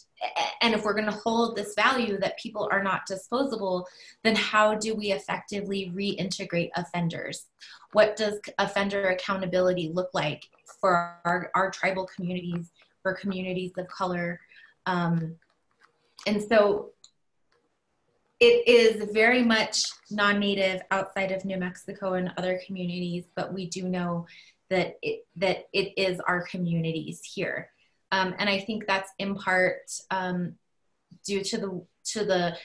and 0.61 0.75
if 0.75 0.85
we're 0.85 0.95
going 0.95 1.11
to 1.11 1.18
hold 1.25 1.57
this 1.57 1.75
value 1.75 2.18
that 2.18 2.39
people 2.39 2.68
are 2.70 2.83
not 2.83 3.07
disposable, 3.07 3.87
then 4.23 4.37
how 4.37 4.75
do 4.75 4.95
we 4.95 5.12
effectively 5.12 5.93
reintegrate 5.95 6.70
offenders? 6.77 7.47
What 7.93 8.16
does 8.16 8.39
offender 8.59 9.09
accountability 9.09 9.91
look 9.93 10.11
like 10.14 10.45
for 10.81 11.18
our, 11.25 11.51
our 11.55 11.70
tribal 11.70 12.09
communities, 12.14 12.70
for 13.03 13.14
communities 13.14 13.73
of 13.77 13.89
color? 13.89 14.41
Um, 14.87 15.35
and 16.27 16.43
so 16.43 16.91
it 18.39 18.66
is 18.66 19.11
very 19.12 19.43
much 19.43 19.83
non-native 20.11 20.83
outside 20.91 21.33
of 21.33 21.45
New 21.45 21.57
Mexico 21.57 22.14
and 22.14 22.33
other 22.37 22.61
communities, 22.66 23.25
but 23.35 23.53
we 23.53 23.66
do 23.66 23.89
know 23.89 24.27
that 24.70 24.99
it, 25.03 25.27
that 25.37 25.68
it 25.73 25.93
is 25.97 26.18
our 26.20 26.47
communities 26.47 27.20
here. 27.23 27.72
Um, 28.12 28.34
and 28.38 28.48
I 28.48 28.60
think 28.60 28.86
that's 28.86 29.10
in 29.18 29.34
part 29.34 29.90
um, 30.10 30.54
due 31.26 31.42
to 31.42 31.58
the 31.58 31.86
to 32.04 32.24
the 32.24 32.56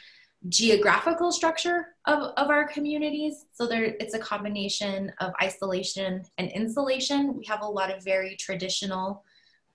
geographical 0.49 1.31
structure 1.31 1.87
of, 2.05 2.33
of 2.37 2.49
our 2.49 2.67
communities. 2.67 3.45
So 3.53 3.67
there, 3.67 3.95
it's 3.99 4.13
a 4.13 4.19
combination 4.19 5.11
of 5.19 5.33
isolation 5.41 6.23
and 6.37 6.51
insulation. 6.51 7.35
We 7.35 7.45
have 7.45 7.61
a 7.61 7.67
lot 7.67 7.95
of 7.95 8.03
very 8.03 8.35
traditional, 8.35 9.23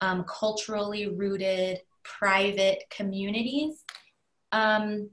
um, 0.00 0.24
culturally 0.24 1.08
rooted, 1.08 1.80
private 2.04 2.84
communities. 2.90 3.84
Um, 4.52 5.10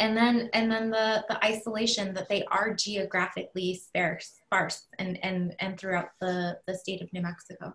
and 0.00 0.16
then, 0.16 0.50
and 0.52 0.70
then 0.70 0.90
the, 0.90 1.24
the 1.28 1.42
isolation 1.44 2.12
that 2.14 2.28
they 2.28 2.44
are 2.46 2.74
geographically 2.74 3.74
sparse, 3.74 4.40
sparse 4.44 4.86
and, 4.98 5.22
and, 5.24 5.54
and 5.60 5.78
throughout 5.78 6.10
the, 6.20 6.58
the 6.66 6.76
state 6.76 7.00
of 7.00 7.12
New 7.12 7.22
Mexico 7.22 7.74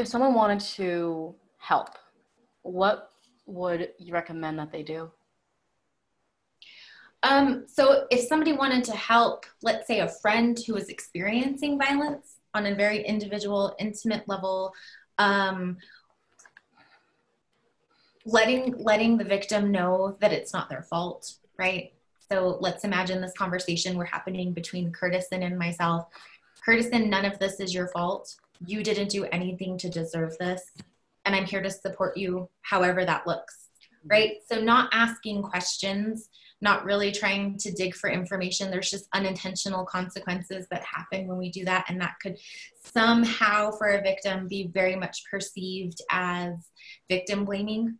if 0.00 0.08
someone 0.08 0.34
wanted 0.34 0.60
to 0.60 1.34
help, 1.58 1.90
what 2.62 3.10
would 3.46 3.90
you 3.98 4.12
recommend 4.12 4.58
that 4.58 4.72
they 4.72 4.82
do? 4.82 5.10
Um, 7.22 7.64
so 7.66 8.06
if 8.10 8.26
somebody 8.26 8.52
wanted 8.52 8.82
to 8.84 8.92
help, 8.92 9.44
let's 9.62 9.86
say 9.86 10.00
a 10.00 10.08
friend 10.08 10.58
who 10.66 10.76
is 10.76 10.88
experiencing 10.88 11.78
violence 11.78 12.36
on 12.54 12.66
a 12.66 12.74
very 12.74 13.02
individual, 13.02 13.76
intimate 13.78 14.26
level, 14.26 14.72
um, 15.18 15.76
letting 18.24 18.74
letting 18.78 19.18
the 19.18 19.24
victim 19.24 19.70
know 19.70 20.16
that 20.20 20.32
it's 20.32 20.52
not 20.52 20.70
their 20.70 20.82
fault, 20.82 21.34
right? 21.58 21.92
So 22.30 22.56
let's 22.60 22.84
imagine 22.84 23.20
this 23.20 23.34
conversation 23.36 23.98
were 23.98 24.04
happening 24.04 24.52
between 24.52 24.92
Curtison 24.92 25.44
and 25.44 25.58
myself. 25.58 26.06
Curtison, 26.66 27.08
none 27.08 27.26
of 27.26 27.38
this 27.38 27.60
is 27.60 27.74
your 27.74 27.88
fault 27.88 28.34
you 28.66 28.82
didn't 28.82 29.08
do 29.08 29.24
anything 29.26 29.78
to 29.78 29.88
deserve 29.88 30.36
this 30.38 30.62
and 31.24 31.34
i'm 31.34 31.44
here 31.44 31.62
to 31.62 31.70
support 31.70 32.16
you 32.16 32.48
however 32.62 33.04
that 33.04 33.26
looks 33.26 33.70
right? 34.08 34.36
So 34.46 34.60
not 34.60 34.88
asking 34.92 35.42
questions 35.42 36.28
not 36.62 36.84
really 36.84 37.10
trying 37.10 37.56
to 37.56 37.72
dig 37.72 37.94
for 37.94 38.10
information. 38.10 38.70
There's 38.70 38.90
just 38.90 39.08
unintentional 39.14 39.86
consequences 39.86 40.66
that 40.70 40.84
happen 40.84 41.26
when 41.26 41.38
we 41.38 41.50
do 41.50 41.64
that 41.64 41.86
and 41.88 41.98
that 42.00 42.16
could 42.20 42.36
somehow 42.84 43.70
for 43.70 43.88
a 43.88 44.02
victim 44.02 44.46
be 44.46 44.66
very 44.66 44.94
much 44.94 45.22
perceived 45.30 46.02
as 46.10 46.52
victim 47.08 47.46
blaming. 47.46 47.96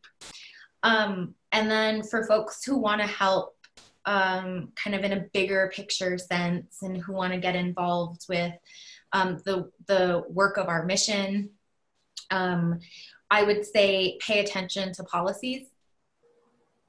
Um, 0.83 1.35
and 1.53 1.71
then 1.71 2.03
for 2.03 2.27
folks 2.27 2.63
who 2.63 2.77
want 2.77 3.01
to 3.01 3.07
help 3.07 3.57
um, 4.05 4.73
kind 4.77 4.95
of 4.95 5.05
in 5.05 5.13
a 5.13 5.25
bigger 5.33 5.71
picture 5.75 6.19
sense 6.19 6.79
and 6.83 6.99
who 6.99 7.15
want 7.15 7.33
to 7.33 7.39
get 7.39 7.57
involved 7.57 8.27
with 8.29 8.53
um, 9.13 9.41
the, 9.45 9.71
the 9.87 10.25
work 10.29 10.57
of 10.57 10.69
our 10.69 10.85
mission. 10.85 11.51
Um, 12.31 12.81
I 13.31 13.43
would 13.43 13.65
say 13.65 14.19
pay 14.21 14.41
attention 14.41 14.93
to 14.95 15.05
policies 15.05 15.67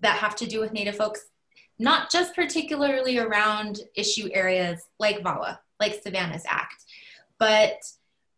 that 0.01 0.17
have 0.17 0.35
to 0.37 0.47
do 0.47 0.59
with 0.59 0.73
Native 0.73 0.95
folks, 0.95 1.21
not 1.79 2.11
just 2.11 2.35
particularly 2.35 3.19
around 3.19 3.79
issue 3.95 4.29
areas 4.33 4.81
like 4.99 5.21
VAWA, 5.21 5.59
like 5.79 6.01
Savanna's 6.01 6.43
Act, 6.47 6.83
but 7.37 7.79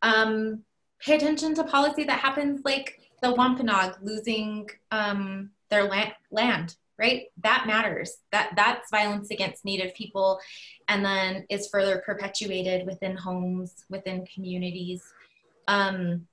um, 0.01 0.63
pay 0.99 1.15
attention 1.15 1.55
to 1.55 1.63
policy 1.63 2.03
that 2.03 2.19
happens 2.19 2.61
like 2.63 2.99
the 3.21 3.33
Wampanoag 3.33 3.95
losing 4.01 4.69
um, 4.91 5.51
their 5.69 5.85
land, 5.85 6.13
land 6.29 6.75
right? 6.99 7.23
That 7.43 7.65
matters. 7.67 8.17
That 8.31 8.53
that's 8.55 8.89
violence 8.91 9.31
against 9.31 9.65
native 9.65 9.93
people 9.93 10.39
and 10.87 11.03
then 11.03 11.45
is 11.49 11.67
further 11.69 12.03
perpetuated 12.05 12.85
within 12.85 13.15
homes 13.15 13.85
within 13.89 14.25
communities. 14.33 15.03
Um, 15.67 16.27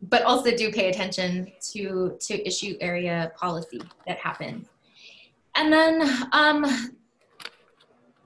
but 0.00 0.22
also 0.22 0.54
do 0.54 0.70
pay 0.70 0.90
attention 0.90 1.52
to 1.72 2.16
to 2.20 2.46
issue 2.46 2.76
area 2.80 3.32
policy 3.36 3.80
that 4.06 4.18
happens. 4.18 4.68
And 5.56 5.72
then 5.72 6.28
um, 6.32 6.64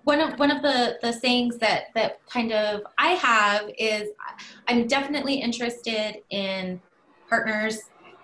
one 0.05 0.20
of 0.20 0.39
one 0.39 0.51
of 0.51 0.62
the 0.62 0.99
the 1.01 1.12
sayings 1.12 1.57
that 1.59 1.85
that 1.95 2.24
kind 2.28 2.53
of 2.53 2.83
I 2.99 3.12
have 3.12 3.70
is 3.78 4.11
I'm 4.68 4.87
definitely 4.87 5.35
interested 5.35 6.22
in 6.30 6.80
partners. 7.28 7.78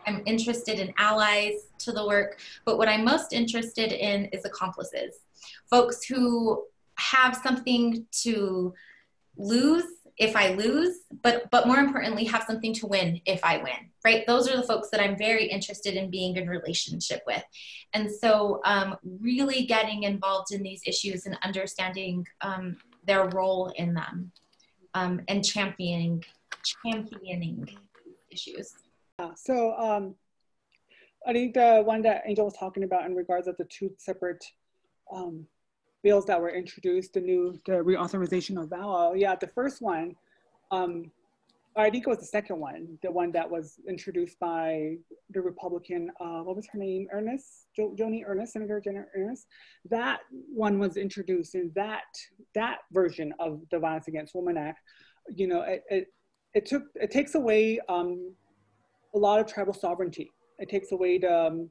I'm 0.07 0.23
interested 0.27 0.79
in 0.79 0.93
allies 0.99 1.68
to 1.79 1.93
the 1.93 2.07
work, 2.07 2.41
but 2.65 2.79
what 2.79 2.89
I'm 2.89 3.05
most 3.05 3.33
interested 3.33 3.93
in 3.93 4.27
is 4.27 4.45
accomplices, 4.45 5.15
folks 5.71 6.05
who 6.05 6.65
have 6.97 7.37
something 7.37 8.07
to 8.23 8.75
lose 9.37 9.85
if 10.19 10.35
I 10.35 10.55
lose, 10.55 10.97
but 11.23 11.49
but 11.51 11.67
more 11.67 11.79
importantly, 11.79 12.25
have 12.25 12.45
something 12.45 12.75
to 12.75 12.87
win 12.87 13.21
if 13.25 13.43
I 13.45 13.59
win. 13.59 13.91
Right? 14.05 14.27
Those 14.27 14.49
are 14.49 14.57
the 14.57 14.65
folks 14.65 14.91
that 14.91 15.01
I'm 15.01 15.17
very 15.17 15.47
interested 15.47 15.95
in 15.95 16.11
being 16.11 16.37
in 16.37 16.49
relationship 16.49 17.23
with, 17.27 17.43
and 17.95 18.11
so 18.11 18.61
um, 18.65 18.97
really 19.21 19.65
getting 19.65 20.03
involved 20.03 20.53
in 20.53 20.63
these 20.63 20.83
issues 20.87 21.27
and 21.27 21.39
understanding 21.45 22.27
um, 22.41 22.77
their 23.07 23.29
role 23.29 23.73
in 23.77 23.95
them, 23.95 24.33
um, 24.95 25.21
and 25.29 25.45
championing 25.45 26.25
championing 26.65 27.69
issues. 28.31 28.75
So 29.37 29.75
um, 29.77 30.15
I 31.29 31.33
think 31.35 31.53
the 31.53 31.83
one 31.85 32.01
that 32.03 32.23
Angel 32.25 32.47
was 32.47 32.55
talking 32.55 32.85
about 32.85 33.05
in 33.05 33.15
regards 33.15 33.47
of 33.49 33.57
the 33.59 33.65
two 33.65 33.91
separate 33.99 34.43
um, 35.15 35.47
bills 36.03 36.25
that 36.25 36.41
were 36.41 36.49
introduced, 36.49 37.13
the 37.13 37.21
new 37.21 37.61
the 37.67 37.73
reauthorization 37.73 38.61
of 38.61 38.71
VAWA. 38.71 39.13
Yeah, 39.21 39.35
the 39.35 39.47
first 39.49 39.83
one, 39.83 40.17
um, 40.71 41.11
I 41.77 41.91
think 41.91 42.07
it 42.07 42.09
was 42.09 42.19
the 42.19 42.25
second 42.25 42.59
one, 42.59 42.99
the 43.03 43.11
one 43.11 43.31
that 43.33 43.49
was 43.49 43.79
introduced 43.87 44.41
by 44.41 44.97
the 45.31 45.43
Republican, 45.43 46.11
uh, 46.19 46.41
what 46.41 46.57
was 46.57 46.67
her 46.73 46.79
name, 46.79 47.09
Ernst, 47.13 47.67
jo- 47.77 47.95
Joni 47.95 48.23
Ernst, 48.27 48.55
Senator 48.55 48.81
Jenna 48.81 49.05
Ernst. 49.15 49.49
That 49.91 50.21
one 50.31 50.79
was 50.79 50.97
introduced 50.97 51.55
in 51.55 51.71
that 51.75 52.09
that 52.55 52.79
version 52.91 53.35
of 53.39 53.61
the 53.71 53.79
Violence 53.79 54.09
Against 54.09 54.35
Women 54.35 54.57
Act. 54.57 54.81
You 55.35 55.47
know, 55.47 55.61
it 55.61 55.85
it, 55.91 56.07
it 56.55 56.65
took 56.65 56.85
it 56.95 57.11
takes 57.11 57.35
away 57.35 57.81
um, 57.91 58.33
a 59.15 59.19
lot 59.19 59.41
of 59.41 59.47
tribal 59.47 59.75
sovereignty. 59.75 60.31
It 60.59 60.69
takes 60.69 60.93
away 60.93 61.19
the 61.19 61.47
um, 61.47 61.71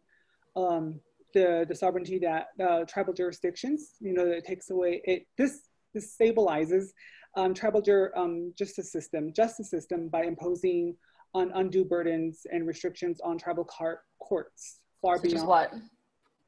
um 0.56 1.00
the, 1.34 1.66
the 1.68 1.76
sovereignty 1.76 2.20
that 2.20 2.48
uh, 2.64 2.84
tribal 2.86 3.14
jurisdictions, 3.14 3.96
you 4.00 4.14
know, 4.14 4.26
it 4.26 4.46
takes 4.46 4.70
away, 4.70 5.02
it, 5.04 5.28
this, 5.38 5.62
this 5.94 6.16
stabilizes 6.16 6.90
um, 7.36 7.54
tribal 7.54 7.82
jur, 7.82 8.12
um, 8.16 8.54
justice 8.58 8.92
system, 8.92 9.32
justice 9.34 9.70
system 9.70 10.10
by 10.10 10.24
imposing 10.24 10.96
on 11.34 11.52
undue 11.54 11.86
burdens 11.86 12.48
and 12.52 12.66
restrictions 12.66 13.20
on 13.22 13.38
tribal 13.38 13.66
car- 13.66 14.02
courts 14.20 14.80
far 15.02 15.18
Such 15.18 15.32
beyond 15.32 15.48
what? 15.48 15.74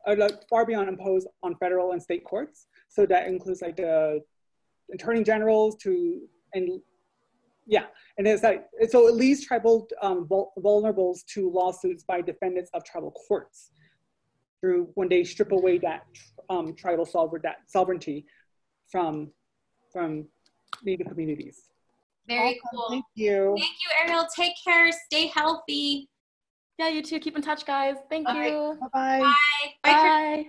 Uh, 0.07 0.15
like, 0.17 0.47
far 0.49 0.65
beyond 0.65 0.89
imposed 0.89 1.27
on 1.43 1.55
federal 1.55 1.91
and 1.91 2.01
state 2.01 2.23
courts. 2.23 2.67
So 2.87 3.05
that 3.05 3.27
includes 3.27 3.61
like 3.61 3.75
the 3.75 4.21
attorney 4.93 5.23
generals 5.23 5.75
to 5.83 6.21
and 6.53 6.81
yeah, 7.69 7.85
and 8.17 8.27
it's 8.27 8.41
like 8.41 8.65
so 8.89 9.07
it 9.07 9.13
leaves 9.13 9.45
tribal 9.45 9.87
um, 10.01 10.27
vulnerables 10.27 11.23
to 11.33 11.49
lawsuits 11.51 12.03
by 12.03 12.19
defendants 12.19 12.71
of 12.73 12.83
tribal 12.83 13.11
courts 13.11 13.69
through 14.59 14.89
when 14.95 15.07
they 15.07 15.23
strip 15.23 15.51
away 15.51 15.77
that 15.77 16.01
um, 16.49 16.75
tribal 16.75 17.05
sovereign, 17.05 17.41
that 17.43 17.57
sovereignty 17.67 18.25
from 18.91 19.29
from 19.93 20.25
Native 20.83 21.07
communities. 21.07 21.69
Very 22.27 22.49
awesome. 22.49 22.59
cool. 22.71 22.89
Thank 22.89 23.05
you. 23.13 23.55
Thank 23.57 23.71
you, 23.71 23.89
Ariel. 24.03 24.27
Take 24.35 24.53
care. 24.65 24.91
Stay 25.05 25.27
healthy. 25.27 26.09
Yeah, 26.79 26.89
you 26.89 27.03
too. 27.03 27.19
Keep 27.19 27.35
in 27.35 27.41
touch, 27.43 27.65
guys. 27.65 27.97
Thank 28.09 28.25
Bye. 28.25 28.47
you. 28.47 28.77
Bye-bye. 28.81 29.19
Bye. 29.19 29.33
Bye. 29.83 29.91
Bye. 29.91 30.45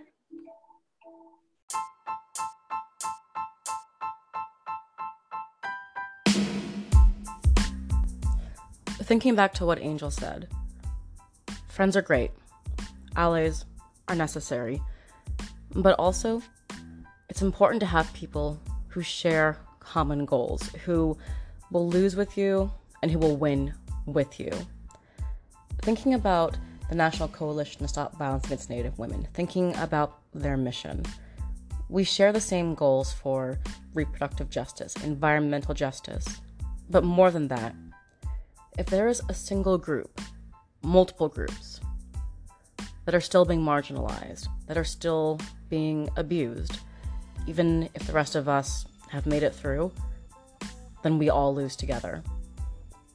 Thinking 9.10 9.34
back 9.34 9.52
to 9.54 9.66
what 9.66 9.82
Angel 9.82 10.08
said, 10.12 10.46
friends 11.66 11.96
are 11.96 12.00
great. 12.00 12.30
Allies 13.16 13.64
are 14.06 14.14
necessary. 14.14 14.80
But 15.74 15.98
also, 15.98 16.40
it's 17.28 17.42
important 17.42 17.80
to 17.80 17.86
have 17.86 18.12
people 18.12 18.60
who 18.86 19.02
share 19.02 19.58
common 19.80 20.26
goals, 20.26 20.62
who 20.84 21.18
will 21.72 21.88
lose 21.88 22.14
with 22.14 22.38
you 22.38 22.70
and 23.02 23.10
who 23.10 23.18
will 23.18 23.36
win 23.36 23.74
with 24.06 24.38
you. 24.38 24.52
Thinking 25.82 26.14
about 26.14 26.56
the 26.88 26.94
National 26.94 27.26
Coalition 27.26 27.80
to 27.80 27.88
Stop 27.88 28.16
Violence 28.16 28.44
Against 28.44 28.70
Native 28.70 28.96
Women, 28.96 29.26
thinking 29.34 29.74
about 29.78 30.20
their 30.32 30.56
mission. 30.56 31.02
We 31.88 32.04
share 32.04 32.32
the 32.32 32.40
same 32.40 32.76
goals 32.76 33.12
for 33.12 33.58
reproductive 33.92 34.50
justice, 34.50 34.94
environmental 35.02 35.74
justice, 35.74 36.40
but 36.88 37.02
more 37.02 37.32
than 37.32 37.48
that, 37.48 37.74
if 38.78 38.86
there 38.86 39.08
is 39.08 39.22
a 39.28 39.34
single 39.34 39.78
group, 39.78 40.20
multiple 40.82 41.28
groups, 41.28 41.80
that 43.04 43.14
are 43.14 43.20
still 43.20 43.44
being 43.44 43.60
marginalized, 43.60 44.46
that 44.66 44.78
are 44.78 44.84
still 44.84 45.38
being 45.68 46.08
abused. 46.16 46.78
Even 47.46 47.88
if 47.94 48.06
the 48.06 48.12
rest 48.12 48.36
of 48.36 48.48
us 48.48 48.86
have 49.08 49.26
made 49.26 49.42
it 49.42 49.54
through, 49.54 49.90
then 51.02 51.18
we 51.18 51.30
all 51.30 51.54
lose 51.54 51.74
together. 51.74 52.22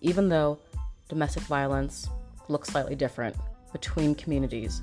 Even 0.02 0.30
though 0.30 0.60
domestic 1.08 1.44
violence 1.44 2.10
looks 2.50 2.70
slightly 2.70 2.96
different 2.96 3.36
between 3.72 4.16
communities, 4.16 4.82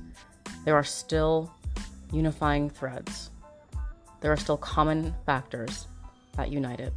there 0.65 0.77
are 0.77 0.85
still 0.85 1.53
unifying 2.13 2.71
threads. 2.71 3.31
There 4.21 4.33
are 4.33 4.37
still 4.37 4.57
common 4.57 5.15
factors 5.27 5.89
that 6.37 6.51
unite 6.51 6.81
it. 6.81 6.93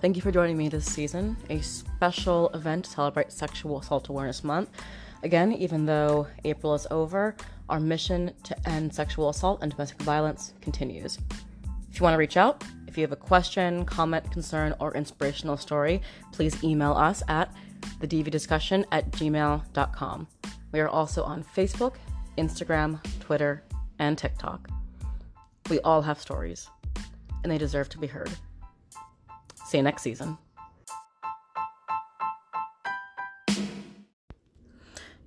Thank 0.00 0.16
you 0.16 0.22
for 0.22 0.32
joining 0.32 0.56
me 0.56 0.70
this 0.70 0.86
season, 0.86 1.36
a 1.50 1.60
special 1.60 2.48
event 2.54 2.86
to 2.86 2.90
celebrate 2.90 3.30
Sexual 3.30 3.80
Assault 3.80 4.08
Awareness 4.08 4.42
Month. 4.42 4.70
Again, 5.22 5.52
even 5.52 5.84
though 5.84 6.26
April 6.44 6.74
is 6.74 6.86
over, 6.90 7.36
our 7.68 7.78
mission 7.78 8.32
to 8.44 8.56
end 8.66 8.94
sexual 8.94 9.28
assault 9.28 9.58
and 9.60 9.70
domestic 9.70 10.00
violence 10.00 10.54
continues. 10.62 11.18
If 11.90 12.00
you 12.00 12.04
want 12.04 12.14
to 12.14 12.18
reach 12.18 12.38
out, 12.38 12.64
if 12.88 12.96
you 12.96 13.02
have 13.02 13.12
a 13.12 13.16
question, 13.16 13.84
comment, 13.84 14.32
concern, 14.32 14.74
or 14.80 14.94
inspirational 14.94 15.58
story, 15.58 16.00
please 16.32 16.64
email 16.64 16.92
us 16.92 17.22
at 17.28 17.52
thedvdiscussion 18.00 18.86
at 18.92 19.10
gmail.com. 19.10 20.28
We 20.72 20.80
are 20.80 20.88
also 20.88 21.24
on 21.24 21.44
Facebook, 21.44 21.96
Instagram, 22.38 23.04
Twitter, 23.20 23.64
and 23.98 24.16
TikTok. 24.16 24.70
We 25.68 25.78
all 25.80 26.00
have 26.00 26.18
stories, 26.18 26.70
and 27.42 27.52
they 27.52 27.58
deserve 27.58 27.90
to 27.90 27.98
be 27.98 28.06
heard. 28.06 28.30
See 29.70 29.78
you 29.78 29.84
next 29.84 30.02
season. 30.02 30.36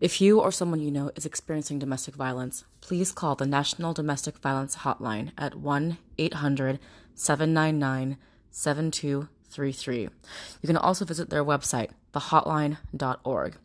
If 0.02 0.20
you 0.20 0.42
or 0.42 0.52
someone 0.52 0.82
you 0.82 0.92
know 0.92 1.12
is 1.16 1.26
experiencing 1.26 1.80
domestic 1.80 2.16
violence, 2.16 2.66
please 2.82 3.14
call 3.14 3.36
the 3.36 3.46
National 3.46 3.94
Domestic 3.94 4.38
Violence 4.40 4.76
Hotline 4.80 5.32
at 5.38 5.56
1 5.56 5.98
800 6.18 6.80
799 7.16 8.18
7233. 8.52 10.02
You 10.02 10.68
can 10.68 10.76
also 10.76 11.06
visit 11.06 11.30
their 11.30 11.46
website, 11.46 11.92
thehotline.org. 12.14 13.56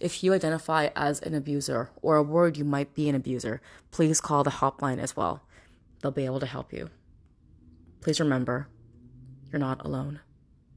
If 0.00 0.24
you 0.24 0.32
identify 0.32 0.88
as 0.96 1.20
an 1.20 1.34
abuser 1.34 1.90
or 2.02 2.16
are 2.16 2.22
worried 2.24 2.56
you 2.56 2.64
might 2.64 2.96
be 2.96 3.08
an 3.08 3.14
abuser, 3.14 3.60
please 3.92 4.20
call 4.20 4.42
the 4.42 4.50
hotline 4.50 4.98
as 4.98 5.16
well. 5.16 5.42
They'll 6.02 6.10
be 6.10 6.24
able 6.24 6.40
to 6.40 6.46
help 6.46 6.72
you. 6.72 6.90
Please 8.00 8.18
remember, 8.18 8.66
you're 9.52 9.60
not 9.60 9.84
alone. 9.84 10.20